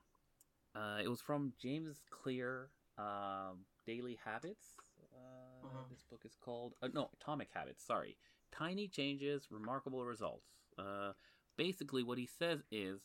uh 0.76 1.00
it 1.04 1.10
was 1.10 1.22
from 1.22 1.54
james 1.62 2.02
clear 2.12 2.70
um 2.98 3.66
daily 3.86 4.20
habits 4.26 4.76
uh 5.14 5.68
Mhm. 5.68 5.90
this 5.90 6.04
book 6.10 6.22
is 6.26 6.36
called 6.42 6.74
uh, 6.84 6.90
no 6.94 7.10
atomic 7.22 7.50
habits 7.54 7.86
sorry 7.86 8.18
tiny 8.52 8.88
changes 8.88 9.48
remarkable 9.52 10.06
results 10.06 10.48
uh 10.80 11.14
basically 11.58 12.04
what 12.04 12.18
he 12.20 12.28
says 12.28 12.62
is 12.72 13.02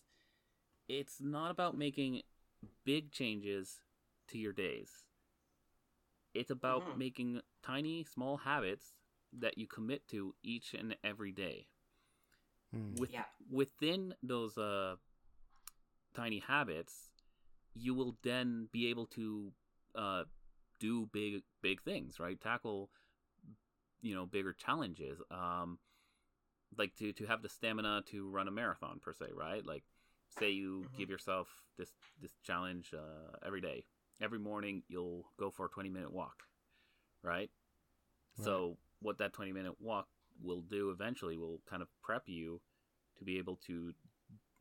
it's 0.88 1.20
not 1.20 1.50
about 1.50 1.76
making 1.76 2.22
big 2.84 3.12
changes 3.12 3.80
to 4.28 4.38
your 4.38 4.52
days 4.52 5.04
it's 6.34 6.50
about 6.50 6.84
Mhm. 6.84 6.94
making 6.94 7.40
tiny 7.62 8.04
small 8.04 8.38
habits 8.38 8.94
that 9.38 9.58
you 9.58 9.66
commit 9.66 10.06
to 10.08 10.34
each 10.42 10.74
and 10.74 10.96
every 11.04 11.32
day 11.32 11.66
Hmm. 12.72 12.96
with 12.96 13.10
Yeah. 13.10 13.24
within 13.50 14.14
those 14.22 14.56
uh 14.58 14.96
tiny 16.14 16.38
habits 16.40 17.10
you 17.74 17.94
will 17.94 18.16
then 18.22 18.68
be 18.72 18.88
able 18.88 19.06
to 19.06 19.52
uh 19.94 20.24
do 20.80 21.06
big 21.12 21.42
big 21.62 21.82
things 21.82 22.20
right 22.20 22.40
tackle 22.40 22.90
you 24.02 24.14
know 24.14 24.26
bigger 24.26 24.52
challenges. 24.52 25.20
Um, 25.30 25.78
like 26.78 26.94
to 26.96 27.12
to 27.12 27.26
have 27.26 27.42
the 27.42 27.48
stamina 27.48 28.02
to 28.06 28.28
run 28.30 28.48
a 28.48 28.50
marathon 28.50 29.00
per 29.00 29.12
se, 29.12 29.26
right? 29.34 29.64
Like 29.64 29.84
say 30.38 30.50
you 30.50 30.88
Mhm. 30.88 30.96
give 30.96 31.10
yourself 31.10 31.48
this 31.78 31.90
this 32.20 32.32
challenge 32.42 32.92
uh, 32.94 33.36
every 33.44 33.60
day. 33.60 33.84
Every 34.20 34.38
morning 34.38 34.82
you'll 34.88 35.26
go 35.38 35.50
for 35.50 35.66
a 35.66 35.68
20 35.68 35.88
minute 35.90 36.12
walk, 36.12 36.44
right? 37.22 37.50
So 38.34 38.78
what 39.02 39.18
that 39.18 39.32
20 39.32 39.52
minute 39.52 39.74
walk 39.80 40.08
will 40.42 40.62
do 40.62 40.90
eventually 40.90 41.36
will 41.36 41.60
kind 41.68 41.82
of 41.82 41.88
prep 42.02 42.22
you 42.28 42.60
to 43.18 43.24
be 43.24 43.38
able 43.38 43.56
to 43.66 43.92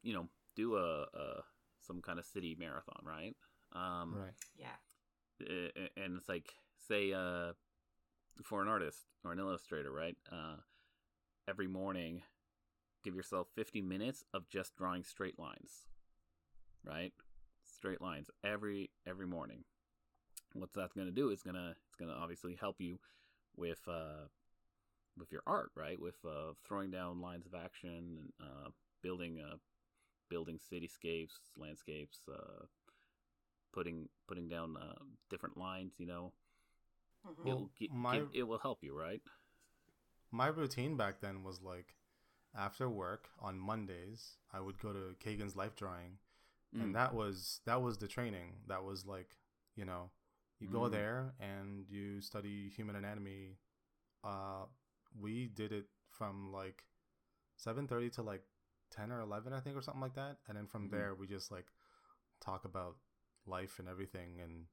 you 0.03 0.13
know 0.13 0.27
do 0.55 0.75
a, 0.75 1.03
a 1.03 1.43
some 1.79 2.01
kind 2.01 2.19
of 2.19 2.25
city 2.25 2.55
marathon, 2.59 3.01
right? 3.03 3.35
Um 3.73 4.15
Right. 4.19 4.33
Yeah. 4.57 4.75
a- 5.41 5.71
a- 5.79 5.99
and 6.03 6.17
it's 6.17 6.29
like 6.29 6.53
say 6.87 7.13
uh 7.13 7.53
for 8.43 8.61
an 8.61 8.67
artist 8.67 9.05
or 9.23 9.31
an 9.31 9.39
illustrator 9.39 9.91
right 9.91 10.17
uh 10.31 10.57
every 11.47 11.67
morning 11.67 12.21
give 13.03 13.15
yourself 13.15 13.47
50 13.55 13.81
minutes 13.81 14.23
of 14.33 14.47
just 14.49 14.75
drawing 14.75 15.03
straight 15.03 15.37
lines 15.39 15.85
right 16.83 17.13
straight 17.63 18.01
lines 18.01 18.29
every 18.43 18.91
every 19.07 19.25
morning 19.27 19.63
what 20.53 20.69
that's 20.73 20.93
going 20.93 21.07
to 21.07 21.13
do 21.13 21.29
is 21.29 21.41
going 21.43 21.55
to 21.55 21.75
it's 21.87 21.95
going 21.95 22.09
to 22.09 22.15
obviously 22.17 22.55
help 22.55 22.79
you 22.79 22.99
with 23.57 23.79
uh 23.87 24.27
with 25.17 25.31
your 25.31 25.43
art 25.47 25.71
right 25.75 25.99
with 25.99 26.15
uh 26.25 26.53
throwing 26.67 26.91
down 26.91 27.21
lines 27.21 27.45
of 27.45 27.53
action 27.53 27.89
and 28.19 28.33
uh 28.41 28.69
building 29.01 29.39
uh 29.41 29.55
building 30.29 30.59
cityscapes 30.71 31.37
landscapes 31.57 32.19
uh 32.31 32.65
putting 33.73 34.07
putting 34.27 34.47
down 34.49 34.75
uh, 34.77 34.95
different 35.29 35.57
lines. 35.57 35.93
You 35.97 36.07
know, 36.07 36.33
Mhm. 37.25 37.47
it'll 37.47 37.69
gi- 37.77 37.89
my- 37.89 38.17
give- 38.17 38.29
it 38.33 38.43
will 38.43 38.59
help 38.59 38.83
you, 38.83 38.97
right? 38.97 39.21
My 40.31 40.47
routine 40.47 40.97
back 40.97 41.19
then 41.21 41.43
was 41.43 41.61
like 41.61 41.95
after 42.55 42.89
work 42.89 43.29
on 43.39 43.59
Mondays, 43.59 44.37
I 44.51 44.59
would 44.59 44.79
go 44.79 44.93
to 44.93 45.15
Kagan's 45.19 45.55
life 45.55 45.75
drawing 45.75 46.17
Mm. 46.75 46.81
and 46.83 46.95
that 46.95 47.13
was 47.13 47.61
that 47.65 47.81
was 47.81 47.97
the 47.99 48.07
training. 48.07 48.63
That 48.67 48.83
was 48.83 49.05
like, 49.05 49.37
you 49.75 49.85
know, 49.85 50.11
you 50.61 50.69
go 50.69 50.87
Mm. 50.87 50.91
there 50.91 51.33
and 51.41 51.85
you 51.89 52.21
study 52.21 52.69
human 52.69 52.95
anatomy. 52.97 53.57
Uh 54.23 54.65
we 55.19 55.47
did 55.49 55.71
it 55.73 55.87
from 56.09 56.51
like 56.53 56.85
7:30 57.57 58.09
to 58.11 58.23
like 58.23 58.43
10 58.91 59.11
or 59.11 59.21
11 59.21 59.53
I 59.53 59.61
think 59.61 59.77
or 59.77 59.81
something 59.83 60.01
like 60.01 60.15
that. 60.15 60.37
And 60.47 60.57
then 60.57 60.67
from 60.67 60.89
Mhm. 60.89 60.91
there 60.91 61.15
we 61.15 61.27
just 61.27 61.51
like 61.51 61.67
talk 62.41 62.65
about 62.65 62.95
life 63.45 63.79
and 63.79 63.87
everything 63.89 64.39
and 64.43 64.65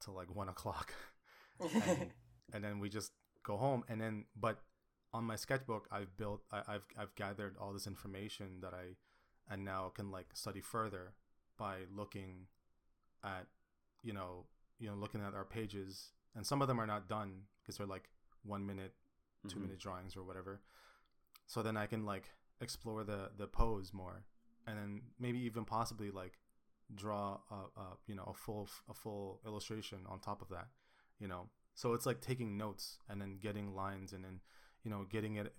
till 0.00 0.14
like 0.14 0.34
1 0.34 0.48
o'clock. 0.48 0.94
and, 1.80 2.12
and 2.52 2.64
then 2.64 2.80
we 2.80 2.88
just 2.88 3.12
go 3.44 3.56
home 3.56 3.84
and 3.88 4.00
then 4.00 4.24
but 4.40 4.60
on 5.12 5.24
my 5.24 5.36
sketchbook 5.36 5.88
i've 5.92 6.16
built 6.16 6.42
I, 6.52 6.62
i've 6.68 6.86
i've 6.98 7.14
gathered 7.16 7.56
all 7.60 7.72
this 7.72 7.86
information 7.86 8.60
that 8.62 8.72
i 8.74 8.96
and 9.52 9.64
now 9.64 9.90
can 9.94 10.10
like 10.10 10.26
study 10.34 10.60
further 10.60 11.14
by 11.58 11.78
looking 11.94 12.46
at 13.24 13.46
you 14.02 14.12
know 14.12 14.46
you 14.82 14.88
know 14.90 14.96
looking 14.96 15.22
at 15.26 15.34
our 15.34 15.44
pages 15.44 16.12
and 16.34 16.46
some 16.46 16.60
of 16.62 16.68
them 16.68 16.80
are 16.80 16.86
not 16.94 17.08
done 17.08 17.30
because 17.60 17.76
they're 17.76 17.86
like 17.96 18.08
one 18.54 18.64
minute 18.66 18.94
two 19.48 19.58
Mhm. 19.58 19.62
minute 19.62 19.80
drawings 19.80 20.16
or 20.16 20.22
whatever. 20.28 20.60
So 21.46 21.62
then 21.62 21.76
i 21.76 21.86
can 21.92 22.02
like 22.14 22.26
explore 22.60 23.02
the 23.04 23.20
the 23.40 23.46
pose 23.46 23.92
more 23.92 24.18
and 24.66 24.78
then 24.78 24.90
maybe 25.18 25.38
even 25.50 25.64
possibly 25.64 26.10
like 26.22 26.34
draw 27.02 27.26
a, 27.50 27.60
a 27.84 27.86
you 28.06 28.14
know 28.18 28.24
a 28.24 28.34
full 28.34 28.68
a 28.88 28.94
full 28.94 29.40
illustration 29.46 29.98
on 30.12 30.18
top 30.20 30.42
of 30.42 30.48
that 30.56 30.68
you 31.18 31.28
know? 31.28 31.48
So 31.74 31.94
it's 31.94 32.06
like 32.10 32.20
taking 32.20 32.56
notes 32.58 32.98
and 33.08 33.20
then 33.20 33.38
getting 33.46 33.74
lines 33.74 34.12
and 34.12 34.22
then 34.24 34.40
you 34.84 34.90
know 34.90 35.04
getting 35.16 35.36
it 35.36 35.54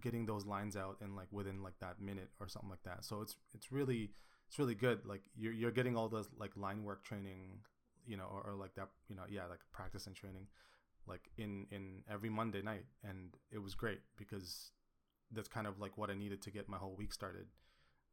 getting 0.00 0.26
those 0.26 0.44
lines 0.46 0.76
out 0.76 0.96
in 1.04 1.16
like 1.16 1.28
within 1.32 1.62
like 1.62 1.78
that 1.80 2.00
minute 2.00 2.30
or 2.40 2.46
something 2.48 2.70
like 2.70 2.82
that. 2.84 3.04
So 3.04 3.20
it's 3.22 3.34
it's 3.54 3.72
really 3.72 4.10
it's 4.48 4.58
really 4.58 4.74
good. 4.86 4.98
Like 5.04 5.22
you're, 5.36 5.52
you're 5.52 5.72
getting 5.78 5.96
all 5.96 6.08
those 6.08 6.28
like 6.38 6.56
line 6.56 6.84
work 6.84 7.02
training 7.04 7.40
you 8.06 8.16
know 8.16 8.26
or, 8.30 8.50
or 8.50 8.54
like 8.54 8.74
that 8.74 8.88
you 9.08 9.16
know 9.16 9.22
yeah 9.28 9.46
like 9.46 9.60
practice 9.72 10.06
and 10.06 10.16
training 10.16 10.46
like 11.06 11.30
in 11.36 11.66
in 11.70 12.02
every 12.10 12.30
monday 12.30 12.62
night. 12.62 12.84
And 13.02 13.36
it 13.50 13.62
was 13.62 13.74
great 13.74 14.00
because 14.16 14.70
that's 15.32 15.48
kind 15.48 15.66
of 15.66 15.80
like 15.80 15.98
what 15.98 16.10
i 16.10 16.14
needed 16.14 16.42
to 16.42 16.50
get 16.50 16.68
my 16.68 16.78
whole 16.78 16.94
week 16.96 17.12
started. 17.12 17.46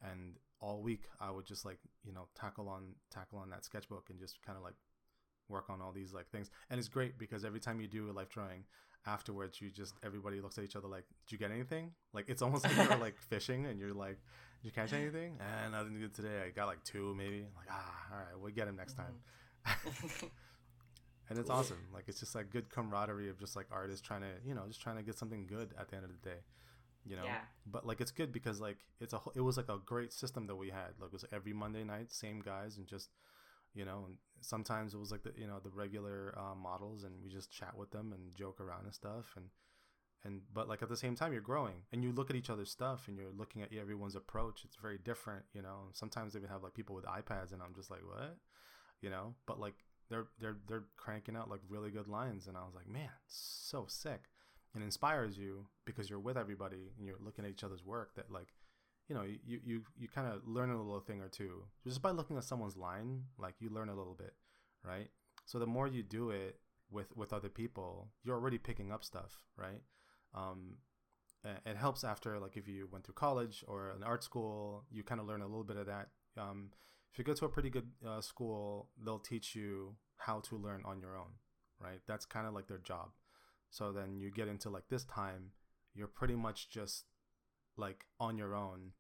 And 0.04 0.38
all 0.60 0.82
week 0.82 1.06
i 1.20 1.32
would 1.32 1.46
just 1.46 1.66
like 1.66 1.80
you 2.04 2.14
know 2.14 2.28
tackle 2.40 2.70
on 2.70 2.94
tackle 3.10 3.40
on 3.40 3.50
that 3.50 3.66
sketchbook 3.66 4.10
and 4.10 4.20
just 4.20 4.42
kind 4.44 4.58
of 4.58 4.64
like 4.64 4.76
work 5.50 5.70
on 5.70 5.82
all 5.82 5.92
these 5.92 6.14
like 6.14 6.30
things. 6.30 6.50
And 6.70 6.80
it's 6.80 6.90
great 6.90 7.18
because 7.18 7.44
every 7.46 7.60
time 7.60 7.80
you 7.80 7.88
do 7.88 8.10
a 8.10 8.14
life 8.14 8.30
drawing 8.30 8.64
afterwards 9.08 9.60
you 9.60 9.72
just 9.72 9.96
everybody 10.04 10.40
looks 10.40 10.60
at 10.60 10.64
each 10.64 10.76
other 10.76 10.88
like 10.88 11.06
did 11.26 11.32
you 11.32 11.38
get 11.38 11.52
anything? 11.52 11.92
Like 12.14 12.26
it's 12.28 12.42
almost 12.42 12.66
like 12.66 12.76
you're 12.90 12.98
like 12.98 13.18
fishing 13.30 13.66
and 13.66 13.80
you're 13.80 13.94
like 13.94 14.20
did 14.62 14.68
you 14.68 14.72
catch 14.72 14.94
anything? 14.94 15.40
And 15.40 15.72
nothing 15.72 16.00
good 16.00 16.14
today. 16.14 16.44
I 16.46 16.50
got 16.50 16.68
like 16.68 16.84
two 16.84 17.16
maybe. 17.18 17.46
Like 17.56 17.68
ah 17.70 17.96
all 18.12 18.18
right 18.18 18.40
we'll 18.40 18.52
get 18.52 18.68
him 18.68 18.76
next 18.76 18.94
time 18.94 19.16
and 21.30 21.38
it's 21.40 21.50
awesome. 21.50 21.78
Like 21.94 22.06
it's 22.08 22.20
just 22.20 22.36
like 22.36 22.50
good 22.50 22.70
camaraderie 22.70 23.30
of 23.30 23.40
just 23.40 23.56
like 23.56 23.68
artists 23.72 24.02
trying 24.06 24.22
to 24.22 24.28
you 24.46 24.54
know 24.54 24.64
just 24.68 24.82
trying 24.82 24.98
to 24.98 25.04
get 25.04 25.18
something 25.18 25.46
good 25.48 25.74
at 25.80 25.90
the 25.90 25.96
end 25.96 26.06
of 26.06 26.12
the 26.12 26.30
day 26.30 26.40
you 27.06 27.16
know? 27.16 27.24
Yeah. 27.24 27.40
but 27.66 27.86
like 27.86 28.02
it's 28.02 28.12
good 28.12 28.32
because 28.32 28.60
like 28.62 28.78
it's 29.00 29.14
a 29.14 29.18
whole- 29.18 29.34
it 29.36 29.42
was 29.42 29.58
like 29.58 29.70
a 29.70 29.80
great 29.86 30.14
system 30.14 30.48
that 30.48 30.56
we 30.56 30.70
had. 30.70 30.94
Like 31.00 31.08
it 31.08 31.14
was 31.14 31.26
every 31.32 31.54
monday 31.54 31.84
night 31.84 32.12
same 32.12 32.42
guys 32.42 32.78
and 32.78 32.88
just 32.88 33.10
you 33.74 33.86
know 33.86 34.04
and 34.08 34.18
sometimes 34.42 34.94
it 34.94 34.98
was 34.98 35.12
like 35.12 35.24
the 35.24 35.34
you 35.36 35.48
know 35.48 35.60
the 35.64 35.70
regular 35.70 36.34
uh, 36.38 36.56
models 36.56 37.04
and 37.04 37.14
we 37.24 37.30
just 37.30 37.52
chat 37.52 37.76
with 37.78 37.92
them 37.92 38.14
and 38.14 38.36
joke 38.36 38.60
around 38.60 38.86
and 38.86 38.94
stuff 38.94 39.34
and 39.36 39.46
and 40.24 40.42
but 40.54 40.68
like 40.70 40.84
at 40.84 40.90
the 40.90 40.98
same 40.98 41.16
time 41.16 41.32
you're 41.32 41.42
growing 41.42 41.84
and 41.92 42.04
you 42.04 42.12
look 42.12 42.30
at 42.30 42.36
each 42.36 42.50
other's 42.50 42.70
stuff 42.70 43.08
and 43.08 43.18
you're 43.18 43.32
looking 43.36 43.62
at 43.62 43.74
everyone's 43.74 44.16
approach. 44.16 44.62
It's 44.64 44.76
very 44.76 45.00
different 45.00 45.46
you 45.54 45.62
know? 45.62 45.90
Sometimes 45.94 46.34
they 46.34 46.40
even 46.40 46.50
have 46.50 46.64
like 46.64 46.74
people 46.74 46.96
with 46.96 47.06
ipads 47.06 47.52
and 47.54 47.62
i'm 47.62 47.74
just 47.74 47.90
like 47.90 48.02
what 48.06 48.38
you 49.02 49.10
know? 49.10 49.36
But 49.46 49.60
like 49.60 49.76
they're 50.12 50.28
they're 50.40 50.58
they're 50.68 50.84
cranking 50.98 51.36
out 51.36 51.50
like 51.50 51.62
really 51.70 51.90
good 51.90 52.08
lines 52.08 52.48
and 52.48 52.58
i 52.58 52.60
was 52.60 52.76
like 52.76 52.88
man 52.88 53.10
so 53.28 53.86
sick. 53.88 54.26
And 54.74 54.82
inspires 54.82 55.38
you 55.38 55.66
because 55.84 56.10
you're 56.10 56.20
with 56.20 56.38
everybody 56.38 56.94
and 56.98 57.06
you're 57.06 57.18
looking 57.20 57.44
at 57.44 57.52
each 57.52 57.66
other's 57.66 57.84
work 57.84 58.16
that 58.16 58.32
like 58.32 58.54
you 59.10 59.16
know 59.16 59.24
you 59.24 59.60
you, 59.66 59.82
you 59.98 60.08
kind 60.08 60.28
of 60.28 60.48
learn 60.48 60.70
a 60.70 60.78
little 60.78 61.02
thing 61.02 61.20
or 61.20 61.28
two. 61.28 61.64
Just 61.86 62.02
by 62.02 62.12
looking 62.12 62.38
at 62.38 62.46
someone's 62.46 62.78
line 62.78 63.24
like 63.38 63.56
you 63.60 63.70
learn 63.70 63.90
a 63.90 63.96
little 63.96 64.14
bit 64.14 64.34
right? 64.86 65.10
So 65.46 65.60
the 65.60 65.68
more 65.68 65.88
you 65.88 66.04
do 66.04 66.30
it 66.30 66.60
with 66.90 67.16
with 67.18 67.34
other 67.34 67.50
people 67.50 68.12
you're 68.24 68.36
already 68.36 68.58
picking 68.58 68.94
up 68.94 69.04
stuff 69.04 69.42
right? 69.58 69.82
Um 70.34 70.78
it 71.66 71.76
helps 71.76 72.06
after 72.06 72.40
like 72.40 72.56
if 72.56 72.68
you 72.68 72.88
went 72.92 73.04
through 73.04 73.16
college 73.16 73.66
or 73.68 73.90
an 73.90 74.04
art 74.04 74.24
school 74.24 74.86
you 74.90 75.04
kind 75.04 75.20
of 75.20 75.28
learn 75.28 75.42
a 75.42 75.48
little 75.48 75.66
bit 75.66 75.78
of 75.78 75.88
that. 75.88 76.08
Um 76.38 76.70
if 77.12 77.18
you 77.18 77.24
go 77.24 77.34
to 77.34 77.46
a 77.46 77.50
pretty 77.50 77.70
good 77.70 77.90
uh, 78.08 78.22
school 78.22 78.90
they'll 79.04 79.20
teach 79.20 79.56
you 79.56 79.96
how 80.18 80.40
to 80.40 80.56
learn 80.56 80.82
on 80.86 81.00
your 81.00 81.18
own 81.18 81.32
right? 81.84 82.00
That's 82.08 82.26
kind 82.26 82.48
of 82.48 82.54
like 82.54 82.68
their 82.68 82.78
job. 82.78 83.10
So 83.70 83.92
then 83.92 84.18
you 84.18 84.32
get 84.32 84.48
into 84.48 84.70
like 84.70 84.88
this 84.90 85.04
time 85.04 85.52
you're 85.94 86.08
pretty 86.08 86.36
much 86.36 86.70
just 86.70 87.06
like 87.78 88.06
on 88.20 88.38
your 88.38 88.56
own. 88.56 88.92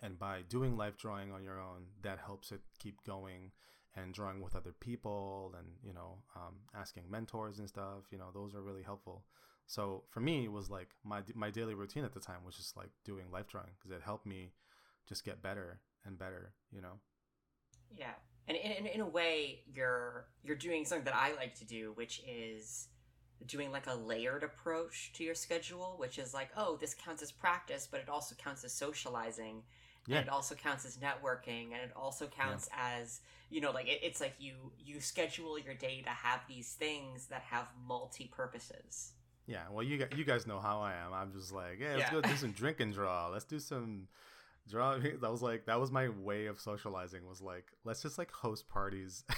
And 0.00 0.18
by 0.18 0.40
doing 0.48 0.76
life 0.76 0.96
drawing 0.98 1.32
on 1.32 1.44
your 1.44 1.60
own 1.60 1.86
that 2.02 2.18
helps 2.24 2.52
it 2.52 2.60
keep 2.78 3.02
going 3.06 3.52
and 3.94 4.14
drawing 4.14 4.40
with 4.40 4.56
other 4.56 4.72
people 4.80 5.54
and 5.58 5.66
you 5.82 5.92
know 5.92 6.18
um, 6.34 6.54
asking 6.74 7.04
mentors 7.10 7.58
and 7.58 7.68
stuff 7.68 8.04
you 8.10 8.16
know 8.16 8.28
those 8.34 8.54
are 8.54 8.62
really 8.62 8.82
helpful. 8.82 9.24
So 9.66 10.04
for 10.10 10.20
me 10.20 10.44
it 10.44 10.52
was 10.52 10.70
like 10.70 10.88
my 11.04 11.20
my 11.34 11.50
daily 11.50 11.74
routine 11.74 12.04
at 12.04 12.14
the 12.14 12.20
time 12.20 12.44
was 12.44 12.56
just 12.56 12.76
like 12.76 12.90
doing 13.04 13.30
life 13.30 13.48
drawing 13.48 13.70
because 13.78 13.96
it 13.96 14.02
helped 14.02 14.26
me 14.26 14.52
just 15.08 15.24
get 15.24 15.42
better 15.42 15.80
and 16.04 16.18
better 16.18 16.52
you 16.70 16.80
know 16.80 17.00
Yeah, 17.96 18.12
and 18.48 18.56
in, 18.56 18.72
in, 18.72 18.86
in 18.86 19.00
a 19.00 19.06
way, 19.06 19.60
you're 19.74 20.26
you're 20.42 20.56
doing 20.56 20.84
something 20.84 21.04
that 21.04 21.14
I 21.16 21.34
like 21.34 21.54
to 21.56 21.64
do, 21.64 21.92
which 21.94 22.22
is 22.28 22.88
doing 23.46 23.72
like 23.72 23.86
a 23.88 23.94
layered 23.94 24.44
approach 24.44 25.12
to 25.14 25.24
your 25.24 25.34
schedule, 25.34 25.94
which 25.98 26.18
is 26.18 26.32
like, 26.32 26.50
oh, 26.56 26.76
this 26.76 26.94
counts 26.94 27.22
as 27.22 27.32
practice, 27.32 27.88
but 27.90 28.00
it 28.00 28.08
also 28.08 28.34
counts 28.36 28.64
as 28.64 28.72
socializing, 28.72 29.62
Yeah. 30.06 30.18
and 30.18 30.26
it 30.26 30.30
also 30.32 30.54
counts 30.54 30.84
as 30.84 30.96
networking, 30.98 31.72
and 31.72 31.82
it 31.82 31.92
also 31.96 32.26
counts 32.26 32.68
as 32.76 33.20
you 33.50 33.60
know, 33.60 33.70
like 33.70 33.86
it, 33.86 34.00
it's 34.02 34.20
like 34.20 34.34
you 34.38 34.72
you 34.78 35.00
schedule 35.00 35.58
your 35.58 35.74
day 35.74 36.00
to 36.02 36.10
have 36.10 36.40
these 36.48 36.72
things 36.74 37.26
that 37.26 37.42
have 37.42 37.66
multi 37.86 38.26
purposes. 38.34 39.12
Yeah, 39.46 39.64
well, 39.70 39.82
you 39.82 39.98
guys, 39.98 40.08
you 40.16 40.24
guys 40.24 40.46
know 40.46 40.60
how 40.60 40.80
I 40.80 40.94
am. 40.94 41.12
I'm 41.12 41.32
just 41.32 41.52
like, 41.52 41.78
yeah, 41.80 41.96
let's 41.96 42.10
Yeah. 42.12 42.20
go 42.22 42.22
do 42.22 42.36
some 42.36 42.52
drink 42.52 42.80
and 42.80 42.92
draw. 42.94 43.28
Let's 43.28 43.44
do 43.44 43.58
some 43.58 44.06
draw. 44.68 44.98
That 44.98 45.30
was 45.30 45.42
like 45.42 45.66
that 45.66 45.80
was 45.80 45.90
my 45.90 46.08
way 46.08 46.46
of 46.46 46.60
socializing. 46.60 47.26
Was 47.28 47.40
like, 47.40 47.66
let's 47.84 48.02
just 48.02 48.18
like 48.18 48.30
host 48.30 48.68
parties. 48.68 49.24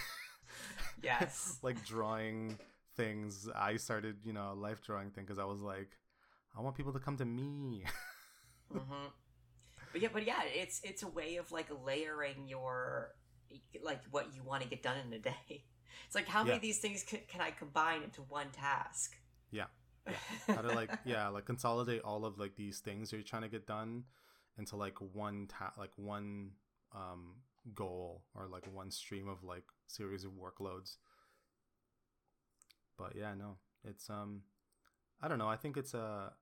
Yes. 1.02 1.58
like 1.62 1.84
drawing 1.84 2.58
things. 2.96 3.48
I 3.54 3.76
started, 3.76 4.16
you 4.24 4.32
know, 4.32 4.52
a 4.52 4.54
life 4.54 4.82
drawing 4.82 5.10
thing 5.10 5.24
because 5.24 5.38
I 5.38 5.44
was 5.44 5.60
like, 5.60 5.90
I 6.56 6.60
want 6.62 6.76
people 6.76 6.92
to 6.92 6.98
come 6.98 7.16
to 7.18 7.24
me. 7.24 7.84
hmm 8.72 8.78
But 9.92 10.00
yeah, 10.00 10.08
but 10.12 10.26
yeah, 10.26 10.42
it's 10.44 10.80
it's 10.84 11.02
a 11.02 11.08
way 11.08 11.36
of 11.36 11.50
like 11.52 11.68
layering 11.84 12.46
your 12.48 13.14
like 13.82 14.00
what 14.10 14.34
you 14.34 14.42
want 14.42 14.62
to 14.62 14.68
get 14.68 14.82
done 14.82 14.96
in 15.06 15.12
a 15.12 15.18
day. 15.18 15.64
It's 16.06 16.14
like 16.14 16.26
how 16.28 16.40
many 16.40 16.50
Yeah. 16.50 16.56
of 16.56 16.62
these 16.62 16.78
things 16.78 17.02
can, 17.02 17.20
can 17.28 17.40
I 17.40 17.50
combine 17.50 18.02
into 18.02 18.22
one 18.22 18.50
task? 18.52 19.16
Yeah. 19.50 19.66
how 20.48 20.60
to 20.62 20.72
like 20.72 20.90
yeah 21.04 21.28
like 21.28 21.46
consolidate 21.46 22.02
all 22.02 22.24
of 22.26 22.38
like 22.38 22.56
these 22.56 22.80
things 22.80 23.10
you're 23.12 23.22
trying 23.22 23.42
to 23.42 23.48
get 23.48 23.66
done 23.66 24.04
into 24.58 24.76
like 24.76 24.96
one 25.12 25.46
ta- 25.48 25.72
like 25.78 25.92
one 25.96 26.50
um 26.94 27.36
goal 27.74 28.22
or 28.34 28.46
like 28.46 28.66
one 28.72 28.90
stream 28.90 29.28
of 29.28 29.42
like 29.42 29.64
series 29.86 30.24
of 30.24 30.32
workloads. 30.32 30.96
But 32.96 33.16
yeah 33.16 33.34
no 33.34 33.56
it's 33.84 34.08
um 34.10 34.42
i 35.20 35.28
don't 35.28 35.38
know 35.38 35.48
i 35.48 35.56
think 35.56 35.76
it's 35.76 35.94
a 35.94 36.32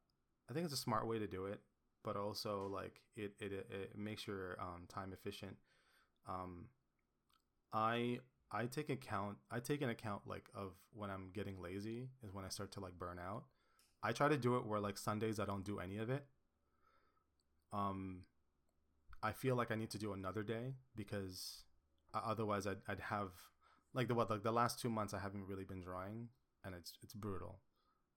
i 0.48 0.52
think 0.52 0.64
it's 0.64 0.74
a 0.74 0.78
smart 0.78 1.06
way 1.06 1.18
to 1.18 1.26
do 1.26 1.46
it 1.46 1.60
but 2.04 2.16
also 2.16 2.68
like 2.72 3.00
it 3.16 3.32
it, 3.40 3.52
it, 3.52 3.96
makes 3.96 4.26
your 4.26 4.56
um, 4.60 4.84
time 4.88 5.12
efficient. 5.12 5.56
Um 6.28 6.66
i 7.72 8.18
i 8.50 8.66
take 8.66 8.90
account 8.90 9.36
i 9.50 9.60
take 9.60 9.82
an 9.82 9.88
account 9.88 10.22
like 10.26 10.48
of 10.54 10.72
when 10.92 11.10
i'm 11.10 11.30
getting 11.32 11.60
lazy 11.62 12.08
is 12.22 12.34
when 12.34 12.44
i 12.44 12.48
start 12.48 12.72
to 12.72 12.80
like 12.80 12.98
burn 12.98 13.18
out. 13.18 13.44
I 14.02 14.10
try 14.10 14.28
to 14.28 14.36
do 14.36 14.56
it 14.56 14.66
where 14.66 14.80
like 14.80 14.98
sundays 14.98 15.38
i 15.38 15.44
don't 15.44 15.64
do 15.64 15.78
any 15.78 15.98
of 15.98 16.10
it 16.10 16.26
um 17.72 18.22
i 19.22 19.32
feel 19.32 19.56
like 19.56 19.70
i 19.70 19.74
need 19.74 19.90
to 19.90 19.98
do 19.98 20.12
another 20.12 20.42
day 20.42 20.74
because 20.96 21.64
otherwise 22.14 22.66
i'd, 22.66 22.78
I'd 22.88 23.00
have 23.00 23.30
like 23.94 24.08
the 24.08 24.14
what 24.14 24.30
like 24.30 24.42
the 24.42 24.52
last 24.52 24.80
two 24.80 24.90
months 24.90 25.14
i 25.14 25.18
haven't 25.18 25.46
really 25.46 25.64
been 25.64 25.80
drawing 25.80 26.28
and 26.64 26.74
it's 26.74 26.92
it's 27.02 27.14
brutal. 27.14 27.60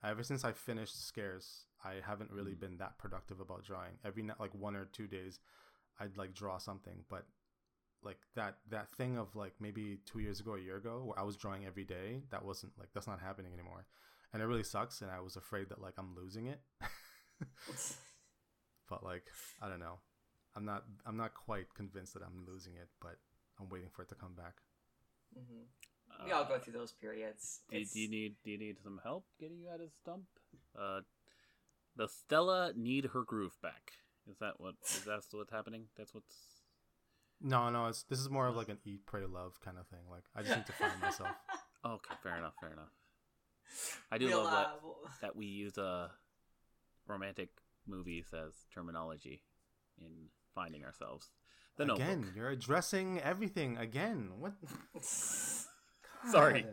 Ever 0.04 0.24
since 0.24 0.44
i 0.46 0.52
finished 0.52 1.08
scares 1.08 1.66
i 1.84 1.96
haven't 2.06 2.32
really 2.32 2.54
Mm. 2.54 2.60
been 2.60 2.78
that 2.78 2.98
productive 3.00 3.40
about 3.40 3.64
drawing. 3.64 3.94
Every 4.06 4.24
like 4.40 4.54
one 4.54 4.76
or 4.76 4.86
two 4.86 5.08
days 5.08 5.40
i'd 6.00 6.18
like 6.18 6.34
draw 6.34 6.58
something 6.58 7.06
but 7.10 7.26
like 8.04 8.20
that 8.36 8.58
that 8.70 8.90
thing 8.92 9.18
of 9.18 9.36
like 9.36 9.54
maybe 9.60 10.00
two 10.06 10.20
years 10.20 10.40
ago 10.40 10.56
a 10.56 10.60
year 10.62 10.78
ago 10.78 11.04
where 11.06 11.20
i 11.20 11.24
was 11.24 11.38
drawing 11.38 11.66
every 11.66 11.84
day 11.86 12.22
that 12.30 12.46
wasn't 12.46 12.72
like 12.78 12.90
that's 12.94 13.08
not 13.08 13.20
happening 13.22 13.54
anymore. 13.54 13.86
And 14.34 14.42
it 14.44 14.46
really 14.48 14.64
sucks 14.64 15.02
and 15.02 15.10
i 15.12 15.20
was 15.22 15.36
afraid 15.38 15.70
that 15.70 15.82
like 15.82 15.94
i'm 15.98 16.14
losing 16.16 16.48
it 16.48 16.62
but 18.90 19.04
like 19.04 19.24
i 19.62 19.68
don't 19.70 19.80
know 19.80 20.00
i'm 20.56 20.66
not 20.66 20.84
i'm 21.06 21.18
not 21.18 21.34
quite 21.34 21.74
convinced 21.74 22.14
that 22.14 22.24
i'm 22.24 22.46
losing 22.48 22.74
it 22.76 22.88
but 23.02 23.18
i'm 23.60 23.70
waiting 23.70 23.90
for 23.92 24.02
it 24.04 24.10
to 24.10 24.16
come 24.16 24.34
back 24.36 24.56
hmm 25.34 25.64
We 26.26 26.32
all 26.32 26.46
go 26.46 26.56
Uh, 26.56 26.60
through 26.60 26.74
those 26.74 26.94
periods. 26.94 27.62
Do, 27.70 27.84
do 27.84 28.00
you 28.00 28.10
need 28.10 28.36
do 28.44 28.52
you 28.52 28.58
need 28.58 28.78
some 28.84 29.00
help 29.04 29.26
getting 29.40 29.60
you 29.60 29.68
out 29.70 29.82
of 29.82 29.88
the 29.90 29.96
stump? 30.02 30.26
Uh, 30.80 31.02
does 31.98 32.14
Stella 32.14 32.72
need 32.76 33.06
her 33.14 33.24
groove 33.24 33.58
back? 33.62 33.92
Is 34.30 34.38
that 34.40 34.60
what 34.60 34.76
is 34.96 35.04
that 35.06 35.22
what's 35.32 35.52
happening? 35.52 35.88
That's 35.98 36.14
what's 36.14 36.36
no 37.42 37.70
no 37.70 37.88
it's 37.88 38.04
this 38.04 38.20
is 38.20 38.30
more 38.30 38.48
of 38.48 38.56
like 38.56 38.70
an 38.70 38.78
eat 38.86 39.06
pray 39.06 39.26
love 39.26 39.60
kind 39.60 39.78
of 39.78 39.86
thing 39.88 40.00
like 40.10 40.24
i 40.36 40.42
just 40.42 40.56
need 40.56 40.66
to 40.66 40.72
find 40.72 41.00
myself 41.02 41.30
okay. 41.86 42.16
Fair 42.24 42.38
enough. 42.38 42.54
Fair 42.62 42.72
enough. 42.72 42.94
I 44.12 44.18
do 44.18 44.28
We'll, 44.28 44.44
love 44.44 44.52
that 44.52 44.68
uh, 44.68 44.78
we'll- 44.84 45.10
that 45.22 45.36
we 45.36 45.46
use 45.48 45.78
a 45.78 46.12
romantic 47.08 47.50
movies 47.88 48.28
as 48.34 48.54
terminology 48.74 49.42
in 50.00 50.30
finding 50.54 50.84
ourselves. 50.84 51.30
The 51.78 51.84
again 51.92 52.20
Notebook. 52.22 52.36
you're 52.36 52.50
addressing 52.50 53.20
everything 53.22 53.78
again 53.78 54.30
what 54.40 54.54
Sorry. 56.32 56.66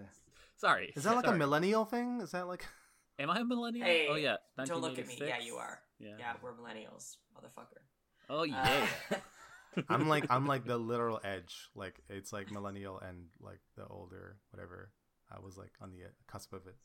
Sorry. 0.57 0.93
is 0.95 1.05
that 1.05 1.17
like 1.17 1.25
Sorry. 1.25 1.35
a 1.37 1.39
millennial 1.39 1.85
thing 1.85 2.21
is 2.23 2.31
that 2.33 2.47
like 2.47 2.65
Am 3.19 3.31
I 3.31 3.41
a 3.41 3.45
millennial? 3.45 3.85
Hey, 3.87 4.07
oh 4.11 4.15
yeah. 4.15 4.37
Don't 4.65 4.81
look 4.81 4.99
at 4.99 5.07
me. 5.07 5.17
Yeah, 5.21 5.39
you 5.45 5.57
are. 5.57 5.81
Yeah. 5.99 6.15
Yeah, 6.19 6.33
we're 6.43 6.53
millennials, 6.55 7.17
motherfucker. 7.37 7.83
Oh 8.31 8.41
Uh, 8.41 8.45
yeah. 8.45 8.87
i'm 9.89 10.07
like 10.07 10.27
i'm 10.29 10.47
like 10.47 10.67
the 10.67 10.77
literal 10.77 11.19
edge 11.25 11.71
like 11.75 11.99
it's 12.11 12.31
like 12.31 12.51
millennial 12.53 12.99
and 13.01 13.25
like 13.41 13.61
the 13.75 13.87
older 13.87 14.37
whatever 14.51 14.91
i 15.35 15.39
was 15.41 15.57
like 15.57 15.71
on 15.81 15.91
the 15.91 16.01
cusp 16.31 16.53
of 16.53 16.67
it 16.67 16.77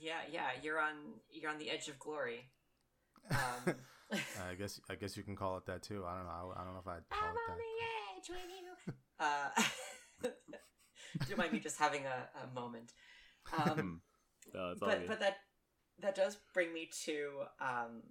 yeah, 0.00 0.20
yeah. 0.32 0.50
You're 0.62 0.78
on. 0.80 0.94
You're 1.28 1.50
on 1.50 1.58
the 1.58 1.68
edge 1.70 1.88
of 1.88 1.98
glory. 1.98 2.48
Um, 3.30 3.74
i 4.50 4.54
guess 4.54 4.80
i 4.88 4.94
guess 4.94 5.16
you 5.16 5.22
can 5.22 5.36
call 5.36 5.56
it 5.58 5.66
that 5.66 5.82
too 5.82 6.04
i 6.06 6.14
don't 6.14 6.24
know 6.24 6.30
i, 6.56 6.60
I 6.60 6.64
don't 6.64 6.72
know 6.74 6.80
if 6.80 6.88
i'd 6.88 7.08
call 7.10 7.28
I'm 7.28 7.34
it 7.34 7.38
on 7.50 7.58
that 7.58 7.58
the 7.58 8.32
edge 8.32 8.40
with 8.40 8.50
you. 8.60 8.94
Uh, 9.20 9.50
do 10.22 11.30
you 11.30 11.36
mind 11.36 11.52
me 11.52 11.58
just 11.58 11.76
having 11.78 12.02
a, 12.06 12.28
a 12.44 12.54
moment? 12.54 12.92
Um, 13.52 14.00
no, 14.54 14.70
it's 14.70 14.80
all 14.80 14.88
but 14.88 14.98
good. 15.00 15.08
but 15.08 15.20
that 15.20 15.36
that 16.00 16.14
does 16.14 16.36
bring 16.54 16.72
me 16.72 16.88
to 17.04 17.30
um, 17.60 18.02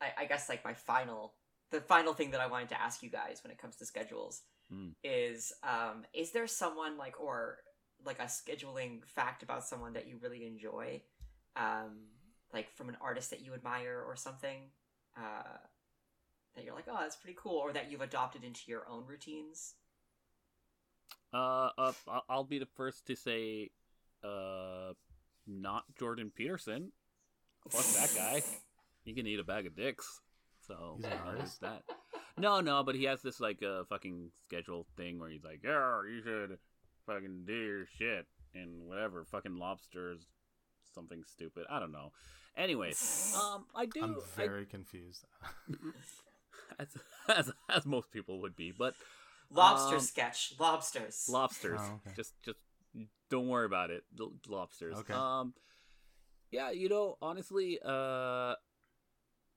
I, 0.00 0.22
I 0.22 0.24
guess 0.24 0.48
like 0.48 0.64
my 0.64 0.72
final 0.74 1.34
the 1.70 1.80
final 1.82 2.14
thing 2.14 2.30
that 2.30 2.40
I 2.40 2.46
wanted 2.46 2.70
to 2.70 2.80
ask 2.80 3.02
you 3.02 3.10
guys 3.10 3.40
when 3.44 3.50
it 3.50 3.58
comes 3.58 3.76
to 3.76 3.84
schedules 3.86 4.42
Mm. 4.72 4.92
is 5.02 5.52
um, 5.64 6.04
is 6.14 6.30
there 6.30 6.46
someone 6.46 6.96
like 6.96 7.20
or 7.20 7.58
like 8.06 8.20
a 8.20 8.24
scheduling 8.24 9.04
fact 9.04 9.42
about 9.42 9.66
someone 9.66 9.92
that 9.94 10.06
you 10.08 10.16
really 10.22 10.46
enjoy, 10.46 11.02
um, 11.56 12.06
like 12.52 12.70
from 12.72 12.88
an 12.88 12.96
artist 13.00 13.30
that 13.30 13.40
you 13.44 13.54
admire 13.54 14.02
or 14.06 14.16
something, 14.16 14.70
uh, 15.16 15.58
that 16.56 16.64
you're 16.64 16.74
like 16.74 16.86
oh 16.88 16.98
that's 17.00 17.16
pretty 17.16 17.36
cool 17.40 17.56
or 17.56 17.72
that 17.72 17.90
you've 17.90 18.00
adopted 18.00 18.44
into 18.44 18.62
your 18.66 18.88
own 18.88 19.04
routines. 19.06 19.74
Uh, 21.32 21.70
uh, 21.78 21.92
I- 22.08 22.20
I'll 22.28 22.44
be 22.44 22.58
the 22.58 22.66
first 22.76 23.06
to 23.06 23.14
say, 23.16 23.70
uh, 24.24 24.92
not 25.46 25.84
Jordan 25.98 26.32
Peterson. 26.34 26.92
Fuck 27.70 27.84
that 27.94 28.14
guy. 28.16 28.42
He 29.02 29.14
can 29.14 29.26
eat 29.26 29.40
a 29.40 29.44
bag 29.44 29.66
of 29.66 29.74
dicks. 29.74 30.20
So 30.66 30.96
He's 30.98 31.06
an 31.06 31.12
artist? 31.26 31.60
that. 31.62 31.82
No, 32.36 32.60
no, 32.60 32.82
but 32.84 32.94
he 32.94 33.04
has 33.04 33.22
this 33.22 33.40
like 33.40 33.62
uh, 33.62 33.84
fucking 33.88 34.30
schedule 34.46 34.86
thing 34.98 35.18
where 35.18 35.30
he's 35.30 35.42
like, 35.42 35.60
yeah, 35.64 36.02
you 36.06 36.20
should 36.22 36.58
fucking 37.06 37.44
do 37.46 37.54
your 37.54 37.86
shit 37.98 38.26
and 38.54 38.82
whatever, 38.86 39.24
fucking 39.24 39.56
lobsters, 39.56 40.20
something 40.94 41.22
stupid. 41.24 41.64
I 41.70 41.78
don't 41.80 41.92
know. 41.92 42.12
Anyways, 42.56 43.32
um, 43.34 43.64
I 43.74 43.86
do. 43.86 44.02
i'm 44.02 44.16
I- 44.38 44.44
very 44.44 44.66
confused 44.66 45.24
as, 46.78 46.86
as 47.28 47.52
as 47.68 47.86
most 47.86 48.10
people 48.10 48.40
would 48.40 48.56
be, 48.56 48.72
but 48.76 48.94
Lobster 49.52 49.98
Um, 49.98 50.02
sketch, 50.02 50.54
lobsters. 50.60 51.26
lobsters. 51.28 51.80
Oh, 51.80 51.94
okay. 52.06 52.14
Just 52.16 52.32
just 52.44 52.58
don't 53.30 53.48
worry 53.48 53.66
about 53.66 53.90
it. 53.90 54.04
L- 54.18 54.32
lobsters. 54.48 54.96
Okay. 54.98 55.14
Um 55.14 55.54
yeah, 56.50 56.70
you 56.70 56.88
know, 56.88 57.16
honestly, 57.22 57.78
uh 57.84 58.54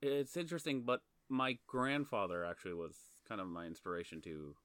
it's 0.01 0.37
interesting, 0.37 0.81
but 0.81 1.01
my 1.29 1.57
grandfather 1.67 2.45
actually 2.45 2.73
was 2.73 2.95
kind 3.27 3.39
of 3.41 3.47
my 3.47 3.65
inspiration 3.65 4.21
to 4.21 4.55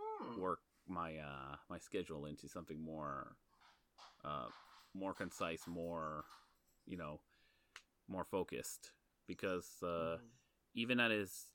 Hmm. 0.00 0.40
work 0.40 0.60
my 0.88 1.16
uh 1.18 1.56
my 1.68 1.78
schedule 1.78 2.26
into 2.26 2.48
something 2.48 2.80
more 2.82 3.36
uh 4.24 4.46
more 4.94 5.14
concise, 5.14 5.66
more 5.66 6.24
you 6.86 6.96
know, 6.96 7.20
more 8.08 8.24
focused 8.24 8.92
because 9.26 9.82
uh 9.82 10.18
Mhm. 10.18 10.28
even 10.74 11.00
at 11.00 11.10
his 11.10 11.50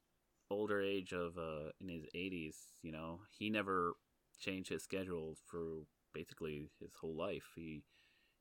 older 0.49 0.81
age 0.81 1.13
of 1.13 1.37
uh 1.37 1.71
in 1.81 1.89
his 1.89 2.05
80s 2.13 2.57
you 2.81 2.91
know 2.91 3.21
he 3.37 3.49
never 3.49 3.93
changed 4.39 4.69
his 4.69 4.83
schedule 4.83 5.37
for 5.45 5.85
basically 6.13 6.69
his 6.79 6.93
whole 6.95 7.15
life 7.15 7.51
he 7.55 7.83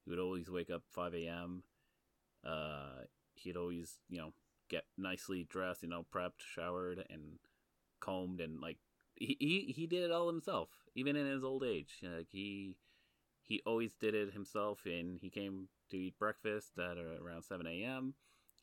he 0.05 0.11
would 0.11 0.19
always 0.19 0.51
wake 0.51 0.71
up 0.71 0.83
5 0.91 1.15
a.m 1.15 1.65
uh 2.45 3.03
he'd 3.35 3.57
always 3.57 3.99
you 4.09 4.19
know 4.19 4.33
get 4.69 4.85
nicely 4.99 5.45
dressed 5.49 5.83
you 5.83 5.89
know 5.89 6.05
prepped 6.15 6.41
showered 6.41 7.05
and 7.11 7.39
combed 8.01 8.41
and 8.41 8.61
like 8.61 8.79
he 9.17 9.37
he, 9.39 9.73
he 9.75 9.87
did 9.87 10.05
it 10.05 10.11
all 10.13 10.29
himself 10.29 10.69
even 10.95 11.17
in 11.17 11.27
his 11.27 11.45
old 11.45 11.65
age 11.65 11.99
like 12.03 12.29
he 12.31 12.77
he 13.53 13.61
always 13.67 13.95
did 13.95 14.15
it 14.15 14.33
himself 14.33 14.81
and 14.87 15.19
he 15.21 15.29
came 15.29 15.69
to 15.91 15.99
eat 15.99 16.19
breakfast 16.19 16.79
at 16.79 16.97
uh, 16.97 17.23
around 17.23 17.43
7 17.43 17.67
a.m 17.67 18.15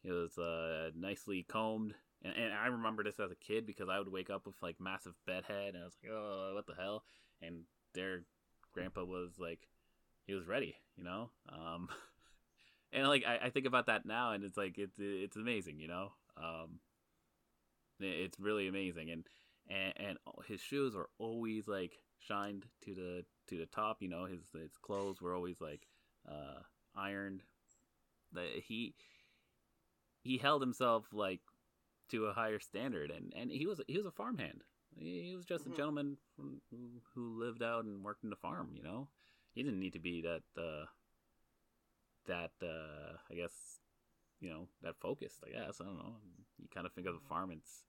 he 0.01 0.11
was 0.11 0.35
uh, 0.39 0.89
nicely 0.95 1.45
combed 1.47 1.93
and, 2.23 2.33
and 2.35 2.53
I 2.53 2.67
remember 2.67 3.03
this 3.03 3.19
as 3.19 3.31
a 3.31 3.35
kid 3.35 3.67
because 3.67 3.87
I 3.87 3.99
would 3.99 4.11
wake 4.11 4.31
up 4.31 4.47
with 4.47 4.55
like 4.63 4.79
massive 4.79 5.13
bedhead 5.27 5.75
and 5.75 5.83
I 5.83 5.85
was 5.85 5.95
like, 6.03 6.11
oh, 6.11 6.51
what 6.55 6.65
the 6.65 6.73
hell? 6.73 7.03
And 7.41 7.61
their 7.93 8.23
grandpa 8.73 9.03
was 9.03 9.35
like, 9.37 9.67
he 10.25 10.33
was 10.33 10.47
ready, 10.47 10.75
you 10.97 11.03
know? 11.03 11.29
Um, 11.47 11.87
and 12.93 13.07
like, 13.07 13.23
I, 13.25 13.45
I 13.45 13.49
think 13.51 13.65
about 13.65 13.85
that 13.85 14.05
now 14.05 14.31
and 14.31 14.43
it's 14.43 14.57
like, 14.57 14.77
it's, 14.77 14.97
it's 14.99 15.37
amazing, 15.37 15.79
you 15.79 15.87
know? 15.87 16.11
Um, 16.35 16.79
it's 17.99 18.39
really 18.39 18.67
amazing. 18.67 19.11
And, 19.11 19.23
and, 19.69 19.93
and 19.97 20.17
his 20.47 20.61
shoes 20.61 20.95
were 20.95 21.09
always 21.19 21.67
like 21.67 21.93
shined 22.19 22.65
to 22.85 22.93
the, 22.93 23.25
to 23.47 23.57
the 23.57 23.65
top, 23.67 23.97
you 24.01 24.09
know, 24.09 24.25
his, 24.25 24.41
his 24.53 24.77
clothes 24.81 25.21
were 25.21 25.33
always 25.35 25.61
like, 25.61 25.87
uh, 26.29 26.59
ironed. 26.95 27.41
The, 28.33 28.47
he, 28.63 28.95
he 30.23 30.37
held 30.37 30.61
himself 30.61 31.05
like 31.13 31.39
to 32.09 32.25
a 32.25 32.33
higher 32.33 32.59
standard 32.59 33.11
and 33.11 33.33
and 33.35 33.51
he 33.51 33.65
was 33.65 33.79
he 33.87 33.97
was 33.97 34.05
a 34.05 34.11
farmhand 34.11 34.63
he 34.97 35.35
was 35.35 35.45
just 35.45 35.65
Mhm. 35.65 35.73
a 35.73 35.77
gentleman 35.77 36.17
from, 36.35 36.61
who, 36.71 37.01
who 37.13 37.39
lived 37.39 37.61
out 37.61 37.85
and 37.85 38.03
worked 38.03 38.23
in 38.23 38.29
the 38.29 38.35
farm 38.35 38.71
you 38.73 38.81
know 38.83 39.07
he 39.53 39.63
didn't 39.63 39.79
need 39.79 39.93
to 39.93 39.99
be 39.99 40.21
that 40.21 40.41
uh 40.57 40.85
that 42.25 42.51
uh 42.61 43.17
i 43.31 43.35
guess 43.35 43.79
you 44.39 44.49
know 44.49 44.67
that 44.81 44.95
focused 44.99 45.43
i 45.45 45.49
guess 45.49 45.79
i 45.81 45.85
don't 45.85 45.97
know 45.97 46.15
you 46.57 46.67
kind 46.73 46.85
of 46.85 46.93
think 46.93 47.07
of 47.07 47.13
the 47.13 47.27
farm 47.29 47.51
it's 47.51 47.83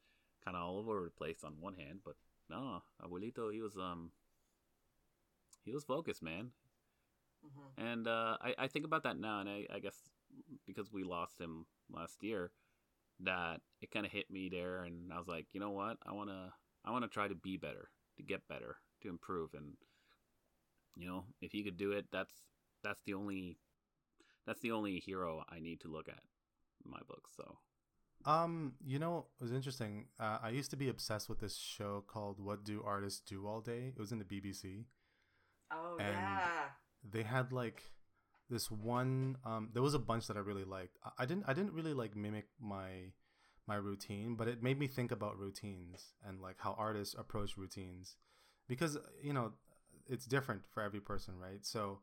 kind 0.44 0.56
of 0.56 0.62
all 0.62 0.78
over 0.78 1.04
the 1.04 1.10
place 1.10 1.44
on 1.44 1.54
one 1.60 1.74
hand 1.74 2.00
but 2.04 2.14
no 2.48 2.82
abuelito 3.04 3.52
he 3.52 3.60
was 3.60 3.76
um 3.76 4.10
he 5.64 5.72
was 5.72 5.84
focused 5.84 6.22
man 6.22 6.52
Mhm. 7.44 7.72
and 7.78 8.06
uh, 8.08 8.36
I, 8.40 8.54
I 8.58 8.68
think 8.68 8.84
about 8.84 9.02
that 9.04 9.18
now, 9.18 9.40
and 9.40 9.48
I, 9.48 9.66
I 9.72 9.78
guess 9.78 9.96
because 10.66 10.92
we 10.92 11.04
lost 11.04 11.40
him 11.40 11.66
last 11.90 12.22
year 12.22 12.52
that 13.20 13.60
it 13.80 13.90
kind 13.90 14.06
of 14.06 14.12
hit 14.12 14.30
me 14.30 14.48
there 14.48 14.84
and 14.84 15.12
I 15.12 15.18
was 15.18 15.28
like, 15.28 15.46
you 15.52 15.60
know 15.60 15.70
what? 15.70 15.98
I 16.06 16.12
want 16.12 16.30
to 16.30 16.52
I 16.84 16.90
want 16.90 17.04
to 17.04 17.08
try 17.10 17.28
to 17.28 17.34
be 17.34 17.56
better, 17.56 17.90
to 18.16 18.22
get 18.22 18.48
better, 18.48 18.76
to 19.02 19.08
improve 19.08 19.54
and 19.54 19.76
you 20.96 21.06
know, 21.06 21.24
if 21.40 21.52
he 21.52 21.62
could 21.62 21.76
do 21.76 21.92
it, 21.92 22.06
that's 22.12 22.34
that's 22.82 23.02
the 23.02 23.14
only 23.14 23.58
that's 24.46 24.60
the 24.60 24.72
only 24.72 24.98
hero 25.00 25.44
I 25.48 25.60
need 25.60 25.80
to 25.82 25.88
look 25.88 26.08
at 26.08 26.22
in 26.84 26.90
my 26.90 27.00
book, 27.08 27.28
so 27.36 27.58
Um, 28.26 28.74
you 28.84 28.98
know, 28.98 29.26
it 29.40 29.42
was 29.42 29.52
interesting. 29.52 30.06
Uh, 30.18 30.38
I 30.42 30.50
used 30.50 30.70
to 30.70 30.76
be 30.76 30.88
obsessed 30.88 31.28
with 31.28 31.40
this 31.40 31.56
show 31.56 32.04
called 32.06 32.38
"What 32.38 32.64
Do 32.64 32.82
Artists 32.84 33.20
Do 33.20 33.46
All 33.46 33.60
Day." 33.60 33.92
It 33.96 33.98
was 33.98 34.12
in 34.12 34.18
the 34.18 34.24
BBC. 34.24 34.84
Oh 35.70 35.96
And- 35.98 36.14
yeah. 36.14 36.48
They 37.08 37.22
had 37.22 37.50
like 37.50 37.82
this 38.50 38.70
one. 38.70 39.38
Um, 39.46 39.70
there 39.72 39.82
was 39.82 39.94
a 39.94 39.98
bunch 39.98 40.26
that 40.26 40.36
I 40.36 40.40
really 40.40 40.64
liked. 40.64 40.98
I, 41.02 41.22
I 41.22 41.26
didn't. 41.26 41.44
I 41.48 41.54
didn't 41.54 41.72
really 41.72 41.94
like 41.94 42.14
mimic 42.14 42.48
my 42.60 43.12
my 43.66 43.76
routine, 43.76 44.34
but 44.34 44.48
it 44.48 44.62
made 44.62 44.78
me 44.78 44.86
think 44.86 45.10
about 45.10 45.38
routines 45.38 46.12
and 46.26 46.42
like 46.42 46.56
how 46.58 46.74
artists 46.78 47.14
approach 47.18 47.56
routines, 47.56 48.16
because 48.68 48.98
you 49.22 49.32
know, 49.32 49.52
it's 50.06 50.26
different 50.26 50.62
for 50.68 50.82
every 50.82 51.00
person, 51.00 51.38
right? 51.38 51.64
So, 51.64 52.00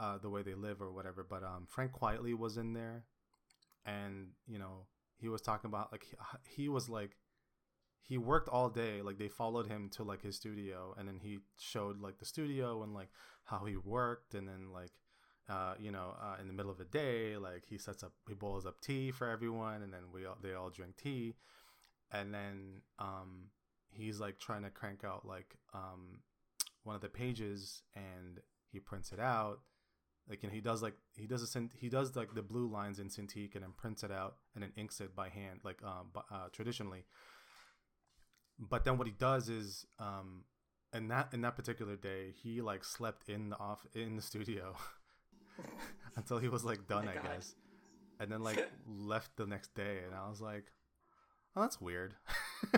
uh, 0.00 0.18
the 0.18 0.30
way 0.30 0.42
they 0.42 0.54
live 0.54 0.82
or 0.82 0.90
whatever. 0.90 1.22
But 1.28 1.44
um, 1.44 1.66
Frank 1.68 1.92
Quitely 1.92 2.34
was 2.36 2.56
in 2.56 2.72
there, 2.72 3.04
and 3.84 4.30
you 4.48 4.58
know, 4.58 4.86
he 5.18 5.28
was 5.28 5.40
talking 5.40 5.68
about 5.68 5.92
like 5.92 6.06
he, 6.46 6.68
was 6.68 6.88
like 6.88 7.16
he 8.02 8.18
worked 8.18 8.48
all 8.48 8.68
day 8.68 9.02
like 9.02 9.18
they 9.18 9.28
followed 9.28 9.66
him 9.66 9.88
to 9.90 10.02
like 10.02 10.22
his 10.22 10.36
studio 10.36 10.94
and 10.98 11.08
then 11.08 11.18
he 11.22 11.38
showed 11.58 12.00
like 12.00 12.18
the 12.18 12.24
studio 12.24 12.82
and 12.82 12.94
like 12.94 13.08
how 13.44 13.64
he 13.64 13.76
worked 13.76 14.34
and 14.34 14.46
then 14.46 14.72
like 14.72 14.92
uh, 15.48 15.74
you 15.78 15.92
know 15.92 16.14
uh, 16.20 16.36
in 16.40 16.48
the 16.48 16.52
middle 16.52 16.70
of 16.70 16.78
the 16.78 16.84
day 16.84 17.36
like 17.36 17.64
he 17.68 17.78
sets 17.78 18.02
up 18.02 18.12
he 18.28 18.34
boils 18.34 18.66
up 18.66 18.80
tea 18.80 19.10
for 19.10 19.28
everyone 19.28 19.82
and 19.82 19.92
then 19.92 20.02
we 20.12 20.26
all 20.26 20.36
they 20.42 20.54
all 20.54 20.70
drink 20.70 20.96
tea. 20.96 21.34
And 22.12 22.32
then 22.32 22.82
um 22.98 23.50
he's 23.90 24.20
like 24.20 24.38
trying 24.38 24.62
to 24.62 24.70
crank 24.70 25.04
out 25.04 25.26
like 25.26 25.56
um 25.74 26.20
one 26.82 26.96
of 26.96 27.02
the 27.02 27.08
pages 27.08 27.82
and 27.94 28.40
he 28.70 28.78
prints 28.78 29.12
it 29.12 29.20
out 29.20 29.60
like 30.28 30.42
and 30.42 30.52
he 30.52 30.60
does 30.60 30.82
like 30.82 30.94
he 31.16 31.26
does 31.26 31.56
a 31.56 31.68
he 31.78 31.88
does 31.88 32.16
like 32.16 32.34
the 32.34 32.42
blue 32.42 32.66
lines 32.68 32.98
in 32.98 33.08
Cintiq 33.08 33.54
and 33.54 33.62
then 33.62 33.72
prints 33.76 34.02
it 34.02 34.10
out 34.10 34.36
and 34.54 34.62
then 34.62 34.72
inks 34.76 35.00
it 35.00 35.14
by 35.14 35.28
hand 35.28 35.60
like 35.64 35.82
um 35.84 36.08
uh, 36.14 36.48
traditionally. 36.52 37.04
But 38.58 38.84
then 38.84 38.98
what 38.98 39.06
he 39.06 39.12
does 39.12 39.48
is 39.48 39.86
um 39.98 40.44
in 40.92 41.08
that 41.08 41.28
in 41.32 41.40
that 41.42 41.56
particular 41.56 41.96
day 41.96 42.32
he 42.42 42.60
like 42.60 42.84
slept 42.84 43.28
in 43.28 43.50
the 43.50 43.58
off 43.58 43.86
in 43.94 44.16
the 44.16 44.22
studio 44.22 44.74
until 46.16 46.38
he 46.38 46.48
was 46.48 46.64
like 46.64 46.86
done 46.86 47.04
my 47.04 47.12
i 47.12 47.14
God. 47.14 47.24
guess. 47.24 47.54
And 48.18 48.32
then 48.32 48.42
like 48.42 48.68
left 48.86 49.36
the 49.36 49.46
next 49.46 49.74
day 49.74 49.98
and 50.04 50.14
i 50.14 50.28
was 50.28 50.40
like 50.40 50.72
oh 51.54 51.60
that's 51.60 51.80
weird. 51.80 52.14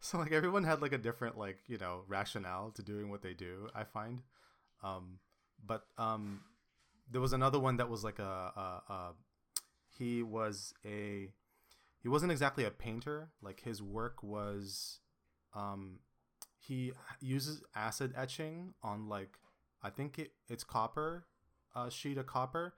So 0.00 0.18
like 0.18 0.32
everyone 0.32 0.64
had 0.64 0.82
like 0.82 0.92
a 0.92 0.98
different 0.98 1.38
like 1.38 1.58
you 1.68 1.78
know 1.78 2.02
rationale 2.08 2.70
to 2.72 2.82
doing 2.82 3.08
what 3.08 3.22
they 3.22 3.34
do 3.34 3.68
i 3.74 3.84
find. 3.84 4.22
Um 4.82 5.18
but 5.64 5.84
um 5.98 6.40
there 7.10 7.20
was 7.20 7.32
another 7.32 7.58
one 7.58 7.76
that 7.76 7.88
was 7.88 8.02
like 8.02 8.18
a, 8.18 8.22
a, 8.22 8.92
a 8.92 9.12
he 9.96 10.22
was 10.22 10.74
a 10.84 11.30
he 12.00 12.08
wasn't 12.08 12.30
exactly 12.30 12.64
a 12.64 12.70
painter. 12.70 13.30
Like 13.42 13.60
his 13.60 13.82
work 13.82 14.22
was 14.22 15.00
um 15.54 16.00
he 16.58 16.92
uses 17.20 17.62
acid 17.74 18.12
etching 18.16 18.74
on 18.82 19.08
like 19.08 19.38
i 19.82 19.90
think 19.90 20.18
it, 20.18 20.32
it's 20.48 20.64
copper 20.64 21.24
a 21.74 21.90
sheet 21.90 22.18
of 22.18 22.26
copper 22.26 22.74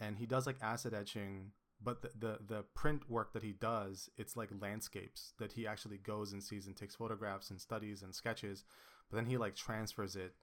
and 0.00 0.18
he 0.18 0.26
does 0.26 0.46
like 0.46 0.56
acid 0.62 0.94
etching 0.94 1.52
but 1.82 2.00
the, 2.02 2.10
the 2.18 2.38
the 2.46 2.62
print 2.74 3.08
work 3.10 3.32
that 3.32 3.42
he 3.42 3.52
does 3.52 4.08
it's 4.16 4.36
like 4.36 4.48
landscapes 4.60 5.34
that 5.38 5.52
he 5.52 5.66
actually 5.66 5.98
goes 5.98 6.32
and 6.32 6.42
sees 6.42 6.66
and 6.66 6.76
takes 6.76 6.94
photographs 6.94 7.50
and 7.50 7.60
studies 7.60 8.02
and 8.02 8.14
sketches 8.14 8.64
but 9.10 9.16
then 9.16 9.26
he 9.26 9.36
like 9.36 9.54
transfers 9.54 10.16
it 10.16 10.34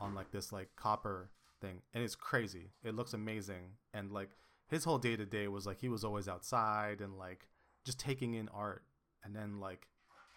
on 0.00 0.14
like 0.14 0.30
this 0.30 0.52
like 0.52 0.68
copper 0.76 1.30
thing 1.60 1.82
and 1.94 2.02
it's 2.02 2.14
crazy. 2.14 2.70
It 2.82 2.94
looks 2.94 3.12
amazing 3.12 3.76
and 3.92 4.10
like 4.10 4.30
his 4.68 4.84
whole 4.84 4.98
day 4.98 5.16
to 5.16 5.26
day 5.26 5.48
was 5.48 5.66
like 5.66 5.80
he 5.80 5.88
was 5.88 6.04
always 6.04 6.28
outside 6.28 7.00
and 7.00 7.18
like 7.18 7.48
just 7.84 7.98
taking 7.98 8.34
in 8.34 8.48
art 8.54 8.84
and 9.24 9.34
then 9.34 9.60
like 9.60 9.88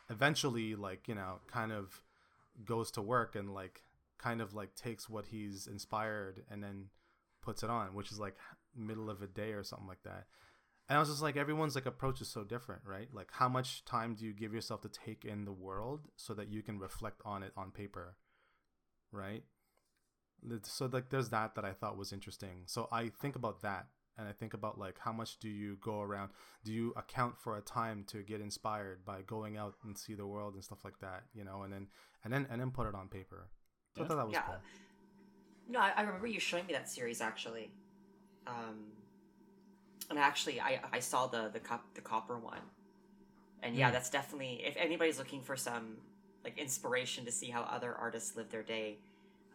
eventually 0.10 0.76
like 0.76 1.08
you 1.08 1.16
know 1.16 1.40
kind 1.48 1.72
of 1.72 2.04
goes 2.66 2.92
to 2.92 3.02
work 3.02 3.36
and 3.36 3.54
like 3.54 3.84
kind 4.18 4.42
of 4.42 4.54
like 4.54 4.76
takes 4.76 5.10
what 5.10 5.26
he's 5.26 5.68
inspired 5.68 6.44
and 6.50 6.64
then 6.64 6.86
puts 7.42 7.64
it 7.64 7.70
on 7.70 7.94
which 7.94 8.12
is 8.12 8.20
like 8.20 8.36
middle 8.76 9.10
of 9.10 9.22
a 9.22 9.28
day 9.28 9.52
or 9.52 9.64
something 9.64 9.88
like 9.88 10.04
that. 10.04 10.26
And 10.90 10.98
i 10.98 11.00
was 11.00 11.10
just 11.10 11.22
like 11.22 11.38
everyone's 11.38 11.76
like 11.76 11.86
approach 11.86 12.22
is 12.22 12.28
so 12.28 12.44
different 12.44 12.82
right? 12.86 13.08
Like 13.14 13.30
how 13.32 13.50
much 13.50 13.86
time 13.86 14.16
do 14.16 14.26
you 14.26 14.34
give 14.34 14.54
yourself 14.54 14.82
to 14.82 14.90
take 14.90 15.26
in 15.26 15.46
the 15.46 15.52
world 15.52 16.08
so 16.16 16.34
that 16.34 16.50
you 16.50 16.62
can 16.62 16.80
reflect 16.80 17.22
on 17.24 17.44
it 17.44 17.54
on 17.56 17.72
paper 17.72 18.16
right 19.12 19.44
so 20.64 20.90
like 20.92 21.10
there's 21.10 21.30
that 21.30 21.56
that 21.56 21.66
i 21.66 21.72
thought 21.72 21.98
was 21.98 22.12
interesting 22.14 22.64
so 22.66 22.88
i 22.92 23.10
think 23.22 23.36
about 23.36 23.62
that 23.62 23.88
and 24.18 24.28
i 24.28 24.32
think 24.32 24.54
about 24.54 24.78
like 24.78 24.98
how 25.00 25.12
much 25.12 25.40
do 25.40 25.50
you 25.50 25.78
go 25.82 26.02
around 26.02 26.30
do 26.64 26.72
you 26.74 26.94
account 26.98 27.38
for 27.38 27.58
a 27.58 27.62
time 27.62 28.04
to 28.06 28.22
get 28.24 28.42
inspired 28.42 29.04
by 29.06 29.22
going 29.22 29.58
out 29.58 29.76
and 29.84 29.98
see 29.98 30.14
the 30.14 30.26
world 30.28 30.54
and 30.54 30.64
stuff 30.64 30.84
like 30.84 31.00
that 31.00 31.24
you 31.34 31.44
know 31.44 31.64
and 31.64 31.74
then 31.74 31.88
and 32.24 32.34
then 32.34 32.48
and 32.52 32.60
then 32.62 32.72
put 32.72 32.88
it 32.88 32.96
on 32.96 33.08
paper 33.08 33.50
so 33.96 34.04
i 34.04 34.08
thought 34.08 34.18
that 34.18 34.28
was 34.28 34.34
Yeah. 34.36 34.44
cool 34.46 34.56
No, 35.70 35.80
I, 35.80 35.94
I 35.96 36.02
remember 36.02 36.28
you 36.28 36.40
showing 36.40 36.66
me 36.66 36.74
that 36.74 36.90
series 36.90 37.22
actually. 37.22 37.72
Um, 38.46 38.92
and 40.10 40.20
actually, 40.20 40.60
I, 40.60 40.80
I 40.92 41.00
saw 41.00 41.28
the 41.28 41.50
the 41.52 41.60
cup 41.60 41.84
the 41.96 42.02
copper 42.02 42.38
one, 42.38 42.60
and 43.62 43.76
yeah, 43.76 43.90
Hmm. 43.90 43.94
that's 43.94 44.10
definitely 44.10 44.62
if 44.66 44.76
anybody's 44.78 45.18
looking 45.18 45.42
for 45.42 45.56
some 45.56 45.98
like 46.44 46.58
inspiration 46.58 47.26
to 47.26 47.32
see 47.32 47.50
how 47.50 47.62
other 47.62 47.96
artists 47.96 48.36
live 48.36 48.50
their 48.50 48.64
day, 48.64 48.98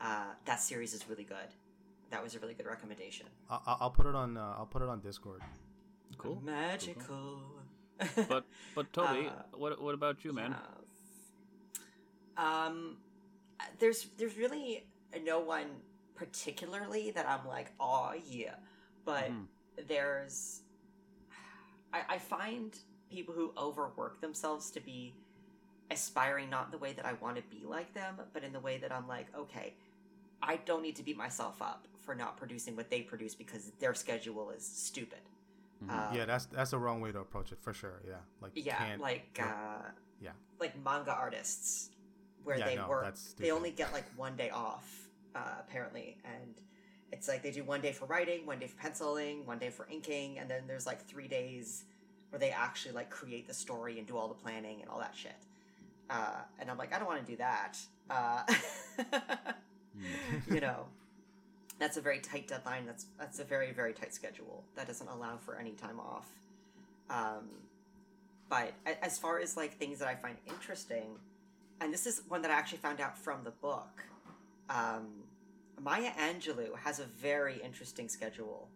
uh, 0.01 0.33
that 0.45 0.61
series 0.61 0.95
is 0.95 1.09
really 1.09 1.25
good. 1.25 1.51
That 2.11 2.23
was 2.23 2.35
a 2.35 2.39
really 2.39 2.55
good 2.55 2.67
recommendation. 2.67 3.27
I- 3.51 3.61
I- 3.67 3.77
i'll 3.81 3.91
put 3.91 4.07
it 4.07 4.15
on 4.15 4.37
uh, 4.37 4.55
i'll 4.59 4.67
put 4.67 4.83
it 4.83 4.89
on 4.89 5.01
discord 5.01 5.43
Cool. 6.17 6.41
Magical. 6.43 7.41
But 8.29 8.45
but 8.75 8.93
Toby, 8.97 9.27
Uh, 9.29 9.43
what 9.57 9.81
what 9.83 9.95
about 9.95 10.25
you, 10.25 10.33
man? 10.33 10.57
Yes. 10.57 11.85
Um, 12.37 12.97
there's 13.79 14.07
there's 14.17 14.37
really 14.37 14.85
no 15.25 15.41
one 15.41 15.67
particularly 16.15 17.11
that 17.13 17.29
I'm 17.29 17.47
like, 17.47 17.73
oh 17.79 18.13
yeah, 18.27 18.55
but 19.05 19.31
Mhm. 19.31 19.47
there's 19.87 20.63
I, 21.93 22.03
I 22.09 22.19
find 22.19 22.77
people 23.11 23.35
who 23.35 23.53
overwork 23.57 24.21
themselves 24.21 24.71
to 24.73 24.81
be 24.81 25.15
aspiring 25.91 26.51
not 26.51 26.67
in 26.67 26.71
the 26.71 26.79
way 26.79 26.93
that 26.93 27.07
I 27.07 27.15
want 27.15 27.37
to 27.37 27.43
be 27.43 27.65
like 27.65 27.95
them, 27.95 28.21
but 28.33 28.45
in 28.45 28.53
the 28.53 28.61
way 28.61 28.79
that 28.79 28.93
I'm 28.93 29.09
like, 29.09 29.27
okay, 29.35 29.75
I 30.43 30.57
don't 30.57 30.83
need 30.83 30.97
to 30.97 31.03
beat 31.03 31.17
myself 31.17 31.61
up 31.61 31.87
for 32.01 32.15
not 32.15 32.37
producing 32.37 32.77
what 32.77 32.91
they 32.91 33.03
produce 33.03 33.35
because 33.35 33.71
their 33.81 33.95
schedule 33.95 34.51
is 34.51 34.65
stupid. 34.67 35.21
Mhm. 35.85 35.91
Uh, 35.91 36.15
yeah 36.15 36.25
that's 36.25 36.47
that's 36.47 36.71
the 36.73 36.79
wrong 36.79 37.01
way 37.01 37.13
to 37.13 37.21
approach 37.21 37.53
it 37.53 37.59
for 37.61 37.73
sure 37.73 38.03
yeah 38.05 38.17
like 38.41 38.51
yeah 38.57 38.97
like 38.99 39.29
yeah. 39.39 39.47
uh 39.47 39.91
Yeah. 40.21 40.33
like 40.59 40.75
manga 40.83 41.13
artists 41.15 41.91
where 42.43 42.59
Yeah, 42.59 42.67
they 42.67 42.77
no, 42.77 42.89
work 42.89 43.15
they 43.37 43.53
only 43.53 43.71
get 43.71 43.93
like 43.93 44.05
one 44.17 44.35
day 44.35 44.51
off 44.51 45.09
uh 45.37 45.55
apparently 45.61 46.17
and 46.25 46.55
it's 47.13 47.29
like 47.29 47.45
they 47.45 47.53
do 47.53 47.63
one 47.63 47.81
day 47.81 47.93
for 47.93 48.07
writing 48.07 48.45
one 48.45 48.59
day 48.59 48.67
for 48.67 48.77
penciling 48.77 49.47
one 49.47 49.59
day 49.61 49.71
for 49.71 49.87
inking 49.89 50.41
and 50.41 50.51
then 50.51 50.67
there's 50.67 50.85
like 50.85 51.01
three 51.07 51.29
days 51.29 51.85
where 52.31 52.41
they 52.41 52.51
actually 52.51 52.93
like 52.93 53.09
create 53.09 53.47
the 53.47 53.55
story 53.55 53.99
and 53.99 54.09
do 54.09 54.17
all 54.17 54.27
the 54.27 54.35
planning 54.35 54.81
and 54.81 54.91
all 54.91 54.99
that 54.99 55.15
shit 55.15 55.47
uh 56.11 56.41
and 56.59 56.69
i'm 56.73 56.77
like 56.77 56.93
i 56.93 56.99
don't 56.99 57.07
want 57.07 57.25
to 57.25 57.31
do 57.31 57.37
that 57.37 57.79
uh. 58.11 58.43
you 60.51 60.61
know 60.61 60.87
that's 61.79 61.97
a 61.97 62.01
very 62.01 62.19
tight 62.21 62.49
deadline. 62.49 62.87
That's 62.87 63.07
that's 63.19 63.39
a 63.39 63.45
very 63.45 63.73
very 63.73 63.93
tight 63.93 64.15
schedule. 64.15 64.65
That 64.77 64.87
doesn't 64.87 65.09
allow 65.09 65.37
for 65.37 65.57
any 65.57 65.73
time 65.73 66.01
off. 66.01 66.29
Um 67.11 67.49
but 68.49 68.73
as 69.03 69.19
far 69.19 69.39
as 69.39 69.57
like 69.57 69.75
things 69.75 69.99
that 69.99 70.09
i 70.09 70.15
find 70.15 70.37
interesting 70.47 71.17
and 71.81 71.93
this 71.93 72.07
is 72.07 72.23
one 72.29 72.43
that 72.43 72.51
i 72.51 72.55
actually 72.55 72.79
found 72.79 73.01
out 73.01 73.17
from 73.17 73.43
the 73.45 73.51
book 73.51 74.05
um 74.71 75.07
maya 75.81 76.11
angelou 76.19 76.77
has 76.77 76.99
a 76.99 77.05
very 77.05 77.61
interesting 77.63 78.09
schedule 78.09 78.69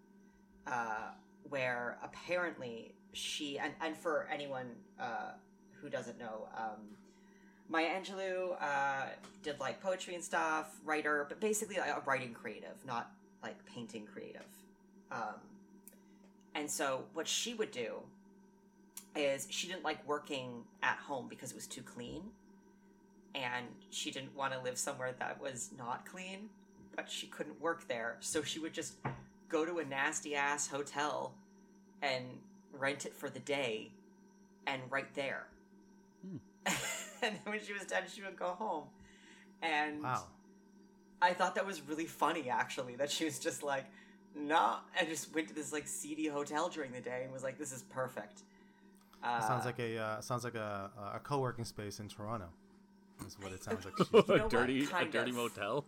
uh 0.66 1.10
where 1.48 1.98
apparently 2.02 2.94
she 3.12 3.58
and, 3.58 3.72
and 3.80 3.96
for 3.96 4.28
anyone 4.32 4.70
uh 5.00 5.32
who 5.80 5.88
doesn't 5.88 6.18
know 6.18 6.48
um 6.56 6.80
Maya 7.72 7.88
Angelou 7.98 8.54
uh, 8.60 9.06
did 9.42 9.58
like 9.58 9.80
poetry 9.80 10.14
and 10.14 10.22
stuff, 10.22 10.76
writer, 10.84 11.24
but 11.26 11.40
basically 11.40 11.78
like, 11.78 11.88
a 11.88 12.02
writing 12.04 12.34
creative, 12.34 12.76
not 12.86 13.10
like 13.42 13.56
painting 13.64 14.04
creative. 14.04 14.44
Um, 15.10 15.40
and 16.54 16.70
so 16.70 17.04
what 17.14 17.26
she 17.26 17.54
would 17.54 17.70
do 17.70 17.94
is 19.16 19.46
she 19.48 19.68
didn't 19.68 19.84
like 19.84 20.06
working 20.06 20.64
at 20.82 20.98
home 20.98 21.28
because 21.28 21.50
it 21.50 21.54
was 21.54 21.66
too 21.66 21.80
clean, 21.80 22.24
and 23.34 23.64
she 23.88 24.10
didn't 24.10 24.36
want 24.36 24.52
to 24.52 24.60
live 24.60 24.76
somewhere 24.76 25.14
that 25.18 25.40
was 25.40 25.70
not 25.78 26.04
clean, 26.04 26.50
but 26.94 27.10
she 27.10 27.26
couldn't 27.26 27.58
work 27.58 27.88
there, 27.88 28.18
so 28.20 28.42
she 28.42 28.58
would 28.58 28.74
just 28.74 28.96
go 29.48 29.64
to 29.64 29.78
a 29.78 29.84
nasty 29.84 30.36
ass 30.36 30.66
hotel 30.66 31.32
and 32.02 32.24
rent 32.78 33.06
it 33.06 33.14
for 33.14 33.30
the 33.30 33.40
day 33.40 33.92
and 34.66 34.82
write 34.90 35.14
there. 35.14 35.46
Hmm. 36.22 36.36
and 36.66 36.74
then 37.22 37.38
when 37.44 37.60
she 37.64 37.72
was 37.72 37.82
done, 37.84 38.02
she 38.12 38.22
would 38.22 38.36
go 38.36 38.50
home. 38.50 38.84
And 39.62 40.02
Wow. 40.02 40.24
I 41.20 41.32
thought 41.34 41.54
that 41.54 41.66
was 41.66 41.82
really 41.82 42.06
funny, 42.06 42.48
actually, 42.50 42.96
that 42.96 43.10
she 43.10 43.24
was 43.24 43.38
just 43.38 43.62
like, 43.62 43.84
nah, 44.34 44.78
and 44.98 45.08
just 45.08 45.32
went 45.34 45.48
to 45.48 45.54
this 45.54 45.72
like 45.72 45.86
seedy 45.86 46.26
hotel 46.26 46.68
during 46.68 46.90
the 46.92 47.00
day 47.00 47.22
and 47.24 47.32
was 47.32 47.42
like, 47.44 47.58
this 47.58 47.70
is 47.72 47.82
perfect. 47.82 48.42
Uh, 49.22 49.40
sounds 49.46 49.64
like 49.64 49.78
a 49.78 49.98
uh, 49.98 50.20
sounds 50.20 50.42
like 50.42 50.56
a 50.56 50.90
a 51.14 51.20
co-working 51.20 51.64
space 51.64 52.00
in 52.00 52.08
Toronto. 52.08 52.46
Is 53.24 53.36
what 53.40 53.52
it 53.52 53.62
sounds 53.66 53.84
like. 53.84 53.94
You 54.12 54.36
know 54.38 54.46
a 54.46 54.48
dirty, 54.48 54.82
a 54.92 55.04
dirty 55.04 55.30
of. 55.30 55.36
motel. 55.36 55.84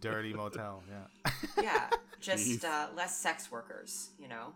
dirty 0.00 0.32
motel. 0.32 0.84
Yeah. 0.88 1.30
yeah, 1.60 1.90
just 2.20 2.64
uh, 2.64 2.86
less 2.96 3.16
sex 3.16 3.50
workers, 3.50 4.10
you 4.20 4.28
know. 4.28 4.52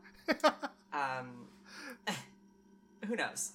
um, 0.93 1.49
who 3.09 3.17
knows? 3.17 3.53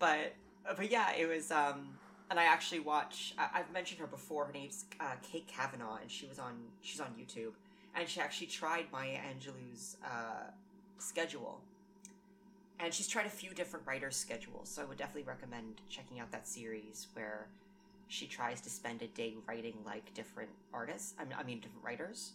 But 0.00 0.34
but 0.76 0.90
yeah, 0.90 1.12
it 1.12 1.26
was. 1.26 1.50
Um, 1.50 1.88
and 2.30 2.38
I 2.38 2.44
actually 2.44 2.80
watch. 2.80 3.34
I, 3.38 3.60
I've 3.60 3.72
mentioned 3.72 4.00
her 4.00 4.06
before. 4.06 4.46
Her 4.46 4.52
name's 4.52 4.84
uh, 5.00 5.14
Kate 5.22 5.46
Kavanaugh, 5.46 5.98
and 6.00 6.10
she 6.10 6.26
was 6.26 6.38
on. 6.38 6.54
She's 6.82 7.00
on 7.00 7.08
YouTube, 7.18 7.52
and 7.94 8.08
she 8.08 8.20
actually 8.20 8.48
tried 8.48 8.86
Maya 8.92 9.18
Angelou's 9.18 9.96
uh, 10.04 10.50
schedule. 10.98 11.60
And 12.82 12.94
she's 12.94 13.06
tried 13.06 13.26
a 13.26 13.30
few 13.30 13.50
different 13.50 13.86
writers' 13.86 14.16
schedules, 14.16 14.70
so 14.70 14.80
I 14.80 14.86
would 14.86 14.96
definitely 14.96 15.24
recommend 15.24 15.82
checking 15.90 16.18
out 16.18 16.32
that 16.32 16.48
series 16.48 17.08
where 17.12 17.48
she 18.08 18.26
tries 18.26 18.60
to 18.62 18.70
spend 18.70 19.02
a 19.02 19.06
day 19.08 19.34
writing 19.46 19.74
like 19.84 20.12
different 20.14 20.50
artists. 20.72 21.14
I 21.18 21.24
mean, 21.24 21.34
I 21.38 21.42
mean 21.44 21.60
different 21.60 21.84
writers. 21.84 22.32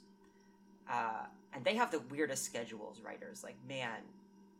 Uh, 0.90 1.26
and 1.54 1.66
they 1.66 1.76
have 1.76 1.92
the 1.92 2.00
weirdest 2.12 2.46
schedules, 2.46 3.02
writers. 3.04 3.44
Like, 3.44 3.56
man, 3.68 4.00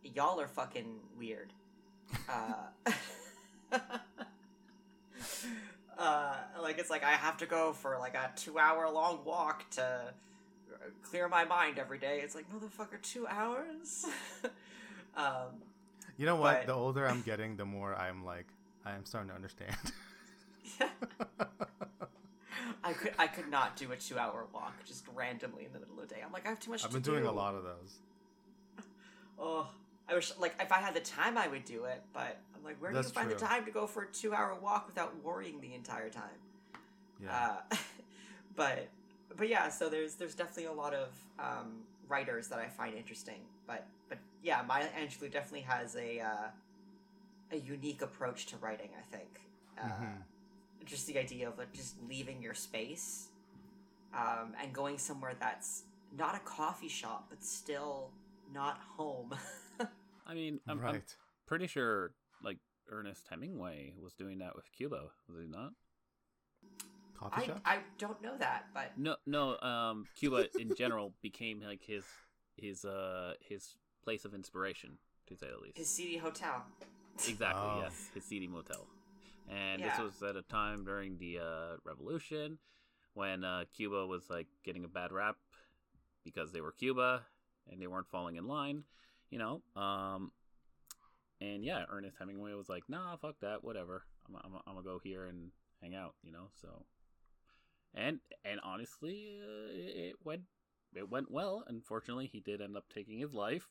y'all 0.04 0.40
are 0.42 0.48
fucking 0.48 1.00
weird. 1.18 1.54
Uh, 2.30 2.98
uh, 5.98 6.36
like, 6.62 6.75
it's 6.86 6.92
like 6.92 7.04
I 7.04 7.14
have 7.14 7.38
to 7.38 7.48
go 7.48 7.74
for 7.74 7.98
like 7.98 8.14
a 8.14 8.30
two 8.36 8.60
hour 8.60 8.88
long 8.92 9.18
walk 9.26 9.68
to 9.72 10.14
clear 11.02 11.28
my 11.28 11.44
mind 11.44 11.80
every 11.80 11.98
day. 11.98 12.20
It's 12.22 12.36
like, 12.36 12.46
motherfucker, 12.54 13.02
two 13.02 13.26
hours? 13.26 14.06
um, 15.18 15.64
You 16.16 16.28
know 16.28 16.36
what? 16.36 16.58
But- 16.60 16.68
The 16.68 16.74
older 16.74 17.08
I'm 17.08 17.24
getting, 17.24 17.58
the 17.58 17.66
more 17.66 17.96
I'm 17.96 18.24
like, 18.24 18.46
I 18.86 18.92
am 18.92 19.04
starting 19.04 19.30
to 19.30 19.36
understand. 19.36 19.76
I 22.84 22.94
could 22.94 23.14
I 23.18 23.26
could 23.26 23.50
not 23.50 23.76
do 23.78 23.92
a 23.92 23.96
two 23.96 24.20
hour 24.20 24.46
walk 24.54 24.86
just 24.86 25.06
randomly 25.16 25.66
in 25.66 25.74
the 25.74 25.80
middle 25.80 26.00
of 26.00 26.08
the 26.08 26.14
day. 26.14 26.22
I'm 26.24 26.32
like, 26.32 26.46
I 26.46 26.50
have 26.50 26.60
too 26.60 26.70
much 26.70 26.86
I've 26.86 26.92
been 26.92 27.02
doing 27.02 27.24
do. 27.24 27.30
a 27.30 27.32
lot 27.32 27.56
of 27.56 27.64
those. 27.64 27.98
Oh, 29.40 29.68
I 30.08 30.14
wish 30.14 30.32
like 30.40 30.54
if 30.62 30.72
I 30.72 30.78
had 30.78 30.94
the 30.94 31.00
time, 31.00 31.36
I 31.36 31.48
would 31.48 31.66
do 31.66 31.86
it. 31.86 32.04
But 32.14 32.38
I'm 32.56 32.64
like, 32.64 32.80
where 32.80 32.94
That's 32.94 33.08
do 33.08 33.10
you 33.10 33.14
find 33.16 33.32
the 33.32 33.44
time 33.44 33.66
to 33.66 33.72
go 33.72 33.88
for 33.88 34.04
a 34.04 34.08
two 34.08 34.36
hour 34.36 34.56
walk 34.62 34.86
without 34.88 35.16
worrying 35.24 35.60
the 35.62 35.74
entire 35.74 36.10
time? 36.10 36.45
Yeah. 37.22 37.58
Uh, 37.72 37.76
but 38.56 38.90
but 39.36 39.50
yeah, 39.50 39.70
so 39.70 39.90
there's 39.90 40.16
there's 40.16 40.36
definitely 40.36 40.66
a 40.66 40.74
lot 40.74 40.94
of 40.94 41.10
um, 41.40 41.84
writers 42.08 42.48
that 42.50 42.60
I 42.60 42.68
find 42.68 42.96
interesting. 42.96 43.42
But 43.68 43.88
but 44.10 44.20
yeah, 44.44 44.62
Maya 44.68 44.88
Angelou 45.00 45.32
definitely 45.32 45.62
has 45.62 45.96
a 45.96 46.20
uh, 46.22 46.48
a 47.52 47.58
unique 47.58 48.02
approach 48.02 48.46
to 48.48 48.58
writing. 48.58 48.90
I 48.98 49.16
think. 49.16 49.42
Uh, 49.78 49.88
Mhm. 49.88 50.24
Just 50.86 51.08
the 51.08 51.18
idea 51.18 51.48
of 51.48 51.58
like, 51.58 51.74
just 51.74 51.96
leaving 52.08 52.42
your 52.44 52.54
space 52.54 53.30
um, 54.14 54.54
and 54.62 54.74
going 54.74 54.98
somewhere 54.98 55.36
that's 55.40 55.84
not 56.18 56.36
a 56.36 56.40
coffee 56.40 56.88
shop, 56.90 57.28
but 57.30 57.44
still 57.44 58.12
not 58.54 58.80
home. 58.98 59.34
I 60.28 60.34
mean, 60.34 60.60
I'm, 60.68 60.80
right. 60.80 60.96
I'm 60.96 61.04
pretty 61.48 61.68
sure 61.68 62.14
like 62.44 62.60
Ernest 62.90 63.28
Hemingway 63.30 63.94
was 64.02 64.14
doing 64.14 64.40
that 64.40 64.56
with 64.56 64.72
Cuba, 64.72 65.10
was 65.28 65.40
he 65.42 65.48
not? 65.48 65.72
Coffee 67.18 67.42
I, 67.42 67.46
shop. 67.46 67.62
I 67.66 67.78
don't 67.98 68.22
know 68.22 68.38
that, 68.38 68.66
but 68.74 68.92
No, 68.98 69.16
no. 69.26 69.58
Um, 69.60 70.06
Cuba 70.16 70.48
in 70.60 70.76
general 70.76 71.14
became 71.22 71.62
like 71.62 71.84
his 71.84 72.04
his 72.58 72.86
uh 72.86 73.34
his 73.40 73.76
place 74.04 74.26
of 74.26 74.34
inspiration, 74.34 74.98
to 75.28 75.36
say 75.36 75.48
the 75.50 75.62
least. 75.62 75.78
his 75.78 75.90
seedy 75.90 76.18
hotel. 76.18 76.64
Exactly. 77.28 77.62
Oh. 77.64 77.82
Yes, 77.84 78.10
his 78.14 78.26
seedy 78.26 78.48
motel. 78.48 78.88
And 79.50 79.80
Yeah. 79.80 79.90
this 79.90 80.00
was 80.00 80.24
at 80.24 80.36
a 80.36 80.42
time 80.42 80.84
during 80.84 81.18
the 81.18 81.40
uh, 81.40 81.78
revolution 81.84 82.58
when 83.14 83.44
uh, 83.44 83.66
Cuba 83.76 84.06
was 84.06 84.30
like 84.30 84.48
getting 84.64 84.84
a 84.84 84.88
bad 84.88 85.12
rap 85.12 85.38
because 86.24 86.52
they 86.52 86.62
were 86.62 86.72
Cuba 86.72 87.22
and 87.70 87.82
they 87.82 87.88
weren't 87.88 88.08
falling 88.08 88.36
in 88.36 88.48
line, 88.48 88.84
you 89.30 89.40
know. 89.40 89.62
Um, 89.76 90.32
and 91.42 91.64
yeah, 91.64 91.86
Ernest 91.90 92.18
Hemingway 92.20 92.54
was 92.54 92.70
like, 92.70 92.84
"Nah, 92.90 93.16
fuck 93.18 93.40
that, 93.42 93.64
whatever. 93.64 94.04
I'm, 94.28 94.36
I'm, 94.36 94.60
I'm 94.68 94.74
gonna 94.76 94.84
go 94.84 95.00
here 95.04 95.26
and 95.26 95.52
hang 95.82 95.96
out," 95.96 96.16
you 96.24 96.32
know. 96.32 96.48
So, 96.62 96.86
and 97.96 98.20
and 98.44 98.60
honestly, 98.64 99.38
uh, 99.42 99.70
it 99.72 100.16
went 100.24 100.42
it 100.96 101.10
went 101.10 101.32
well. 101.32 101.64
Unfortunately, 101.68 102.30
he 102.32 102.40
did 102.40 102.62
end 102.62 102.78
up 102.78 102.86
taking 102.94 103.20
his 103.20 103.34
life. 103.34 103.68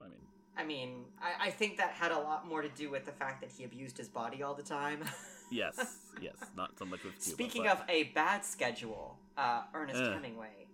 I 0.00 0.04
mean, 0.08 0.18
I 0.56 0.64
mean, 0.64 1.04
I, 1.20 1.48
I 1.48 1.50
think 1.50 1.76
that 1.78 1.90
had 1.90 2.12
a 2.12 2.18
lot 2.18 2.46
more 2.46 2.62
to 2.62 2.68
do 2.68 2.90
with 2.90 3.04
the 3.04 3.12
fact 3.12 3.40
that 3.40 3.50
he 3.50 3.64
abused 3.64 3.96
his 3.98 4.08
body 4.08 4.42
all 4.42 4.54
the 4.54 4.62
time. 4.62 5.02
yes, 5.50 5.96
yes, 6.20 6.36
not 6.56 6.78
so 6.78 6.84
much 6.84 7.02
with 7.04 7.14
Cuba. 7.14 7.30
Speaking 7.30 7.62
but- 7.64 7.72
of 7.80 7.82
a 7.88 8.04
bad 8.14 8.44
schedule, 8.44 9.16
uh, 9.36 9.62
Ernest 9.74 10.00
Ugh. 10.02 10.12
Hemingway, 10.14 10.66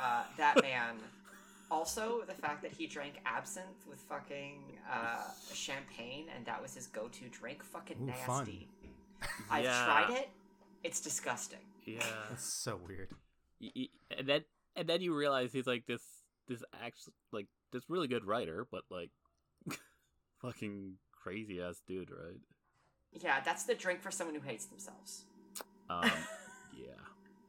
uh, 0.00 0.24
that 0.36 0.60
man. 0.62 0.96
Also, 1.72 2.22
the 2.26 2.34
fact 2.34 2.62
that 2.62 2.72
he 2.72 2.88
drank 2.88 3.20
absinthe 3.26 3.86
with 3.88 4.00
fucking 4.00 4.56
uh, 4.92 5.22
champagne 5.54 6.26
and 6.34 6.44
that 6.44 6.60
was 6.60 6.74
his 6.74 6.88
go-to 6.88 7.28
drink, 7.28 7.62
fucking 7.62 7.96
Ooh, 8.02 8.12
fun. 8.26 8.38
nasty. 8.44 8.68
I've 9.48 9.62
Yeah. 9.62 9.84
tried 9.84 10.18
it. 10.18 10.30
It's 10.82 11.00
disgusting. 11.00 11.60
Yeah. 11.98 12.06
That's 12.30 12.44
so 12.44 12.78
weird. 12.86 13.10
Y- 13.60 13.70
y- 13.76 13.88
and 14.18 14.28
then 14.28 14.44
and 14.76 14.88
then 14.88 15.00
you 15.00 15.14
realize 15.14 15.52
he's 15.52 15.66
like 15.66 15.86
this 15.86 16.02
this 16.48 16.62
actually 16.82 17.14
like 17.32 17.46
this 17.72 17.84
really 17.88 18.08
good 18.08 18.24
writer, 18.24 18.66
but 18.70 18.82
like 18.90 19.10
fucking 20.40 20.94
crazy 21.12 21.60
ass 21.60 21.80
dude, 21.86 22.10
right? 22.10 22.40
Yeah, 23.12 23.40
that's 23.44 23.64
the 23.64 23.74
drink 23.74 24.00
for 24.00 24.10
someone 24.10 24.34
who 24.34 24.40
hates 24.40 24.66
themselves. 24.66 25.24
Um, 25.88 26.02
yeah, 26.76 26.92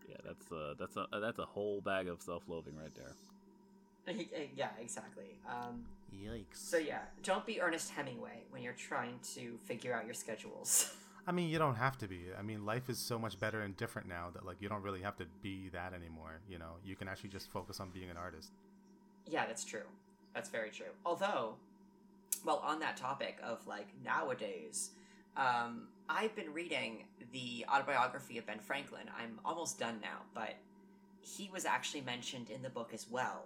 yeah, 0.10 0.18
that's 0.26 0.52
uh 0.52 0.74
that's 0.80 0.98
a 0.98 1.08
that's 1.20 1.40
a 1.40 1.46
whole 1.46 1.82
bag 1.82 2.08
of 2.08 2.22
self 2.22 2.44
loathing 2.48 2.76
right 2.76 2.94
there. 2.96 3.16
yeah, 4.56 4.70
exactly. 4.82 5.38
Um, 5.48 5.86
Yikes. 6.14 6.46
so 6.56 6.78
yeah, 6.78 7.02
don't 7.24 7.46
be 7.46 7.62
Ernest 7.62 7.92
Hemingway 7.92 8.44
when 8.50 8.62
you're 8.64 8.74
trying 8.74 9.20
to 9.36 9.58
figure 9.66 9.94
out 9.94 10.06
your 10.06 10.16
schedules. 10.16 10.92
I 11.28 11.32
mean, 11.32 11.50
you 11.50 11.60
don't 11.60 11.76
have 11.76 11.98
to 12.00 12.08
be. 12.08 12.28
I 12.38 12.42
mean, 12.42 12.66
life 12.66 12.90
is 12.90 12.98
so 12.98 13.20
much 13.20 13.40
better 13.40 13.62
and 13.62 13.78
different 13.78 14.08
now 14.08 14.30
that 14.34 14.46
like 14.46 14.58
you 14.60 14.70
don't 14.70 14.82
really 14.82 15.02
have 15.02 15.16
to 15.18 15.26
be 15.42 15.70
that 15.70 15.94
anymore. 15.94 16.42
You 16.50 16.60
know, 16.60 16.78
you 16.84 16.96
can 16.96 17.08
actually 17.08 17.30
just 17.30 17.50
focus 17.52 17.80
on 17.80 17.90
being 17.92 18.10
an 18.10 18.18
artist. 18.18 18.52
yeah, 19.28 19.46
that's 19.46 19.64
true. 19.64 19.86
That's 20.34 20.50
very 20.50 20.70
true. 20.72 20.88
Although, 21.06 21.56
well, 22.46 22.62
on 22.66 22.80
that 22.80 22.98
topic 22.98 23.38
of 23.44 23.66
like 23.68 23.88
nowadays, 24.04 24.92
um, 25.38 25.88
I've 26.10 26.36
been 26.36 26.54
reading 26.54 27.06
the 27.32 27.66
autobiography 27.74 28.38
of 28.38 28.46
Ben 28.46 28.60
Franklin. 28.60 29.04
I'm 29.18 29.40
almost 29.46 29.80
done 29.80 30.00
now, 30.02 30.20
but 30.34 30.56
he 31.22 31.50
was 31.54 31.66
actually 31.66 32.02
mentioned 32.02 32.50
in 32.50 32.62
the 32.62 32.70
book 32.70 32.92
as 32.94 33.08
well, 33.10 33.46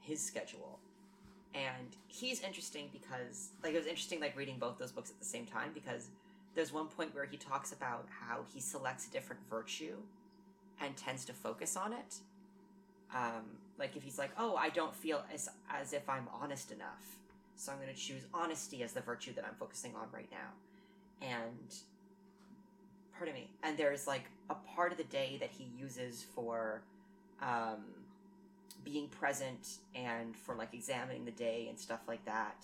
his 0.00 0.20
schedule. 0.20 0.78
And 1.54 1.96
he's 2.06 2.40
interesting 2.42 2.88
because, 2.92 3.50
like, 3.62 3.74
it 3.74 3.78
was 3.78 3.86
interesting, 3.86 4.20
like, 4.20 4.36
reading 4.36 4.58
both 4.58 4.78
those 4.78 4.92
books 4.92 5.10
at 5.10 5.18
the 5.18 5.24
same 5.24 5.46
time 5.46 5.70
because 5.74 6.08
there's 6.54 6.72
one 6.72 6.88
point 6.88 7.14
where 7.14 7.24
he 7.24 7.36
talks 7.36 7.72
about 7.72 8.06
how 8.08 8.40
he 8.52 8.60
selects 8.60 9.06
a 9.06 9.10
different 9.10 9.40
virtue 9.48 9.96
and 10.80 10.96
tends 10.96 11.24
to 11.26 11.32
focus 11.32 11.76
on 11.76 11.92
it. 11.92 12.16
Um, 13.14 13.44
like, 13.78 13.96
if 13.96 14.02
he's 14.02 14.18
like, 14.18 14.30
oh, 14.38 14.56
I 14.56 14.70
don't 14.70 14.94
feel 14.94 15.24
as, 15.32 15.48
as 15.68 15.92
if 15.92 16.08
I'm 16.08 16.28
honest 16.32 16.70
enough, 16.70 17.18
so 17.56 17.72
I'm 17.72 17.78
going 17.78 17.94
to 17.94 18.00
choose 18.00 18.22
honesty 18.32 18.82
as 18.82 18.92
the 18.92 19.00
virtue 19.00 19.32
that 19.34 19.44
I'm 19.44 19.54
focusing 19.58 19.94
on 19.94 20.08
right 20.12 20.28
now. 20.30 21.26
And, 21.26 21.74
pardon 23.16 23.34
me, 23.34 23.50
and 23.62 23.76
there's, 23.76 24.06
like, 24.06 24.24
a 24.48 24.54
part 24.74 24.92
of 24.92 24.98
the 24.98 25.04
day 25.04 25.36
that 25.40 25.50
he 25.50 25.64
uses 25.76 26.24
for, 26.34 26.82
um, 27.42 27.84
being 28.82 29.08
present 29.08 29.76
and 29.94 30.34
for 30.34 30.54
like 30.54 30.72
examining 30.72 31.26
the 31.26 31.30
day 31.32 31.66
and 31.68 31.78
stuff 31.78 32.00
like 32.08 32.24
that. 32.24 32.56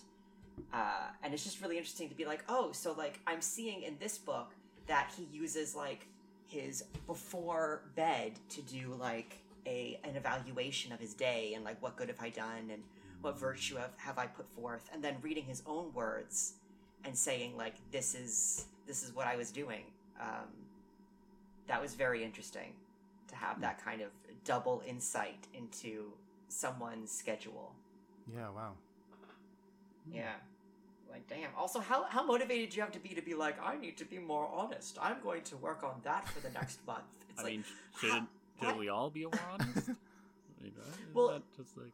Uh, 0.73 1.09
and 1.23 1.33
it's 1.35 1.45
just 1.45 1.61
really 1.61 1.77
interesting 1.77 2.09
to 2.09 2.15
be 2.15 2.25
like, 2.25 2.45
oh, 2.49 2.73
so 2.73 2.93
like 2.93 3.21
I'm 3.27 3.41
seeing 3.41 3.83
in 3.83 3.97
this 3.99 4.19
book 4.19 4.53
that 4.87 5.11
he 5.17 5.25
uses 5.37 5.75
like 5.75 6.07
his 6.47 6.85
before 7.07 7.83
bed 7.95 8.33
to 8.51 8.63
do 8.63 8.95
like 8.99 9.39
a 9.67 9.99
an 10.05 10.17
evaluation 10.17 10.93
of 10.93 11.01
his 11.01 11.13
day 11.13 11.53
and 11.55 11.65
like 11.65 11.81
what 11.83 11.97
good 11.97 12.09
have 12.09 12.21
I 12.21 12.31
done 12.31 12.71
and 12.73 12.83
what 13.21 13.39
virtue 13.39 13.77
have, 13.77 13.91
have 13.97 14.19
I 14.19 14.27
put 14.27 14.49
forth 14.51 14.89
and 14.93 15.03
then 15.03 15.17
reading 15.23 15.45
his 15.45 15.63
own 15.67 15.93
words 15.93 16.55
and 17.05 17.17
saying 17.17 17.57
like 17.57 17.75
this 17.91 18.15
is 18.15 18.67
this 18.87 19.03
is 19.03 19.15
what 19.15 19.27
I 19.27 19.37
was 19.37 19.51
doing. 19.51 19.85
Um, 20.21 20.49
that 21.67 21.83
was 21.83 21.95
very 21.95 22.23
interesting 22.23 22.73
to 23.29 23.35
have 23.35 23.61
that 23.61 23.85
kind 23.85 24.01
of 24.01 24.09
double 24.45 24.83
insight 24.87 25.49
into 25.53 26.13
someone's 26.49 27.11
schedule. 27.11 27.75
Yeah, 28.33 28.51
wow. 28.55 28.73
Yeah. 30.13 30.33
Like 31.11 31.27
damn. 31.29 31.51
Also, 31.57 31.81
how 31.81 32.05
how 32.05 32.25
motivated 32.25 32.71
do 32.71 32.77
you 32.77 32.83
have 32.83 32.93
to 32.93 32.99
be 32.99 33.11
to 33.11 33.23
be 33.23 33.35
like, 33.35 33.57
I 33.63 33.77
need 33.77 33.97
to 33.99 34.05
be 34.05 34.19
more 34.19 34.49
honest. 34.53 34.99
I'm 35.01 35.17
going 35.23 35.43
to 35.43 35.57
work 35.57 35.83
on 35.83 35.95
that 36.05 36.29
for 36.29 36.41
the 36.41 36.51
next 36.51 36.85
month. 36.87 37.05
It's 37.31 37.41
I 37.41 37.43
like, 37.45 37.53
mean, 37.53 37.65
shouldn't 38.01 38.29
shouldn't 38.59 38.79
we 38.79 38.89
all 38.89 39.11
be 39.11 39.23
more 39.23 39.33
honest? 39.53 39.89
I 39.91 40.63
mean, 40.63 40.73
Well- 41.15 41.29
that 41.29 41.43
just 41.57 41.77
like 41.77 41.93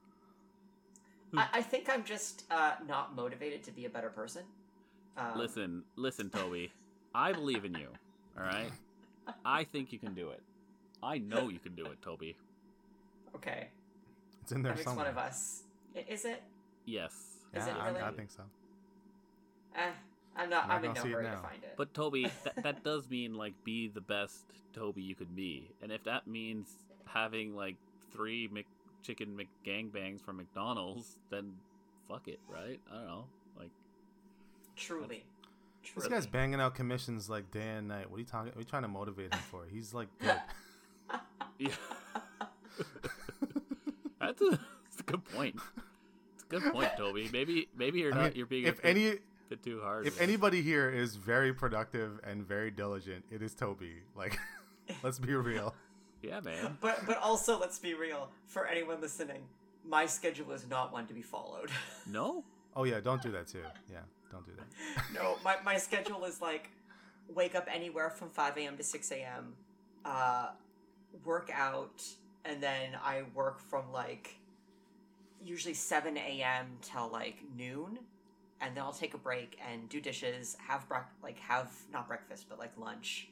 I, 1.35 1.49
I 1.59 1.63
think 1.63 1.89
I'm 1.89 2.05
just 2.05 2.45
uh, 2.51 2.73
not 2.87 3.17
motivated 3.17 3.63
to 3.65 3.71
be 3.73 3.87
a 3.87 3.89
better 3.89 4.11
person. 4.11 4.43
Um, 5.17 5.33
listen, 5.39 5.83
listen, 5.97 6.29
Toby. 6.29 6.71
I 7.15 7.33
believe 7.33 7.65
in 7.65 7.75
you. 7.75 7.89
All 8.37 8.45
right. 8.45 8.71
I 9.45 9.65
think 9.65 9.93
you 9.95 9.99
can 9.99 10.13
do 10.15 10.29
it. 10.31 10.41
I 11.03 11.17
know 11.19 11.49
you 11.49 11.59
can 11.59 11.75
do 11.75 11.87
it, 11.87 12.03
Toby. 12.03 12.37
Okay. 13.35 13.69
It's 14.43 14.53
in 14.53 14.63
there 14.63 14.73
That 14.73 14.77
makes 14.79 14.85
somewhere. 14.85 15.07
one 15.07 15.11
of 15.13 15.19
us. 15.19 15.63
Is 16.09 16.27
it? 16.27 16.43
Yes. 16.85 17.13
Is 17.55 17.67
yeah, 17.67 17.89
it 17.89 18.03
I, 18.03 18.09
I 18.09 18.13
think 18.13 18.31
so. 18.31 18.43
Eh, 19.77 19.91
I'm 20.37 20.51
not. 20.51 20.69
Not 20.69 20.77
I'm 20.77 20.85
in 20.85 20.91
gonna 20.93 20.99
no 20.99 21.03
see 21.03 21.09
it 21.11 21.13
hurry 21.13 21.25
to 21.25 21.37
find 21.37 21.63
it. 21.63 21.75
But 21.77 21.93
Toby, 21.93 22.31
that, 22.45 22.63
that 22.63 22.85
does 22.85 23.09
mean 23.11 23.35
like 23.35 23.53
be 23.65 23.89
the 23.89 24.01
best 24.01 24.45
Toby 24.73 25.03
you 25.03 25.15
could 25.15 25.35
be, 25.37 25.71
and 25.83 25.93
if 25.93 26.05
that 26.05 26.27
means 26.27 26.69
having 27.07 27.55
like 27.55 27.77
three 28.13 28.49
Mc, 28.51 28.67
chicken 29.03 29.39
McGangbangs 29.39 30.21
from 30.21 30.39
McDonald's, 30.39 31.19
then 31.31 31.53
fuck 32.09 32.29
it, 32.29 32.41
right? 32.49 32.81
I 32.91 32.95
don't 32.95 33.07
know, 33.07 33.25
like 33.59 33.71
truly, 34.77 35.25
This 35.95 36.09
guy's 36.09 36.27
banging 36.27 36.61
out 36.61 36.75
commissions 36.75 37.29
like 37.29 37.51
day 37.51 37.69
and 37.77 37.89
night. 37.89 38.11
What 38.11 38.17
are 38.17 38.21
you 38.21 38.27
talking? 38.27 38.49
What 38.49 38.57
are 38.57 38.61
you 38.61 38.67
trying 38.67 38.83
to 38.83 38.89
motivate 38.89 39.35
him 39.35 39.41
for? 39.51 39.65
He's 39.71 39.93
like 39.93 40.09
good. 40.19 40.41
yeah. 41.59 41.69
that's, 44.21 44.41
a, 44.41 44.51
that's 44.51 45.01
a 45.01 45.03
good 45.05 45.25
point. 45.27 45.57
It's 46.53 46.61
a 46.61 46.65
good 46.65 46.73
point, 46.75 46.91
Toby. 46.97 47.29
Maybe 47.33 47.69
maybe 47.77 48.01
you're 48.01 48.13
I 48.13 48.17
not. 48.17 48.25
mean, 48.25 48.33
you're 48.37 48.47
being 48.47 48.67
if 48.67 48.79
a 48.79 48.83
bit, 48.83 48.89
any 48.97 49.15
bit 49.49 49.63
too 49.63 49.81
hard. 49.83 50.07
if 50.07 50.15
with 50.15 50.23
anybody 50.23 50.63
here 50.63 50.91
is 50.91 51.17
very 51.17 51.53
productive 51.53 52.21
and 52.25 52.47
very 52.47 52.71
diligent, 52.71 53.25
it 53.31 53.43
is 53.43 53.55
Toby. 53.55 54.03
Like, 54.15 54.39
let's 55.03 55.19
be 55.19 55.35
real. 55.35 55.75
yeah, 56.23 56.41
man. 56.41 56.77
But 56.81 57.07
but 57.07 57.19
also, 57.19 57.59
let's 57.59 57.79
be 57.79 57.95
real. 57.95 58.31
For 58.47 58.67
anyone 58.67 59.01
listening, 59.01 59.43
my 59.85 60.07
schedule 60.07 60.53
is 60.53 60.67
not 60.69 60.93
one 60.93 61.07
to 61.07 61.15
be 61.15 61.23
followed. 61.23 61.71
No. 62.07 62.45
Oh 62.75 62.85
yeah, 62.85 63.01
don't 63.01 63.21
do 63.23 63.31
that 63.33 63.47
too. 63.49 63.63
Yeah, 63.91 63.99
don't 64.31 64.45
do 64.47 64.53
that. 64.57 64.67
no, 65.15 65.37
my 65.45 65.57
my 65.65 65.77
schedule 65.77 66.25
is 66.25 66.41
like 66.41 66.71
wake 67.29 67.55
up 67.55 67.69
anywhere 67.73 68.11
from 68.11 68.31
five 68.31 68.57
a.m. 68.57 68.77
to 68.77 68.83
six 68.83 69.11
a.m. 69.13 69.55
Uh, 70.05 70.49
work 71.25 71.51
out, 71.55 72.03
and 72.45 72.63
then 72.63 72.97
I 73.03 73.25
work 73.35 73.61
from 73.61 73.93
like 73.93 74.37
usually 75.45 75.75
seven 75.75 76.17
a.m. 76.17 76.67
till 76.83 77.09
like 77.09 77.43
noon, 77.57 77.99
and 78.61 78.77
then 78.77 78.83
I'll 78.85 78.93
take 78.93 79.15
a 79.15 79.19
break 79.19 79.59
and 79.71 79.89
do 79.89 80.01
dishes, 80.01 80.57
have 80.67 80.89
brec- 80.89 81.05
like 81.23 81.39
have 81.41 81.71
not 81.93 82.09
breakfast 82.09 82.47
but 82.49 82.59
like 82.59 82.73
lunch. 82.79 83.29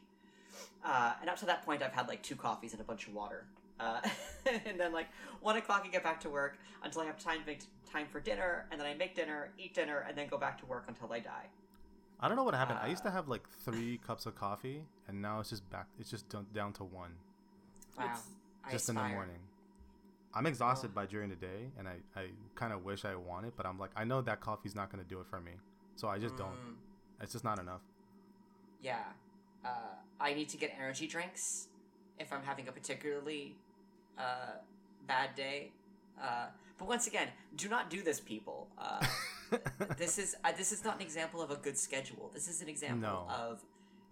Uh, 0.85 1.13
and 1.21 1.31
up 1.31 1.37
to 1.39 1.47
that 1.47 1.65
point, 1.65 1.83
I've 1.83 1.93
had 1.93 2.09
like 2.09 2.23
two 2.23 2.37
coffees 2.37 2.73
and 2.73 2.81
a 2.81 2.85
bunch 2.85 3.07
of 3.07 3.15
water. 3.15 3.45
Uh, 3.79 4.01
and 4.67 4.79
then 4.79 4.93
like 4.93 5.09
one 5.41 5.57
o'clock, 5.57 5.83
I 5.85 5.89
get 5.89 6.03
back 6.03 6.21
to 6.21 6.29
work 6.31 6.59
until 6.83 7.03
I 7.03 7.07
have 7.07 7.19
time 7.19 7.41
make 7.47 7.61
time 7.91 8.07
for 8.11 8.21
dinner, 8.21 8.67
and 8.71 8.81
then 8.81 8.87
I 8.87 8.95
make 8.95 9.15
dinner, 9.15 9.51
eat 9.59 9.75
dinner, 9.75 10.05
and 10.09 10.17
then 10.17 10.29
go 10.29 10.39
back 10.39 10.59
to 10.61 10.67
work 10.67 10.85
until 10.89 11.13
I 11.13 11.21
die. 11.21 11.47
I 12.23 12.29
don't 12.29 12.37
know 12.37 12.45
what 12.45 12.55
happened. 12.55 12.79
I 12.83 12.89
used 12.89 13.03
to 13.05 13.09
Uh, 13.09 13.13
have 13.13 13.29
like 13.29 13.49
three 13.65 13.99
cups 14.07 14.27
of 14.27 14.35
coffee, 14.35 14.85
and 15.09 15.23
now 15.23 15.41
it's 15.41 15.51
just 15.51 15.69
back. 15.71 15.87
It's 15.99 16.11
just 16.11 16.29
down, 16.29 16.47
down 16.53 16.73
to 16.75 16.85
one, 16.85 17.13
Wow, 17.99 18.13
It's 18.65 18.73
just 18.73 18.89
in 18.91 18.97
the 18.97 19.03
morning. 19.09 19.39
I'm 20.35 20.47
exhausted 20.47 20.91
Oh. 20.93 20.95
by 20.95 21.07
during 21.07 21.29
the 21.29 21.37
day, 21.37 21.71
and 21.79 21.89
I, 21.89 21.97
I 22.17 22.27
kind 22.55 22.73
of 22.73 22.85
wish 22.85 23.05
I 23.05 23.15
want 23.17 23.47
it, 23.47 23.55
but 23.57 23.67
I'm 23.67 23.79
like, 23.79 23.91
I 23.97 24.05
know 24.05 24.21
that 24.23 24.41
coffee's 24.41 24.75
not 24.75 24.91
gonna 24.91 25.05
do 25.05 25.21
it 25.21 25.27
for 25.27 25.41
me, 25.41 25.53
so 25.97 26.09
I 26.09 26.19
just 26.19 26.37
don't. 26.37 26.53
Mm, 26.53 26.75
It's 27.23 27.33
just 27.33 27.45
not 27.45 27.59
enough. 27.59 27.81
yeah, 28.83 29.05
uh, 29.65 29.69
I 30.21 30.33
need 30.35 30.49
to 30.51 30.57
get 30.57 30.73
energy 30.79 31.07
drinks 31.07 31.69
if 32.19 32.33
I'm 32.33 32.43
having 32.43 32.69
a 32.69 32.73
particularly 32.73 33.57
uh, 34.19 34.53
bad 35.07 35.35
day. 35.35 35.73
Uh, 36.21 36.47
but 36.79 36.87
once 36.89 37.07
again, 37.07 37.29
do 37.57 37.69
not 37.69 37.91
do 37.91 38.03
this, 38.03 38.21
people. 38.21 38.69
Uh, 38.79 39.05
this 39.99 40.19
is 40.19 40.37
uh, 40.45 40.53
this 40.57 40.71
is 40.73 40.85
not 40.85 40.97
an 40.97 41.03
example 41.03 41.43
of 41.43 41.51
a 41.51 41.57
good 41.57 41.77
schedule. 41.77 42.31
This 42.33 42.47
is 42.49 42.63
an 42.63 42.69
example 42.69 43.01
No. 43.01 43.27
of 43.29 43.63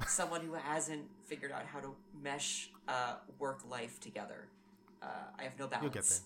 someone 0.06 0.40
who 0.42 0.54
hasn't 0.54 1.04
figured 1.24 1.52
out 1.52 1.64
how 1.66 1.80
to 1.80 1.94
mesh 2.22 2.70
uh, 2.88 3.14
work 3.38 3.60
life 3.68 4.00
together. 4.00 4.48
Uh, 5.02 5.06
I 5.38 5.42
have 5.44 5.58
no 5.58 5.66
balance. 5.66 5.82
You'll 5.84 5.92
get 5.92 6.20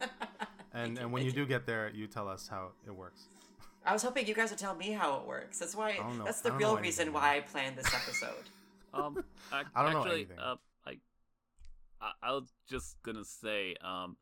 there. 0.00 0.08
and 0.72 0.96
you, 0.96 1.02
and 1.02 1.12
when 1.12 1.22
you 1.22 1.28
you. 1.28 1.34
do 1.34 1.46
get 1.46 1.66
there, 1.66 1.90
you 1.94 2.06
tell 2.06 2.28
us 2.28 2.48
how 2.48 2.70
it 2.86 2.94
works. 2.94 3.28
I 3.84 3.92
was 3.92 4.02
hoping 4.02 4.26
you 4.26 4.34
guys 4.34 4.50
would 4.50 4.58
tell 4.58 4.74
me 4.74 4.90
how 4.92 5.16
it 5.20 5.26
works. 5.26 5.58
That's 5.58 5.74
why. 5.74 5.96
Know- 5.96 6.24
That's 6.24 6.40
the 6.40 6.52
real 6.52 6.76
reason 6.76 7.12
why 7.12 7.36
I 7.36 7.40
planned 7.40 7.76
this 7.76 7.92
episode. 7.94 8.32
Um, 8.94 9.18
ac- 9.52 9.68
I 9.74 9.82
don't 9.82 9.92
know 9.92 10.10
anything. 10.10 10.38
Uh, 10.38 10.56
I, 10.86 10.92
I, 12.00 12.12
I 12.22 12.32
was 12.32 12.50
just 12.70 12.96
gonna 13.02 13.22
say, 13.24 13.76
um, 13.84 14.16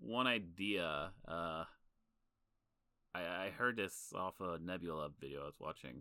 one 0.00 0.26
idea. 0.26 1.10
Uh, 1.28 1.64
I, 3.14 3.20
I 3.20 3.50
heard 3.56 3.76
this 3.76 4.12
off 4.16 4.40
a 4.40 4.58
Nebula 4.58 5.10
video 5.20 5.42
I 5.42 5.44
was 5.44 5.60
watching. 5.60 6.00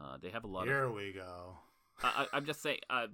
Uh, 0.00 0.18
they 0.22 0.30
have 0.30 0.44
a 0.44 0.46
lot 0.46 0.62
of 0.62 0.68
Here 0.68 0.84
of. 0.84 0.92
we 0.94 1.12
go. 1.12 1.56
I, 2.00 2.26
I, 2.32 2.36
I'm 2.36 2.44
just 2.46 2.62
saying. 2.62 2.78
Uh, 2.88 3.08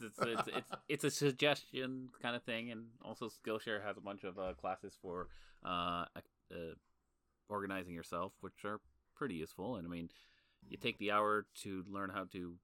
it's, 0.00 0.18
it's, 0.18 0.48
it's 0.48 0.70
it's 0.88 1.04
a 1.04 1.10
suggestion 1.10 2.08
kind 2.20 2.36
of 2.36 2.42
thing, 2.42 2.70
and 2.70 2.86
also 3.02 3.28
Skillshare 3.28 3.84
has 3.84 3.96
a 3.96 4.00
bunch 4.00 4.24
of 4.24 4.38
uh, 4.38 4.52
classes 4.54 4.96
for 5.00 5.28
uh, 5.64 6.04
uh, 6.50 6.74
organizing 7.48 7.94
yourself, 7.94 8.32
which 8.40 8.64
are 8.64 8.80
pretty 9.14 9.34
useful. 9.34 9.76
And 9.76 9.86
I 9.86 9.90
mean, 9.90 10.08
you 10.68 10.76
take 10.76 10.98
the 10.98 11.12
hour 11.12 11.46
to 11.62 11.84
learn 11.90 12.10
how 12.10 12.24
to 12.32 12.54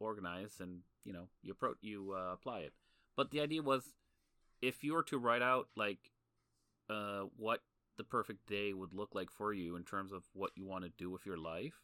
organize, 0.00 0.56
and 0.60 0.80
you 1.04 1.12
know 1.12 1.28
you 1.42 1.54
pro- 1.54 1.74
you 1.80 2.14
uh, 2.16 2.32
apply 2.32 2.60
it. 2.60 2.72
But 3.16 3.30
the 3.30 3.40
idea 3.40 3.62
was, 3.62 3.92
if 4.60 4.82
you 4.82 4.94
were 4.94 5.04
to 5.04 5.18
write 5.18 5.42
out 5.42 5.68
like 5.76 6.10
uh, 6.90 7.24
what 7.36 7.60
the 7.96 8.04
perfect 8.04 8.48
day 8.48 8.72
would 8.72 8.92
look 8.92 9.14
like 9.14 9.30
for 9.30 9.52
you 9.52 9.76
in 9.76 9.84
terms 9.84 10.12
of 10.12 10.24
what 10.32 10.50
you 10.56 10.66
want 10.66 10.84
to 10.84 10.90
do 10.98 11.10
with 11.10 11.24
your 11.24 11.36
life, 11.36 11.82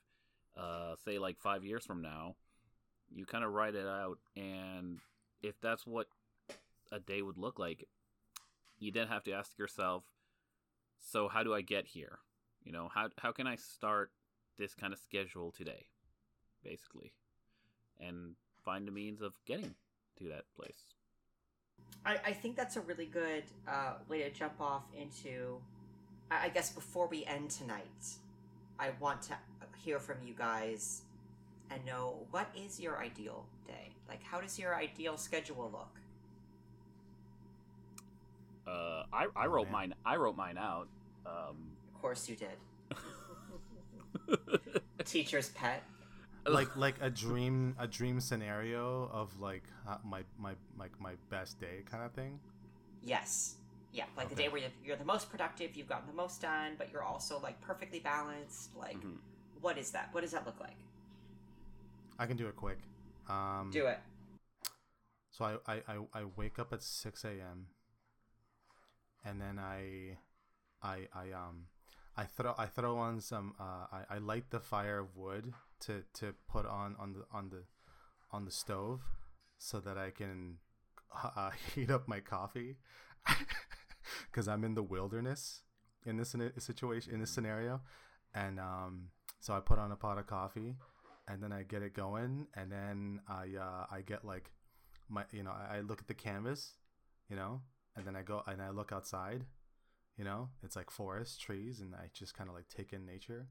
uh, 0.56 0.96
say 1.04 1.18
like 1.18 1.38
five 1.38 1.64
years 1.64 1.84
from 1.84 2.02
now, 2.02 2.34
you 3.12 3.26
kind 3.26 3.44
of 3.44 3.52
write 3.52 3.74
it 3.74 3.86
out, 3.86 4.18
and 4.36 4.98
if 5.42 5.60
that's 5.60 5.86
what 5.86 6.06
a 6.92 7.00
day 7.00 7.22
would 7.22 7.38
look 7.38 7.58
like, 7.58 7.86
you 8.78 8.92
then 8.92 9.08
have 9.08 9.24
to 9.24 9.32
ask 9.32 9.58
yourself, 9.58 10.04
so 10.98 11.28
how 11.28 11.42
do 11.42 11.54
I 11.54 11.60
get 11.60 11.86
here? 11.86 12.18
You 12.64 12.72
know, 12.72 12.90
how 12.92 13.08
how 13.18 13.32
can 13.32 13.46
I 13.46 13.56
start 13.56 14.10
this 14.60 14.74
kind 14.74 14.92
of 14.92 14.98
schedule 14.98 15.50
today, 15.50 15.86
basically, 16.62 17.12
and 17.98 18.34
find 18.64 18.86
a 18.86 18.92
means 18.92 19.22
of 19.22 19.34
getting 19.46 19.74
to 20.18 20.28
that 20.28 20.44
place. 20.54 20.84
I, 22.04 22.18
I 22.26 22.32
think 22.32 22.56
that's 22.56 22.76
a 22.76 22.80
really 22.80 23.06
good 23.06 23.44
uh, 23.66 23.94
way 24.08 24.22
to 24.22 24.30
jump 24.30 24.60
off 24.60 24.84
into. 24.96 25.56
I, 26.30 26.46
I 26.46 26.48
guess 26.50 26.70
before 26.70 27.08
we 27.08 27.24
end 27.24 27.50
tonight, 27.50 28.16
I 28.78 28.90
want 29.00 29.22
to 29.22 29.38
hear 29.82 29.98
from 29.98 30.16
you 30.24 30.34
guys 30.36 31.02
and 31.70 31.84
know 31.84 32.26
what 32.30 32.48
is 32.56 32.80
your 32.80 32.98
ideal 32.98 33.46
day. 33.66 33.90
Like, 34.08 34.22
how 34.22 34.40
does 34.40 34.58
your 34.58 34.74
ideal 34.74 35.16
schedule 35.16 35.70
look? 35.72 35.96
Uh, 38.66 39.04
I 39.12 39.26
I 39.36 39.46
Oh, 39.46 39.48
wrote 39.48 39.64
man. 39.66 39.72
mine. 39.72 39.94
I 40.04 40.16
wrote 40.16 40.36
mine 40.36 40.58
out. 40.58 40.88
Um, 41.26 41.56
Of 41.94 42.00
course, 42.00 42.28
you 42.28 42.36
did. 42.36 42.58
Teacher's 45.04 45.48
pet. 45.50 45.82
like 46.46 46.74
like 46.76 46.96
a 47.00 47.10
dream 47.10 47.74
a 47.78 47.86
dream 47.86 48.20
scenario 48.20 49.08
of 49.12 49.38
like 49.40 49.64
uh, 49.88 49.96
my 50.04 50.22
my 50.38 50.54
like 50.78 50.92
my 51.00 51.14
best 51.30 51.60
day 51.60 51.82
kind 51.90 52.04
of 52.04 52.12
thing. 52.12 52.38
Yes. 53.02 53.56
Yeah, 53.92 54.04
like 54.16 54.28
the 54.28 54.36
day 54.36 54.48
where 54.48 54.60
you're- 54.60 54.72
you're 54.84 54.96
the 54.96 55.04
most 55.04 55.30
productive, 55.30 55.74
you've 55.74 55.88
gotten 55.88 56.06
the 56.06 56.12
most 56.14 56.40
done, 56.40 56.76
but 56.78 56.92
you're 56.92 57.02
also 57.02 57.40
like 57.40 57.60
perfectly 57.60 57.98
balanced. 57.98 58.76
Like, 58.76 59.00
Mhm. 59.00 59.16
what 59.60 59.76
is 59.78 59.90
that? 59.90 60.10
What 60.14 60.20
does 60.20 60.30
that 60.30 60.46
look 60.46 60.60
like? 60.60 60.76
I 62.20 62.26
can 62.26 62.36
do 62.36 62.46
it 62.48 62.54
quick. 62.54 62.78
Um, 63.30 63.70
Do 63.72 63.86
it. 63.86 63.98
So 65.30 65.44
I, 65.46 65.72
I, 65.72 65.76
I, 65.88 66.20
I 66.20 66.24
wake 66.36 66.58
up 66.58 66.72
at 66.72 66.82
six 66.82 67.24
a.m. 67.24 67.68
and 69.24 69.40
then 69.40 69.58
I, 69.58 70.18
I, 70.82 71.08
I 71.14 71.32
um, 71.32 71.64
I 72.18 72.24
throw 72.24 72.54
I 72.58 72.66
throw 72.66 72.98
on 72.98 73.22
some 73.22 73.54
uh, 73.58 73.86
I, 73.90 74.16
I 74.16 74.18
light 74.18 74.50
the 74.50 74.60
fire 74.60 74.98
of 74.98 75.16
wood 75.16 75.54
to, 75.86 76.04
to 76.14 76.34
put 76.46 76.66
on 76.66 76.94
on 76.98 77.14
the 77.14 77.24
on 77.32 77.48
the 77.48 77.62
on 78.32 78.44
the 78.44 78.50
stove 78.50 79.00
so 79.56 79.80
that 79.80 79.96
I 79.96 80.10
can 80.10 80.58
uh, 81.36 81.50
heat 81.74 81.90
up 81.90 82.06
my 82.06 82.20
coffee 82.20 82.76
because 84.30 84.46
I'm 84.46 84.62
in 84.62 84.74
the 84.74 84.82
wilderness 84.82 85.62
in 86.04 86.18
this 86.18 86.34
situation 86.58 87.14
in 87.14 87.20
this 87.20 87.30
scenario, 87.30 87.80
and 88.34 88.60
um, 88.60 89.08
so 89.38 89.54
I 89.54 89.60
put 89.60 89.78
on 89.78 89.90
a 89.90 89.96
pot 89.96 90.18
of 90.18 90.26
coffee 90.26 90.76
and 91.30 91.42
then 91.42 91.52
I 91.52 91.62
get 91.62 91.82
it 91.82 91.94
going, 91.94 92.46
and 92.54 92.72
then 92.72 93.20
I 93.28 93.56
uh, 93.58 93.86
I 93.90 94.00
get 94.00 94.24
like 94.24 94.50
my 95.08 95.24
you 95.32 95.42
know 95.42 95.52
I, 95.52 95.76
I 95.76 95.80
look 95.80 96.00
at 96.00 96.08
the 96.08 96.14
canvas, 96.14 96.74
you 97.28 97.36
know, 97.36 97.60
and 97.96 98.04
then 98.04 98.16
I 98.16 98.22
go 98.22 98.42
and 98.46 98.60
I 98.60 98.70
look 98.70 98.92
outside, 98.92 99.44
You 100.16 100.24
know, 100.24 100.48
it's 100.62 100.76
like 100.76 100.90
forest, 100.90 101.40
trees, 101.40 101.80
and 101.80 101.94
I 101.94 102.08
just 102.12 102.34
kind 102.34 102.50
of 102.50 102.56
like 102.56 102.68
take 102.68 102.92
in 102.92 103.06
nature. 103.06 103.46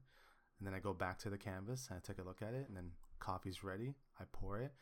And 0.58 0.66
then 0.66 0.74
I 0.74 0.78
go 0.78 0.92
back 0.92 1.18
to 1.20 1.30
the 1.30 1.38
canvas 1.38 1.88
and 1.88 1.96
I 1.96 2.06
take 2.06 2.22
a 2.22 2.26
look 2.26 2.42
at 2.42 2.52
it, 2.52 2.66
and 2.68 2.76
then 2.76 2.90
coffee's 3.18 3.64
ready. 3.64 3.94
I 4.20 4.24
pour 4.30 4.58
it. 4.58 4.72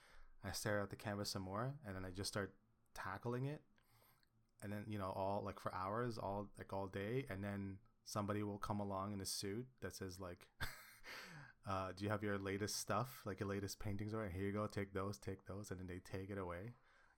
I 0.45 0.53
stare 0.53 0.81
at 0.81 0.91
the 0.91 0.97
canvas 0.97 1.31
some 1.31 1.43
more, 1.43 1.75
and 1.87 1.95
then 1.95 2.05
I 2.05 2.11
just 2.11 2.29
start 2.29 2.55
tackling 2.95 3.45
it. 3.45 3.63
And 4.61 4.73
then 4.73 4.85
you 4.89 4.99
know, 4.99 5.13
all 5.15 5.43
like 5.45 5.61
for 5.61 5.73
hours, 5.73 6.19
all 6.19 6.49
like 6.59 6.73
all 6.73 6.89
day, 6.89 7.27
and 7.31 7.45
then 7.45 7.79
somebody 8.05 8.43
will 8.43 8.59
come 8.59 8.81
along 8.81 9.13
in 9.13 9.21
a 9.21 9.27
suit 9.27 9.67
that 9.83 9.95
says 9.95 10.19
like. 10.19 10.49
Uh, 11.69 11.89
do 11.95 12.05
you 12.05 12.11
have 12.11 12.23
your 12.23 12.39
latest 12.39 12.77
stuff, 12.77 13.21
like 13.27 13.41
your 13.41 13.49
latest 13.49 13.79
paintings? 13.79 14.15
Or 14.15 14.27
here 14.29 14.45
you 14.47 14.53
go, 14.53 14.67
take 14.67 14.93
those, 14.95 15.19
take 15.19 15.45
those, 15.47 15.71
and 15.71 15.79
then 15.79 15.87
they 15.87 15.99
take 15.99 16.31
it 16.31 16.39
away, 16.39 16.73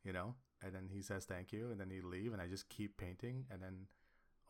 you 0.05 0.13
know. 0.13 0.35
And 0.63 0.75
then 0.75 0.89
he 0.93 1.03
says 1.03 1.25
thank 1.25 1.53
you, 1.53 1.71
and 1.71 1.81
then 1.81 1.89
he 1.91 2.01
leave, 2.01 2.33
and 2.33 2.43
I 2.43 2.47
just 2.47 2.69
keep 2.69 2.97
painting, 2.97 3.45
and 3.51 3.63
then, 3.63 3.87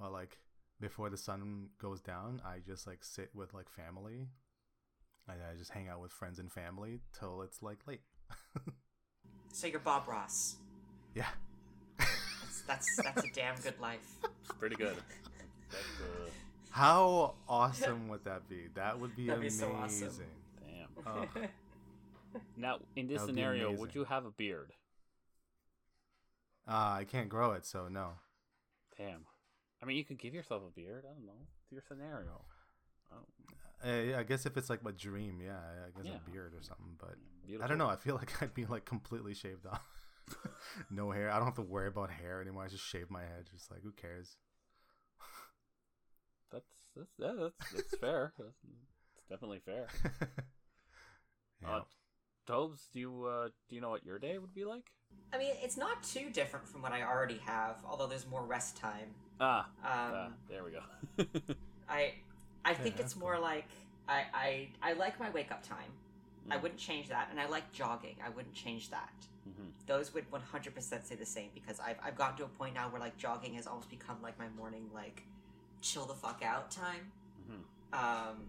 well, 0.01 0.11
like 0.11 0.39
before 0.81 1.11
the 1.11 1.17
sun 1.19 1.69
goes 1.81 2.01
down, 2.01 2.41
I 2.45 2.59
just 2.67 2.87
like 2.87 3.05
sit 3.05 3.31
with 3.35 3.53
like 3.53 3.69
family, 3.69 4.29
and 5.29 5.39
I 5.43 5.55
just 5.57 5.71
hang 5.71 5.89
out 5.89 6.01
with 6.01 6.13
friends 6.13 6.39
and 6.39 6.51
family 6.51 7.01
till 7.19 7.43
it's 7.43 7.63
like 7.63 7.81
late. 7.87 8.01
So 9.53 9.67
you're 9.67 9.81
Bob 9.81 10.07
Ross. 10.07 10.55
yeah, 11.13 11.27
That's 11.99 12.63
that's, 12.69 12.97
that's 13.03 13.25
a 13.25 13.29
damn 13.35 13.57
good 13.57 13.79
life. 13.81 14.07
It's 14.45 14.53
pretty 14.59 14.77
good. 14.77 14.95
That's, 15.71 15.85
uh, 16.01 16.31
how 16.71 17.35
awesome 17.49 18.09
would 18.09 18.25
that 18.25 18.49
be? 18.49 18.69
That 18.75 18.99
would 18.99 19.15
be 19.17 19.27
That'd 19.27 19.41
be 19.43 19.49
amazing. 19.49 19.69
so 19.69 19.75
awesome. 19.77 20.25
damn. 20.61 21.07
Oh, 21.07 21.27
Now, 22.57 22.79
in 22.95 23.09
this 23.09 23.19
That 23.21 23.27
would 23.27 23.35
scenario, 23.35 23.73
would 23.73 23.95
you 23.95 24.05
have 24.05 24.25
a 24.25 24.31
beard? 24.31 24.73
uh, 26.69 26.99
I 27.01 27.05
can't 27.05 27.29
grow 27.29 27.53
it, 27.53 27.67
so 27.67 27.89
no. 27.89 28.11
Damn. 28.97 29.25
I 29.83 29.87
mean, 29.87 29.97
you 29.97 30.05
could 30.05 30.19
give 30.19 30.35
yourself 30.35 30.63
a 30.67 30.71
beard. 30.71 31.05
I 31.09 31.15
don't 31.15 31.27
know. 31.27 31.33
It's 31.63 31.73
your 31.73 31.83
scenario. 31.89 32.43
Oh, 33.13 33.25
Uh, 33.83 34.19
I 34.19 34.23
guess 34.23 34.47
if 34.47 34.57
it's 34.57 34.69
like 34.71 34.85
my 34.85 34.91
dream, 34.93 35.41
yeah, 35.45 35.57
I 35.87 35.91
guess 35.97 36.05
Yeah. 36.13 36.19
a 36.25 36.31
beard 36.31 36.53
or 36.55 36.63
something. 36.63 36.97
But 36.99 37.15
beautiful. 37.45 37.65
I 37.65 37.69
don't 37.69 37.79
know. 37.79 37.89
I 37.89 37.97
feel 37.97 38.15
like 38.21 38.41
I'd 38.43 38.55
be 38.55 38.67
like 38.67 38.85
completely 38.85 39.35
shaved 39.35 39.67
off. 39.67 39.83
no 40.91 41.11
hair. 41.11 41.31
I 41.31 41.37
don't 41.37 41.47
have 41.47 41.55
to 41.57 41.63
worry 41.63 41.89
about 41.89 42.11
hair 42.11 42.41
anymore. 42.41 42.65
I 42.65 42.69
just 42.69 42.85
shave 42.87 43.11
my 43.11 43.23
head. 43.23 43.49
Just 43.51 43.71
like 43.71 43.83
who 43.83 43.91
cares? 43.93 44.37
That's 46.53 46.71
that's 46.97 47.13
yeah, 47.19 47.33
that's 47.39 47.71
that's 47.73 47.95
fair. 48.01 48.33
That's, 48.39 48.57
it's 48.65 49.27
definitely 49.29 49.61
fair. 49.65 49.87
yeah. 51.63 51.69
Uh, 51.77 51.81
Tobes, 52.47 52.89
do 52.93 52.99
you 53.01 53.25
uh, 53.25 53.49
do 53.69 53.75
you 53.75 53.81
know 53.81 53.91
what 53.91 54.05
your 54.05 54.19
day 54.19 54.39
would 54.39 54.55
be 54.55 54.65
like? 54.65 54.91
I 55.33 55.39
mean, 55.39 55.53
it's 55.63 55.77
not 55.77 56.03
too 56.03 56.31
different 56.33 56.67
from 56.69 56.83
what 56.83 56.93
I 56.93 57.03
already 57.03 57.39
have, 57.47 57.77
although 57.89 58.07
there's 58.07 58.27
more 58.27 58.43
rest 58.45 58.77
time. 58.77 59.15
Ah, 59.39 59.67
Um, 59.85 60.13
ah, 60.15 60.33
there 60.49 60.65
we 60.65 60.73
go. 60.73 60.81
I 61.89 62.15
I 62.65 62.75
think 62.75 62.97
Yeah, 62.97 63.01
it's 63.01 63.17
more 63.17 63.35
cool. 63.35 63.43
like 63.43 63.69
I, 64.09 64.25
I 64.35 64.69
I 64.83 64.93
like 64.95 65.19
my 65.21 65.31
wake 65.31 65.51
up 65.53 65.63
time. 65.63 65.93
I 66.51 66.57
Mm. 66.57 66.63
wouldn't 66.63 66.81
change 66.81 67.09
that, 67.09 67.29
and 67.31 67.39
I 67.41 67.47
like 67.47 67.73
jogging. 67.73 68.17
I 68.25 68.29
wouldn't 68.29 68.55
change 68.55 68.91
that. 68.91 69.13
Mhm. 69.47 69.73
Those 69.87 70.13
would 70.15 70.31
100% 70.31 71.07
say 71.07 71.15
the 71.17 71.27
same 71.27 71.51
because 71.55 71.81
I've 71.81 71.97
I've 72.03 72.17
gotten 72.17 72.37
to 72.39 72.45
a 72.45 72.49
point 72.49 72.75
now 72.75 72.89
where 72.91 73.01
like 73.01 73.17
jogging 73.17 73.55
has 73.55 73.67
almost 73.67 73.91
become 73.91 74.17
like 74.23 74.39
my 74.39 74.49
morning 74.51 74.89
like 74.95 75.23
chill 75.81 76.07
the 76.07 76.15
fuck 76.15 76.43
out 76.45 76.71
time. 76.71 77.11
Mhm. 77.49 77.97
Um, 77.99 78.47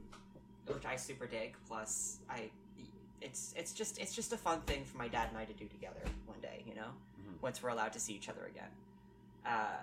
which 0.68 0.86
I 0.86 0.96
super 0.96 1.26
dig. 1.28 1.56
Plus, 1.68 2.20
I 2.30 2.50
it's 3.22 3.54
it's 3.58 3.74
just 3.74 4.00
it's 4.00 4.16
just 4.16 4.34
a 4.34 4.38
fun 4.38 4.62
thing 4.62 4.84
for 4.86 4.98
my 4.98 5.08
dad 5.08 5.30
and 5.30 5.38
I 5.38 5.46
to 5.46 5.54
do 5.54 5.68
together 5.68 6.02
one 6.26 6.40
day. 6.42 6.64
You 6.68 6.76
know, 6.76 6.92
Mhm. 7.20 7.42
once 7.42 7.62
we're 7.62 7.70
allowed 7.70 7.94
to 7.94 8.00
see 8.00 8.14
each 8.14 8.30
other 8.30 8.46
again. 8.46 8.70
Uh, 9.46 9.78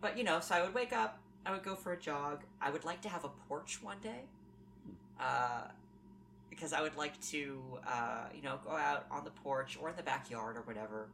but 0.00 0.16
you 0.16 0.24
know, 0.24 0.40
so 0.40 0.54
I 0.54 0.62
would 0.62 0.74
wake 0.74 0.92
up, 0.92 1.18
I 1.44 1.52
would 1.52 1.62
go 1.62 1.74
for 1.76 1.92
a 1.92 1.96
jog. 2.00 2.44
I 2.60 2.70
would 2.70 2.84
like 2.84 3.00
to 3.02 3.08
have 3.08 3.24
a 3.24 3.28
porch 3.48 3.82
one 3.82 3.98
day, 4.00 4.26
uh, 5.20 5.68
because 6.50 6.72
I 6.72 6.80
would 6.80 6.96
like 6.96 7.20
to, 7.32 7.78
uh, 7.86 8.28
you 8.34 8.42
know, 8.42 8.58
go 8.64 8.70
out 8.70 9.06
on 9.10 9.24
the 9.24 9.30
porch 9.30 9.76
or 9.80 9.90
in 9.90 9.96
the 9.96 10.02
backyard 10.02 10.56
or 10.56 10.62
whatever, 10.62 11.08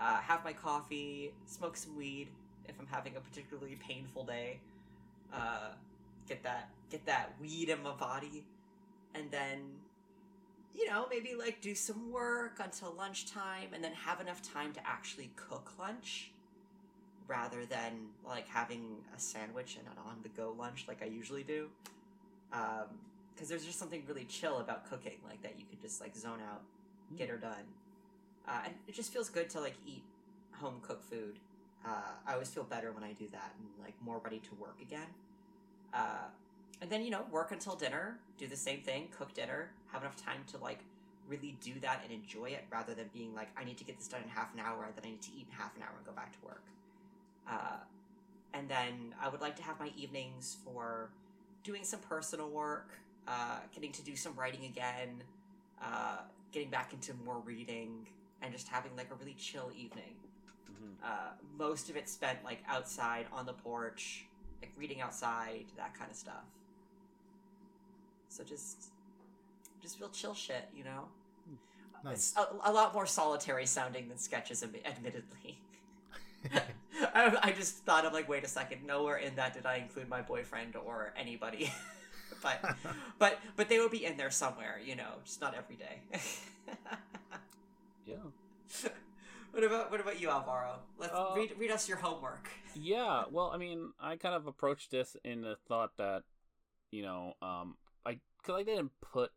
uh, 0.00 0.20
have 0.20 0.42
my 0.44 0.52
coffee, 0.52 1.32
smoke 1.46 1.76
some 1.76 1.96
weed 1.96 2.28
if 2.68 2.78
I'm 2.80 2.86
having 2.86 3.16
a 3.16 3.20
particularly 3.20 3.76
painful 3.76 4.24
day, 4.24 4.60
uh, 5.32 5.70
get 6.28 6.42
that 6.42 6.70
get 6.90 7.04
that 7.06 7.32
weed 7.40 7.68
in 7.68 7.82
my 7.82 7.92
body, 7.92 8.44
and 9.14 9.30
then. 9.30 9.58
You 10.74 10.88
know, 10.88 11.06
maybe 11.10 11.34
like 11.38 11.60
do 11.60 11.74
some 11.74 12.10
work 12.10 12.58
until 12.58 12.94
lunchtime 12.96 13.74
and 13.74 13.84
then 13.84 13.92
have 13.92 14.22
enough 14.22 14.40
time 14.40 14.72
to 14.72 14.80
actually 14.86 15.30
cook 15.36 15.70
lunch 15.78 16.30
rather 17.28 17.66
than 17.66 17.92
like 18.26 18.48
having 18.48 18.96
a 19.14 19.20
sandwich 19.20 19.76
and 19.78 19.86
an 19.86 19.94
on 20.06 20.16
the 20.22 20.30
go 20.30 20.54
lunch 20.58 20.86
like 20.88 21.02
I 21.02 21.06
usually 21.06 21.42
do. 21.42 21.68
Because 22.50 23.48
there's 23.48 23.64
just 23.64 23.78
something 23.78 24.02
really 24.08 24.24
chill 24.24 24.58
about 24.58 24.88
cooking, 24.88 25.18
like 25.26 25.42
that 25.42 25.58
you 25.58 25.64
could 25.68 25.80
just 25.80 26.00
like 26.00 26.16
zone 26.16 26.40
out, 26.50 26.62
get 27.16 27.28
her 27.28 27.36
done. 27.36 27.64
Uh, 28.48 28.60
and 28.64 28.74
it 28.88 28.94
just 28.94 29.12
feels 29.12 29.28
good 29.28 29.48
to 29.50 29.60
like 29.60 29.74
eat 29.86 30.02
home 30.52 30.80
cooked 30.82 31.04
food. 31.04 31.38
Uh, 31.84 32.12
I 32.26 32.34
always 32.34 32.48
feel 32.48 32.64
better 32.64 32.92
when 32.92 33.02
I 33.02 33.12
do 33.12 33.26
that 33.32 33.54
and 33.58 33.68
like 33.82 33.94
more 34.00 34.20
ready 34.24 34.38
to 34.38 34.54
work 34.54 34.76
again. 34.80 35.08
Uh, 35.92 36.28
and 36.80 36.90
then, 36.90 37.04
you 37.04 37.10
know, 37.10 37.24
work 37.30 37.52
until 37.52 37.74
dinner, 37.74 38.18
do 38.38 38.46
the 38.46 38.56
same 38.56 38.80
thing, 38.80 39.08
cook 39.16 39.34
dinner, 39.34 39.70
have 39.92 40.02
enough 40.02 40.16
time 40.16 40.40
to 40.52 40.58
like 40.58 40.80
really 41.28 41.56
do 41.60 41.74
that 41.80 42.00
and 42.04 42.12
enjoy 42.12 42.46
it 42.46 42.64
rather 42.70 42.94
than 42.94 43.08
being 43.12 43.34
like, 43.34 43.48
I 43.56 43.64
need 43.64 43.78
to 43.78 43.84
get 43.84 43.98
this 43.98 44.08
done 44.08 44.22
in 44.22 44.28
half 44.28 44.52
an 44.54 44.60
hour, 44.60 44.88
then 44.94 45.04
I 45.04 45.10
need 45.10 45.22
to 45.22 45.30
eat 45.36 45.46
in 45.50 45.56
half 45.56 45.76
an 45.76 45.82
hour 45.82 45.92
and 45.96 46.06
go 46.06 46.12
back 46.12 46.32
to 46.32 46.46
work. 46.46 46.62
Uh, 47.48 47.78
and 48.54 48.68
then 48.68 49.14
I 49.20 49.28
would 49.28 49.40
like 49.40 49.56
to 49.56 49.62
have 49.62 49.78
my 49.78 49.90
evenings 49.96 50.56
for 50.64 51.10
doing 51.64 51.84
some 51.84 52.00
personal 52.00 52.48
work, 52.48 52.90
uh, 53.26 53.58
getting 53.74 53.92
to 53.92 54.02
do 54.02 54.16
some 54.16 54.34
writing 54.34 54.64
again, 54.64 55.22
uh, 55.82 56.18
getting 56.52 56.70
back 56.70 56.92
into 56.92 57.14
more 57.24 57.38
reading, 57.44 58.06
and 58.42 58.52
just 58.52 58.68
having 58.68 58.94
like 58.96 59.10
a 59.10 59.14
really 59.14 59.34
chill 59.34 59.70
evening. 59.76 60.14
Mhm. 60.82 61.04
Uh, 61.04 61.32
most 61.58 61.90
of 61.90 61.96
it 61.96 62.08
spent 62.08 62.42
like 62.44 62.62
outside 62.68 63.26
on 63.32 63.46
the 63.46 63.52
porch, 63.52 64.26
like 64.60 64.72
reading 64.76 65.00
outside, 65.00 65.66
that 65.76 65.94
kind 65.94 66.10
of 66.10 66.16
stuff. 66.16 66.44
So 68.28 68.42
just, 68.44 68.90
just 69.82 69.98
feel 69.98 70.08
chill 70.08 70.34
shit, 70.34 70.68
you 70.74 70.84
know. 70.84 71.08
Nice. 72.04 72.32
It's 72.32 72.36
a, 72.36 72.70
a 72.70 72.72
lot 72.72 72.94
more 72.94 73.06
solitary 73.06 73.66
sounding 73.66 74.08
than 74.08 74.18
sketches, 74.18 74.64
admittedly. 74.84 75.60
I, 77.14 77.38
I 77.42 77.52
just 77.52 77.76
thought 77.84 78.04
I'm 78.04 78.12
like, 78.12 78.28
wait 78.28 78.44
a 78.44 78.48
second, 78.48 78.84
nowhere 78.84 79.16
in 79.16 79.36
that 79.36 79.54
did 79.54 79.66
I 79.66 79.76
include 79.76 80.08
my 80.08 80.22
boyfriend 80.22 80.74
or 80.76 81.14
anybody. 81.16 81.72
but 82.42 82.60
but 83.18 83.38
but 83.56 83.68
they 83.68 83.78
would 83.78 83.92
be 83.92 84.04
in 84.04 84.16
there 84.16 84.30
somewhere, 84.30 84.80
you 84.84 84.96
know, 84.96 85.12
just 85.24 85.40
not 85.40 85.54
every 85.54 85.76
day. 85.76 86.00
Yeah. 88.06 88.16
What 89.52 89.64
about 89.64 89.90
what 89.90 90.00
about 90.00 90.20
you, 90.20 90.28
Alvaro? 90.30 90.80
Let's 90.98 91.12
Uh, 91.12 91.32
read 91.36 91.54
read 91.58 91.70
us 91.70 91.88
your 91.88 91.98
homework. 91.98 92.48
Yeah. 92.74 93.24
Well, 93.30 93.50
I 93.52 93.58
mean, 93.58 93.92
I 94.00 94.16
kind 94.16 94.34
of 94.34 94.46
approached 94.46 94.90
this 94.90 95.14
in 95.24 95.42
the 95.42 95.56
thought 95.68 95.90
that, 95.98 96.22
you 96.90 97.02
know, 97.02 97.34
um, 97.42 97.76
I 98.06 98.18
because 98.38 98.56
I 98.60 98.62
didn't 98.62 98.92
put 99.02 99.30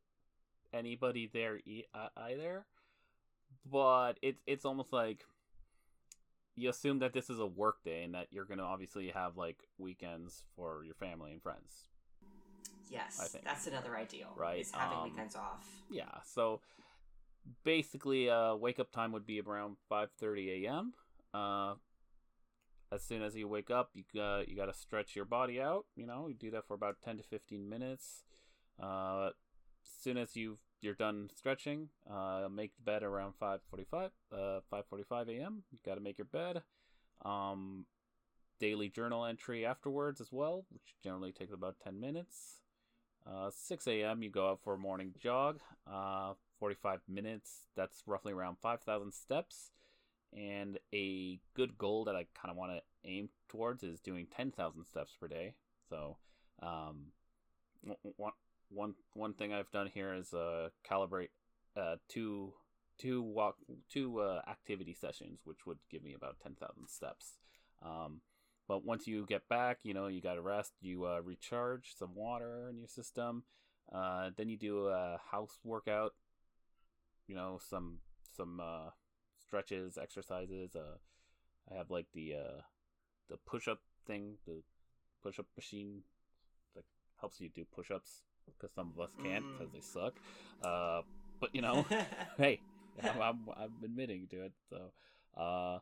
anybody 0.73 1.29
there 1.31 1.57
e- 1.57 1.83
uh, 1.93 2.07
either, 2.15 2.65
but 3.69 4.13
it's 4.21 4.41
it's 4.47 4.63
almost 4.63 4.93
like 4.93 5.25
you 6.55 6.69
assume 6.69 6.99
that 6.99 7.11
this 7.11 7.29
is 7.29 7.39
a 7.39 7.45
work 7.45 7.83
day 7.83 8.03
and 8.03 8.13
that 8.15 8.27
you're 8.31 8.45
gonna 8.45 8.63
obviously 8.63 9.09
have 9.09 9.35
like 9.35 9.67
weekends 9.77 10.45
for 10.55 10.85
your 10.85 10.95
family 10.95 11.33
and 11.33 11.41
friends. 11.41 11.89
Yes, 12.89 13.19
I 13.21 13.25
think. 13.25 13.43
that's 13.43 13.67
another 13.67 13.97
ideal. 13.97 14.29
Right, 14.37 14.61
is 14.61 14.71
having 14.71 14.97
um, 14.97 15.03
weekends 15.03 15.35
off. 15.35 15.67
Yeah. 15.89 16.21
So 16.23 16.61
basically, 17.63 18.29
uh, 18.29 18.55
wake 18.55 18.79
up 18.79 18.91
time 18.91 19.11
would 19.11 19.25
be 19.25 19.41
around 19.41 19.77
five 19.89 20.09
thirty 20.19 20.65
a.m. 20.65 20.93
Uh, 21.33 21.75
as 22.91 23.03
soon 23.03 23.21
as 23.21 23.35
you 23.35 23.47
wake 23.47 23.69
up, 23.69 23.89
you 23.93 24.03
got 24.13 24.47
you 24.47 24.55
got 24.55 24.67
to 24.67 24.73
stretch 24.73 25.15
your 25.15 25.25
body 25.25 25.61
out. 25.61 25.85
You 25.95 26.05
know, 26.05 26.27
you 26.27 26.35
do 26.35 26.51
that 26.51 26.67
for 26.67 26.73
about 26.73 26.97
ten 27.03 27.17
to 27.17 27.23
fifteen 27.23 27.67
minutes. 27.69 28.23
Uh, 28.81 29.27
as 29.27 30.03
soon 30.03 30.17
as 30.17 30.35
you 30.35 30.57
you're 30.81 30.93
done 30.93 31.29
stretching, 31.35 31.89
uh, 32.09 32.47
make 32.51 32.75
the 32.75 32.83
bed 32.83 33.03
around 33.03 33.33
five 33.39 33.59
forty 33.69 33.85
five. 33.89 34.11
Uh, 34.31 34.59
five 34.69 34.85
forty 34.89 35.03
five 35.03 35.27
a.m. 35.29 35.63
You 35.71 35.79
got 35.85 35.95
to 35.95 36.01
make 36.01 36.17
your 36.17 36.25
bed. 36.25 36.61
Um, 37.23 37.85
daily 38.59 38.89
journal 38.89 39.25
entry 39.25 39.65
afterwards 39.65 40.21
as 40.21 40.31
well, 40.31 40.65
which 40.69 40.95
generally 41.03 41.31
takes 41.31 41.53
about 41.53 41.75
ten 41.83 41.99
minutes. 41.99 42.61
Uh, 43.27 43.49
6 43.49 43.87
a.m. 43.87 44.21
You 44.21 44.29
go 44.29 44.51
out 44.51 44.59
for 44.63 44.75
a 44.75 44.77
morning 44.77 45.11
jog. 45.19 45.59
Uh, 45.91 46.33
45 46.59 47.01
minutes. 47.07 47.67
That's 47.75 48.03
roughly 48.05 48.33
around 48.33 48.57
5,000 48.61 49.11
steps. 49.13 49.71
And 50.35 50.79
a 50.93 51.39
good 51.53 51.77
goal 51.77 52.05
that 52.05 52.15
I 52.15 52.25
kind 52.39 52.51
of 52.51 52.57
want 52.57 52.71
to 52.73 52.81
aim 53.09 53.29
towards 53.47 53.83
is 53.83 53.99
doing 53.99 54.27
10,000 54.35 54.83
steps 54.83 55.13
per 55.19 55.27
day. 55.27 55.53
So, 55.89 56.17
um, 56.61 57.07
one 58.17 58.31
one 58.69 58.95
one 59.13 59.33
thing 59.33 59.53
I've 59.53 59.71
done 59.71 59.89
here 59.93 60.13
is 60.13 60.33
uh, 60.33 60.69
calibrate 60.89 61.29
uh, 61.77 61.97
two 62.09 62.53
two 62.97 63.21
walk 63.21 63.57
two 63.89 64.19
uh, 64.19 64.41
activity 64.49 64.93
sessions, 64.93 65.39
which 65.43 65.65
would 65.65 65.79
give 65.91 66.03
me 66.03 66.13
about 66.13 66.37
10,000 66.41 66.87
steps. 66.87 67.33
Um, 67.83 68.21
but 68.67 68.83
once 68.83 69.05
you 69.05 69.25
get 69.27 69.47
back, 69.47 69.79
you 69.83 69.93
know, 69.93 70.07
you 70.07 70.21
got 70.21 70.35
to 70.35 70.41
rest. 70.41 70.73
You 70.81 71.05
uh, 71.05 71.19
recharge 71.23 71.93
some 71.97 72.15
water 72.15 72.67
in 72.69 72.77
your 72.77 72.87
system. 72.87 73.43
Uh, 73.93 74.31
then 74.35 74.49
you 74.49 74.57
do 74.57 74.87
a 74.87 75.19
house 75.31 75.59
workout. 75.63 76.13
You 77.27 77.35
know, 77.35 77.59
some 77.69 77.99
some 78.35 78.59
uh, 78.59 78.89
stretches, 79.39 79.97
exercises. 79.97 80.75
Uh, 80.75 80.97
I 81.71 81.75
have 81.77 81.89
like 81.89 82.07
the 82.13 82.35
uh, 82.35 82.61
the 83.29 83.37
push 83.45 83.67
up 83.67 83.79
thing, 84.05 84.37
the 84.45 84.61
push 85.23 85.39
up 85.39 85.47
machine 85.55 86.03
that 86.75 86.83
helps 87.19 87.39
you 87.41 87.49
do 87.49 87.65
push 87.65 87.89
ups 87.91 88.21
because 88.45 88.73
some 88.75 88.91
of 88.95 88.99
us 88.99 89.11
can't 89.23 89.43
Mm. 89.43 89.57
because 89.57 89.73
they 89.73 89.81
suck. 89.81 90.13
Uh, 90.63 91.01
but 91.39 91.49
you 91.55 91.61
know, 91.61 91.85
hey, 92.37 92.61
I'm, 93.01 93.21
I'm, 93.21 93.39
I'm 93.57 93.73
admitting 93.83 94.27
to 94.29 94.43
it. 94.45 94.53
So, 94.69 94.91
uh, 95.35 95.79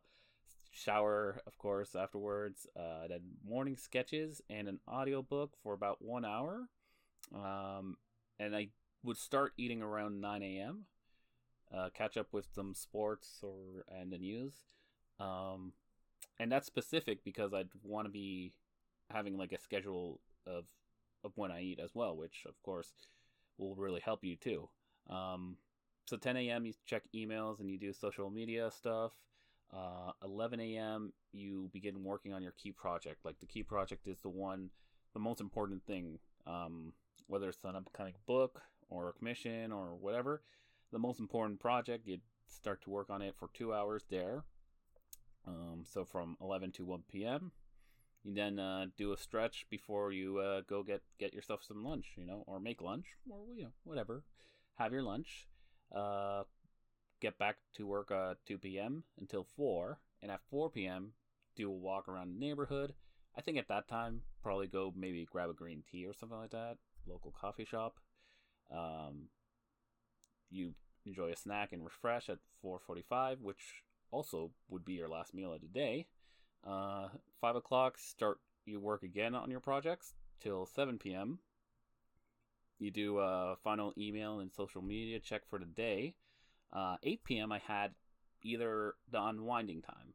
shower, 0.72 1.42
of 1.46 1.58
course, 1.58 1.96
afterwards. 1.96 2.66
Uh, 2.76 3.08
then 3.10 3.22
morning 3.46 3.76
sketches 3.76 4.42
and 4.50 4.68
an 4.70 4.80
audiobook 4.88 5.52
for 5.62 5.74
about 5.74 6.02
one 6.02 6.24
hour. 6.26 6.70
Um, 7.36 7.98
and 8.40 8.56
I 8.56 8.70
would 9.04 9.18
start 9.18 9.54
eating 9.58 9.82
around 9.82 10.22
9 10.22 10.42
a.m. 10.44 10.86
Uh, 11.76 11.90
catch 11.94 12.18
up 12.18 12.28
with 12.32 12.48
some 12.54 12.74
sports 12.74 13.40
or 13.42 13.84
and 13.88 14.12
the 14.12 14.18
news. 14.18 14.54
Um, 15.20 15.74
and 16.40 16.52
that's 16.52 16.68
specific 16.68 17.24
because 17.24 17.54
I'd 17.54 17.70
want 17.84 18.06
to 18.06 18.12
be 18.12 18.54
having 19.10 19.38
like 19.38 19.52
a 19.52 19.60
schedule 19.60 20.20
of 20.46 20.66
of 21.24 21.32
when 21.36 21.52
I 21.52 21.62
eat 21.62 21.80
as 21.84 21.92
well, 21.94 22.16
which 22.18 22.44
of 22.48 22.62
course 22.64 22.92
will 23.58 23.76
really 23.76 24.02
help 24.02 24.24
you 24.24 24.36
too. 24.36 24.70
Um, 25.10 25.58
so 26.06 26.18
10 26.18 26.36
a.m. 26.38 26.66
you 26.66 26.74
check 26.86 27.04
emails 27.16 27.60
and 27.60 27.70
you 27.70 27.78
do 27.78 27.94
social 27.94 28.30
media 28.30 28.70
stuff. 28.72 29.12
Uh, 29.74 30.12
11 30.24 30.60
a.m. 30.60 31.14
you 31.32 31.70
begin 31.74 32.04
working 32.04 32.34
on 32.34 32.44
your 32.44 32.52
key 32.52 32.72
project. 32.72 33.24
Like 33.24 33.40
the 33.40 33.46
key 33.46 33.64
project 33.64 34.08
is 34.08 34.20
the 34.22 34.30
one, 34.30 34.70
the 35.14 35.20
most 35.20 35.42
important 35.42 35.86
thing. 35.86 36.20
Um, 36.46 36.94
whether 37.28 37.48
it's 37.50 37.64
an 37.64 37.76
upcoming 37.76 38.16
book 38.28 38.62
or 38.90 39.10
a 39.10 39.14
commission 39.14 39.72
or 39.72 39.96
whatever, 39.96 40.42
the 40.94 41.00
most 41.00 41.20
important 41.20 41.60
project 41.60 42.08
you 42.08 42.20
start 42.48 42.82
to 42.84 42.90
work 42.90 43.10
on 43.10 43.22
it 43.22 43.36
for 43.38 43.50
two 43.54 43.74
hours 43.74 44.06
there. 44.10 44.44
Um, 45.46 45.84
so 45.86 46.06
from 46.06 46.38
11 46.40 46.72
to 46.74 46.86
1 46.86 47.04
p.m. 47.12 47.52
You 48.24 48.34
then 48.34 48.58
uh, 48.58 48.86
do 48.96 49.12
a 49.12 49.18
stretch 49.18 49.66
before 49.70 50.14
you 50.14 50.38
uh, 50.38 50.62
go 50.70 50.82
get 50.84 51.02
get 51.20 51.34
yourself 51.34 51.62
some 51.62 51.84
lunch, 51.84 52.14
you 52.16 52.26
know, 52.26 52.46
or 52.48 52.62
make 52.62 52.82
lunch, 52.82 53.08
or 53.30 53.54
you 53.54 53.64
know, 53.64 53.74
whatever. 53.84 54.24
Have 54.76 54.94
your 54.94 55.02
lunch. 55.02 55.48
Uh, 55.94 56.44
get 57.20 57.38
back 57.38 57.58
to 57.76 57.86
work 57.86 58.12
at 58.12 58.38
2 58.48 58.58
p.m. 58.60 59.04
until 59.20 59.46
4, 59.58 60.00
and 60.22 60.32
at 60.32 60.40
4 60.50 60.70
p.m. 60.70 61.12
do 61.58 61.70
a 61.70 61.74
walk 61.74 62.08
around 62.08 62.34
the 62.34 62.40
neighborhood. 62.40 62.94
I 63.36 63.42
think 63.42 63.58
at 63.58 63.68
that 63.68 63.90
time 63.90 64.22
probably 64.42 64.68
go 64.68 64.94
maybe 64.96 65.28
grab 65.30 65.50
a 65.50 65.54
green 65.54 65.84
tea 65.92 66.06
or 66.06 66.14
something 66.14 66.38
like 66.38 66.52
that, 66.52 66.78
local 67.06 67.34
coffee 67.38 67.66
shop. 67.66 67.98
Um, 68.72 69.28
you 70.54 70.74
enjoy 71.06 71.32
a 71.32 71.36
snack 71.36 71.74
and 71.74 71.84
refresh 71.84 72.30
at 72.30 72.40
4:45, 72.64 73.42
which 73.42 73.84
also 74.12 74.52
would 74.70 74.86
be 74.86 74.94
your 74.94 75.10
last 75.10 75.34
meal 75.34 75.54
of 75.54 75.62
the 75.62 75.68
day. 75.68 76.08
Uh, 76.66 77.10
five 77.42 77.56
o'clock, 77.56 77.98
start 77.98 78.40
you 78.66 78.80
work 78.80 79.04
again 79.04 79.36
on 79.36 79.52
your 79.52 79.60
projects 79.60 80.14
till 80.40 80.66
7 80.66 80.98
p.m. 80.98 81.40
You 82.80 82.92
do 82.92 83.20
a 83.20 83.56
final 83.64 83.94
email 83.98 84.40
and 84.40 84.52
social 84.52 84.82
media 84.82 85.20
check 85.20 85.42
for 85.50 85.60
the 85.60 85.66
day. 85.66 86.16
Uh, 86.72 86.98
8 87.04 87.24
p.m. 87.24 87.52
I 87.52 87.60
had 87.60 87.92
either 88.42 88.96
the 89.12 89.22
unwinding 89.22 89.82
time, 89.82 90.14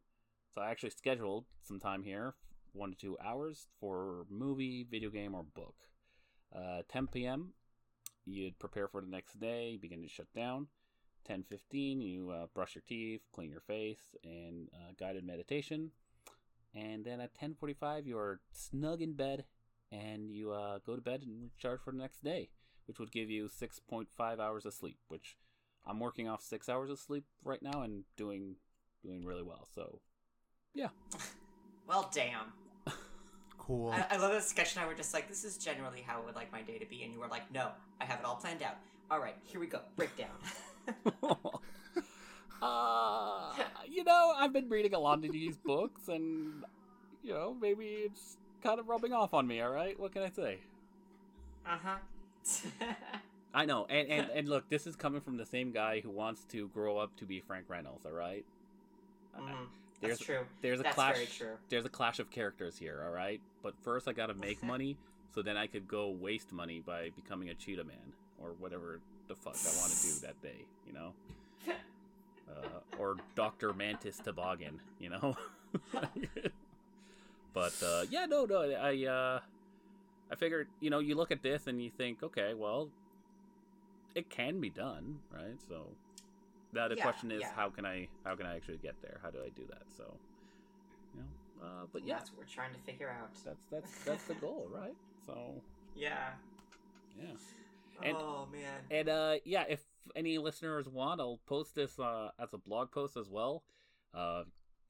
so 0.55 0.61
I 0.61 0.70
actually 0.70 0.91
scheduled 0.91 1.45
some 1.62 1.78
time 1.78 2.03
here, 2.03 2.34
one 2.72 2.91
to 2.91 2.97
two 2.97 3.16
hours 3.24 3.68
for 3.80 4.26
movie, 4.30 4.86
video 4.91 5.11
game, 5.11 5.34
or 5.34 5.45
book. 5.45 5.74
Uh, 6.55 6.82
10 6.91 7.09
p.m. 7.09 7.53
You'd 8.28 8.58
prepare 8.58 8.88
for 8.88 9.00
the 9.00 9.06
next 9.06 9.40
day, 9.40 9.78
begin 9.80 10.02
to 10.02 10.08
shut 10.08 10.32
down. 10.34 10.68
10:15, 11.28 12.00
you 12.00 12.30
uh, 12.30 12.46
brush 12.54 12.74
your 12.74 12.82
teeth, 12.86 13.22
clean 13.32 13.50
your 13.50 13.60
face, 13.60 14.14
and 14.24 14.68
uh, 14.74 14.92
guided 14.98 15.24
meditation. 15.24 15.90
And 16.74 17.04
then 17.04 17.20
at 17.20 17.34
10:45, 17.34 18.06
you're 18.06 18.40
snug 18.52 19.02
in 19.02 19.14
bed, 19.14 19.44
and 19.90 20.30
you 20.30 20.52
uh, 20.52 20.78
go 20.84 20.94
to 20.94 21.02
bed 21.02 21.22
and 21.22 21.42
recharge 21.42 21.80
for 21.80 21.92
the 21.92 21.98
next 21.98 22.22
day, 22.22 22.50
which 22.86 22.98
would 22.98 23.12
give 23.12 23.30
you 23.30 23.48
6.5 23.48 24.38
hours 24.38 24.66
of 24.66 24.74
sleep. 24.74 24.98
Which 25.08 25.36
I'm 25.86 26.00
working 26.00 26.28
off 26.28 26.42
six 26.42 26.68
hours 26.68 26.90
of 26.90 26.98
sleep 26.98 27.24
right 27.42 27.62
now 27.62 27.82
and 27.82 28.04
doing 28.16 28.56
doing 29.02 29.24
really 29.24 29.42
well. 29.42 29.66
So 29.74 30.00
yeah. 30.74 30.88
well, 31.88 32.10
damn. 32.12 32.52
Cool. 33.68 33.90
I, 33.90 34.04
I 34.12 34.16
love 34.16 34.32
that 34.32 34.42
sketch 34.42 34.74
and 34.74 34.84
I 34.84 34.88
were 34.88 34.94
just 34.94 35.12
like, 35.14 35.28
this 35.28 35.44
is 35.44 35.56
generally 35.58 36.00
how 36.04 36.20
I 36.20 36.24
would 36.24 36.34
like 36.34 36.50
my 36.50 36.62
day 36.62 36.78
to 36.78 36.86
be. 36.86 37.04
And 37.04 37.12
you 37.12 37.20
were 37.20 37.28
like, 37.28 37.52
no, 37.52 37.68
I 38.00 38.06
have 38.06 38.18
it 38.18 38.24
all 38.24 38.36
planned 38.36 38.62
out. 38.62 38.76
All 39.10 39.20
right, 39.20 39.36
here 39.44 39.60
we 39.60 39.66
go. 39.66 39.80
Breakdown. 39.96 40.30
uh, 42.62 43.52
you 43.86 44.04
know, 44.04 44.32
I've 44.36 44.52
been 44.52 44.68
reading 44.68 44.94
a 44.94 44.98
lot 44.98 45.24
of 45.24 45.32
these 45.32 45.56
books, 45.64 46.08
and 46.08 46.64
you 47.22 47.32
know, 47.34 47.56
maybe 47.60 47.84
it's 47.84 48.36
kind 48.62 48.80
of 48.80 48.88
rubbing 48.88 49.12
off 49.12 49.34
on 49.34 49.46
me. 49.46 49.60
All 49.60 49.70
right, 49.70 49.98
what 49.98 50.12
can 50.12 50.22
I 50.22 50.30
say? 50.30 50.58
uh 51.66 51.76
huh. 51.82 52.86
I 53.54 53.64
know, 53.66 53.86
and, 53.88 54.08
and 54.08 54.30
and 54.34 54.48
look, 54.48 54.68
this 54.68 54.86
is 54.86 54.96
coming 54.96 55.20
from 55.20 55.36
the 55.36 55.46
same 55.46 55.72
guy 55.72 56.00
who 56.00 56.10
wants 56.10 56.44
to 56.52 56.68
grow 56.68 56.98
up 56.98 57.16
to 57.16 57.24
be 57.24 57.40
Frank 57.40 57.66
Reynolds. 57.68 58.04
All 58.06 58.12
right, 58.12 58.44
Mhm. 59.38 59.66
There's 60.01 60.18
That's 60.18 60.26
true. 60.26 60.40
there's 60.62 60.80
a 60.80 60.82
That's 60.84 60.94
clash. 60.94 61.14
very 61.14 61.26
true. 61.26 61.57
There's 61.68 61.84
a 61.84 61.88
clash 61.88 62.18
of 62.18 62.30
characters 62.30 62.78
here. 62.78 63.03
All 63.07 63.12
right, 63.12 63.40
but 63.62 63.74
first 63.82 64.09
I 64.09 64.12
gotta 64.12 64.34
make 64.34 64.62
money, 64.62 64.96
so 65.34 65.42
then 65.42 65.57
I 65.57 65.66
could 65.66 65.88
go 65.88 66.11
waste 66.11 66.53
money 66.53 66.82
by 66.84 67.11
becoming 67.16 67.51
a 67.51 67.55
cheetah 67.55 67.84
man 67.84 68.12
or 68.40 68.51
whatever 68.59 69.01
the 69.28 69.34
fuck 69.34 69.55
I 69.55 69.80
want 69.80 69.92
to 69.92 70.03
do 70.03 70.12
that 70.27 70.40
day. 70.43 70.64
You 70.86 70.93
know. 70.93 71.12
uh, 72.51 72.98
or 72.98 73.16
Doctor 73.35 73.72
Mantis 73.72 74.18
Toboggan, 74.18 74.81
you 74.98 75.10
know. 75.10 75.36
but 77.52 77.74
uh, 77.82 78.05
yeah, 78.10 78.27
no, 78.27 78.44
no, 78.44 78.62
I 78.62 79.05
uh, 79.06 79.40
I 80.31 80.35
figured, 80.36 80.68
you 80.81 80.90
know, 80.90 80.98
you 80.98 81.14
look 81.14 81.31
at 81.31 81.43
this 81.43 81.66
and 81.66 81.82
you 81.82 81.90
think, 81.90 82.22
okay, 82.22 82.55
well, 82.55 82.89
it 84.14 84.28
can 84.28 84.60
be 84.60 84.70
done, 84.70 85.18
right? 85.32 85.59
So 85.68 85.86
now 86.73 86.89
the 86.89 86.97
Yeah, 86.97 87.03
question 87.03 87.31
is, 87.31 87.43
yeah. 87.43 87.51
how 87.55 87.70
can 87.70 87.85
I, 87.86 88.09
how 88.24 88.35
can 88.36 88.47
I 88.47 88.57
actually 88.57 88.78
get 88.78 88.97
there? 89.03 89.20
How 89.23 89.31
do 89.31 89.39
I 89.45 89.49
do 89.51 89.66
that? 89.69 89.82
So, 89.97 90.19
you 91.15 91.20
know, 91.20 91.65
uh, 91.65 91.86
but 91.93 92.05
yeah, 92.05 92.15
That's 92.19 92.32
what 92.32 92.40
we're 92.40 92.45
trying 92.47 92.73
to 92.74 92.81
figure 92.81 93.11
out. 93.11 93.31
that's 93.45 93.65
that's 93.70 94.05
that's 94.05 94.24
the 94.24 94.35
goal, 94.35 94.69
right? 94.74 94.95
So 95.27 95.62
Yeah. 95.95 96.31
yeah. 97.16 97.24
And- 98.03 98.16
oh 98.16 98.47
man. 98.53 98.81
And 98.90 99.09
uh, 99.09 99.35
yeah, 99.45 99.65
if 99.69 99.85
any 100.16 100.39
listeners 100.39 100.89
want, 100.89 101.20
I'll 101.20 101.40
post 101.47 101.74
this 101.74 101.99
uh, 101.99 102.31
as 102.40 102.55
a 102.55 102.59
blog 102.59 102.90
post 102.90 103.16
as 103.16 103.28
well. 103.28 103.65
Uh, 104.15 104.45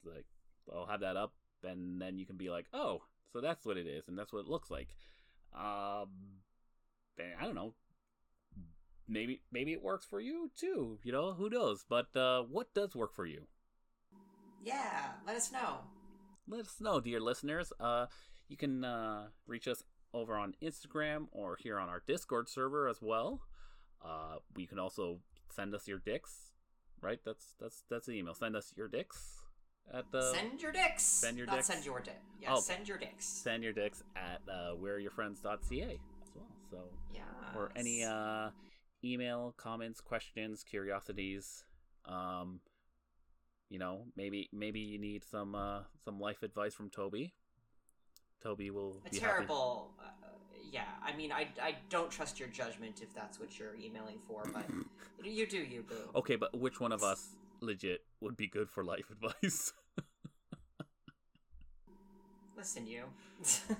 like 0.05 0.25
I'll 0.73 0.85
have 0.85 1.01
that 1.01 1.17
up, 1.17 1.33
and 1.63 2.01
then 2.01 2.17
you 2.17 2.25
can 2.25 2.37
be 2.37 2.49
like, 2.49 2.65
oh, 2.73 3.01
so 3.33 3.41
that's 3.41 3.65
what 3.65 3.77
it 3.77 3.87
is, 3.87 4.07
and 4.07 4.17
that's 4.17 4.31
what 4.31 4.39
it 4.39 4.47
looks 4.47 4.71
like. 4.71 4.87
Um, 5.53 6.09
I 7.19 7.43
don't 7.45 7.55
know. 7.55 7.73
Maybe 9.11 9.41
maybe 9.51 9.73
it 9.73 9.81
works 9.81 10.05
for 10.05 10.19
you 10.21 10.51
too. 10.55 10.99
You 11.03 11.11
know, 11.11 11.33
who 11.33 11.49
knows? 11.49 11.83
But 11.89 12.15
uh, 12.15 12.43
what 12.43 12.73
does 12.75 12.95
work 12.95 13.13
for 13.15 13.25
you? 13.25 13.47
yeah. 14.63 15.11
Let 15.25 15.35
us 15.35 15.51
know. 15.51 15.79
let 16.47 16.61
us 16.61 16.75
know, 16.79 16.99
dear 16.99 17.19
listeners. 17.19 17.71
Uh, 17.79 18.05
you 18.47 18.57
can 18.57 18.83
uh, 18.85 19.27
reach 19.47 19.67
us 19.67 19.83
over 20.13 20.35
on 20.35 20.53
Instagram 20.61 21.27
or 21.31 21.55
here 21.59 21.79
on 21.79 21.89
our 21.89 22.01
Discord 22.07 22.49
server 22.49 22.87
as 22.87 23.01
well. 23.01 23.41
Uh, 24.03 24.37
you 24.57 24.67
can 24.67 24.79
also 24.79 25.19
send 25.49 25.73
us 25.75 25.87
your 25.87 25.99
dicks, 25.99 26.51
right? 27.01 27.19
That's 27.25 27.55
that's 27.59 27.83
that's 27.89 28.05
the 28.07 28.13
email. 28.13 28.33
Send 28.35 28.55
us 28.55 28.73
your 28.77 28.87
dicks 28.87 29.39
at 29.93 30.11
the 30.11 30.33
send 30.33 30.61
your 30.61 30.71
dicks. 30.71 31.03
send 31.03 31.37
your 31.37 31.47
Not 31.47 31.55
dicks. 31.55 31.67
send 31.67 31.85
your 31.85 31.99
dick. 31.99 32.21
Yeah. 32.41 32.53
Oh. 32.55 32.59
Send 32.59 32.87
your 32.87 32.97
dicks. 32.99 33.25
send 33.25 33.63
your 33.63 33.73
dicks 33.73 34.03
at 34.15 34.41
uh, 34.47 34.73
whereyourfriends.ca 34.81 35.99
as 36.23 36.29
well. 36.35 36.47
So 36.69 36.77
Yeah. 37.13 37.21
or 37.55 37.71
any 37.75 38.03
uh, 38.03 38.49
email 39.03 39.53
comments, 39.57 40.01
questions, 40.01 40.63
curiosities. 40.63 41.63
Um, 42.05 42.59
you 43.69 43.79
know, 43.79 44.05
maybe 44.15 44.49
maybe 44.51 44.79
you 44.79 44.99
need 44.99 45.23
some 45.23 45.55
uh, 45.55 45.81
some 46.03 46.19
life 46.19 46.43
advice 46.43 46.73
from 46.73 46.89
Toby. 46.89 47.33
Toby 48.41 48.69
will 48.69 49.01
A 49.05 49.09
be 49.09 49.19
terrible. 49.19 49.91
Uh, 49.99 50.03
yeah. 50.71 50.83
I 51.03 51.15
mean, 51.15 51.31
I, 51.31 51.47
I 51.61 51.75
don't 51.89 52.09
trust 52.09 52.39
your 52.39 52.49
judgment 52.49 53.01
if 53.01 53.13
that's 53.13 53.39
what 53.39 53.59
you're 53.59 53.75
emailing 53.75 54.19
for, 54.27 54.43
but 54.53 54.65
you 55.23 55.47
do 55.47 55.57
you, 55.57 55.83
boo. 55.83 56.09
Okay, 56.15 56.35
but 56.35 56.57
which 56.57 56.79
one 56.79 56.91
of 56.91 57.03
us 57.03 57.35
legit 57.61 58.01
would 58.21 58.37
be 58.37 58.47
good 58.47 58.69
for 58.69 58.83
life 58.83 59.11
advice? 59.11 59.73
Listen, 62.57 62.87
you. 62.87 63.03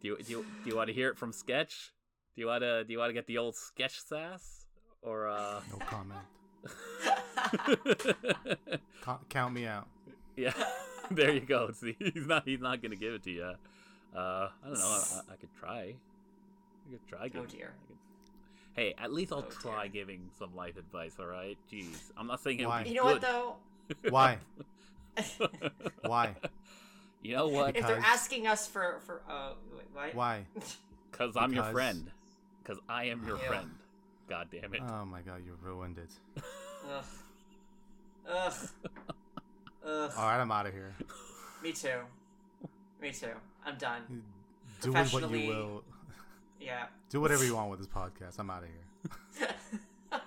do 0.00 0.08
you 0.08 0.16
do 0.18 0.32
you, 0.32 0.46
do 0.64 0.70
you 0.70 0.76
want 0.76 0.88
to 0.88 0.94
hear 0.94 1.08
it 1.08 1.16
from 1.16 1.32
Sketch? 1.32 1.92
Do 2.34 2.40
you 2.40 2.46
want 2.46 2.62
to 2.62 2.84
do 2.84 2.92
you 2.92 2.98
want 2.98 3.10
to 3.10 3.14
get 3.14 3.26
the 3.26 3.38
old 3.38 3.54
Sketch 3.56 4.00
sass 4.00 4.66
or 5.02 5.28
uh? 5.28 5.60
No 5.70 5.78
comment. 5.86 6.20
Co- 9.02 9.20
count 9.28 9.54
me 9.54 9.66
out. 9.66 9.86
yeah. 10.36 10.52
there 11.10 11.32
you 11.32 11.40
go. 11.40 11.70
See, 11.72 11.96
he's 11.98 12.26
not 12.26 12.42
he's 12.46 12.60
not 12.60 12.82
gonna 12.82 12.96
give 12.96 13.12
it 13.14 13.22
to 13.24 13.30
you. 13.30 13.44
Uh, 14.16 14.18
I 14.18 14.48
don't 14.66 14.78
know. 14.78 14.84
I, 15.28 15.32
I 15.32 15.36
could 15.36 15.54
try. 15.58 15.94
I 16.86 16.90
could 16.90 17.06
try. 17.08 17.28
Giving, 17.28 17.46
dear. 17.48 17.72
I 17.74 17.86
could- 17.88 17.96
Hey, 18.74 18.92
at 18.98 19.12
least 19.12 19.30
I'll 19.32 19.38
Oh, 19.38 19.60
try 19.60 19.82
dear. 19.84 20.02
giving 20.02 20.30
some 20.36 20.56
life 20.56 20.76
advice. 20.76 21.12
All 21.20 21.26
right. 21.26 21.56
Jeez, 21.72 22.10
I'm 22.16 22.26
not 22.26 22.40
saying 22.42 22.58
it 22.58 22.66
Why? 22.66 22.78
would 22.78 22.84
be 22.84 22.90
You 22.90 22.96
know 22.96 23.04
what 23.04 23.20
though? 23.20 23.56
Why? 24.10 24.38
Why? 26.02 26.34
you 27.22 27.36
know 27.36 27.46
what? 27.48 27.76
if 27.76 27.86
they're 27.86 27.98
asking 27.98 28.48
us 28.48 28.66
for 28.66 28.98
for 29.06 29.22
uh 29.30 29.52
wait, 29.76 29.86
what? 29.92 30.14
Why? 30.14 30.46
Because 31.12 31.36
I'm 31.36 31.52
your 31.52 31.64
friend. 31.64 32.10
Because 32.64 32.80
I 32.88 33.04
am 33.04 33.26
your 33.26 33.36
Yeah. 33.36 33.48
friend. 33.48 33.70
God 34.28 34.48
damn 34.50 34.74
it. 34.74 34.80
Oh 34.82 35.04
my 35.04 35.20
god, 35.20 35.42
you 35.44 35.56
ruined 35.62 35.98
it. 35.98 36.10
Ugh. 36.90 37.04
Ugh. 38.28 38.52
Ugh. 39.86 40.12
All 40.16 40.24
right, 40.24 40.40
I'm 40.40 40.50
out 40.50 40.66
of 40.66 40.72
here. 40.72 40.94
Me 41.62 41.72
too. 41.72 42.00
Me 43.00 43.10
too. 43.12 43.34
I'm 43.66 43.76
done. 43.76 44.22
Do 44.80 44.92
what 44.92 45.12
you 45.12 45.28
will. 45.48 45.84
Yeah. 46.58 46.86
Do 47.10 47.20
whatever 47.20 47.44
you 47.44 47.54
want 47.54 47.70
with 47.70 47.80
this 47.80 47.88
podcast. 47.88 48.38
I'm 48.38 48.48
out 48.48 48.62
of 48.62 48.68
here. 49.38 49.48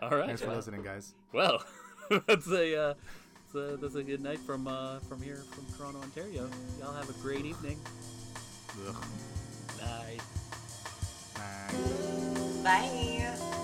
All 0.00 0.10
right. 0.10 0.26
Thanks 0.26 0.40
for 0.40 0.48
well, 0.48 0.56
listening, 0.56 0.82
guys. 0.82 1.12
well, 1.32 1.62
that's 2.26 2.48
a 2.48 2.80
uh, 2.80 2.94
that's 3.52 3.54
a, 3.54 3.76
that's 3.76 3.94
a 3.96 4.02
good 4.02 4.22
night 4.22 4.38
from 4.38 4.66
uh, 4.66 5.00
from 5.00 5.20
here 5.20 5.42
from 5.50 5.66
Toronto, 5.76 6.00
Ontario. 6.00 6.48
Y'all 6.80 6.94
have 6.94 7.10
a 7.10 7.14
great 7.14 7.44
evening. 7.44 7.78
Ugh. 8.86 8.96
Bye. 9.78 10.18
Bye. 11.34 11.74
Bye. 12.64 13.57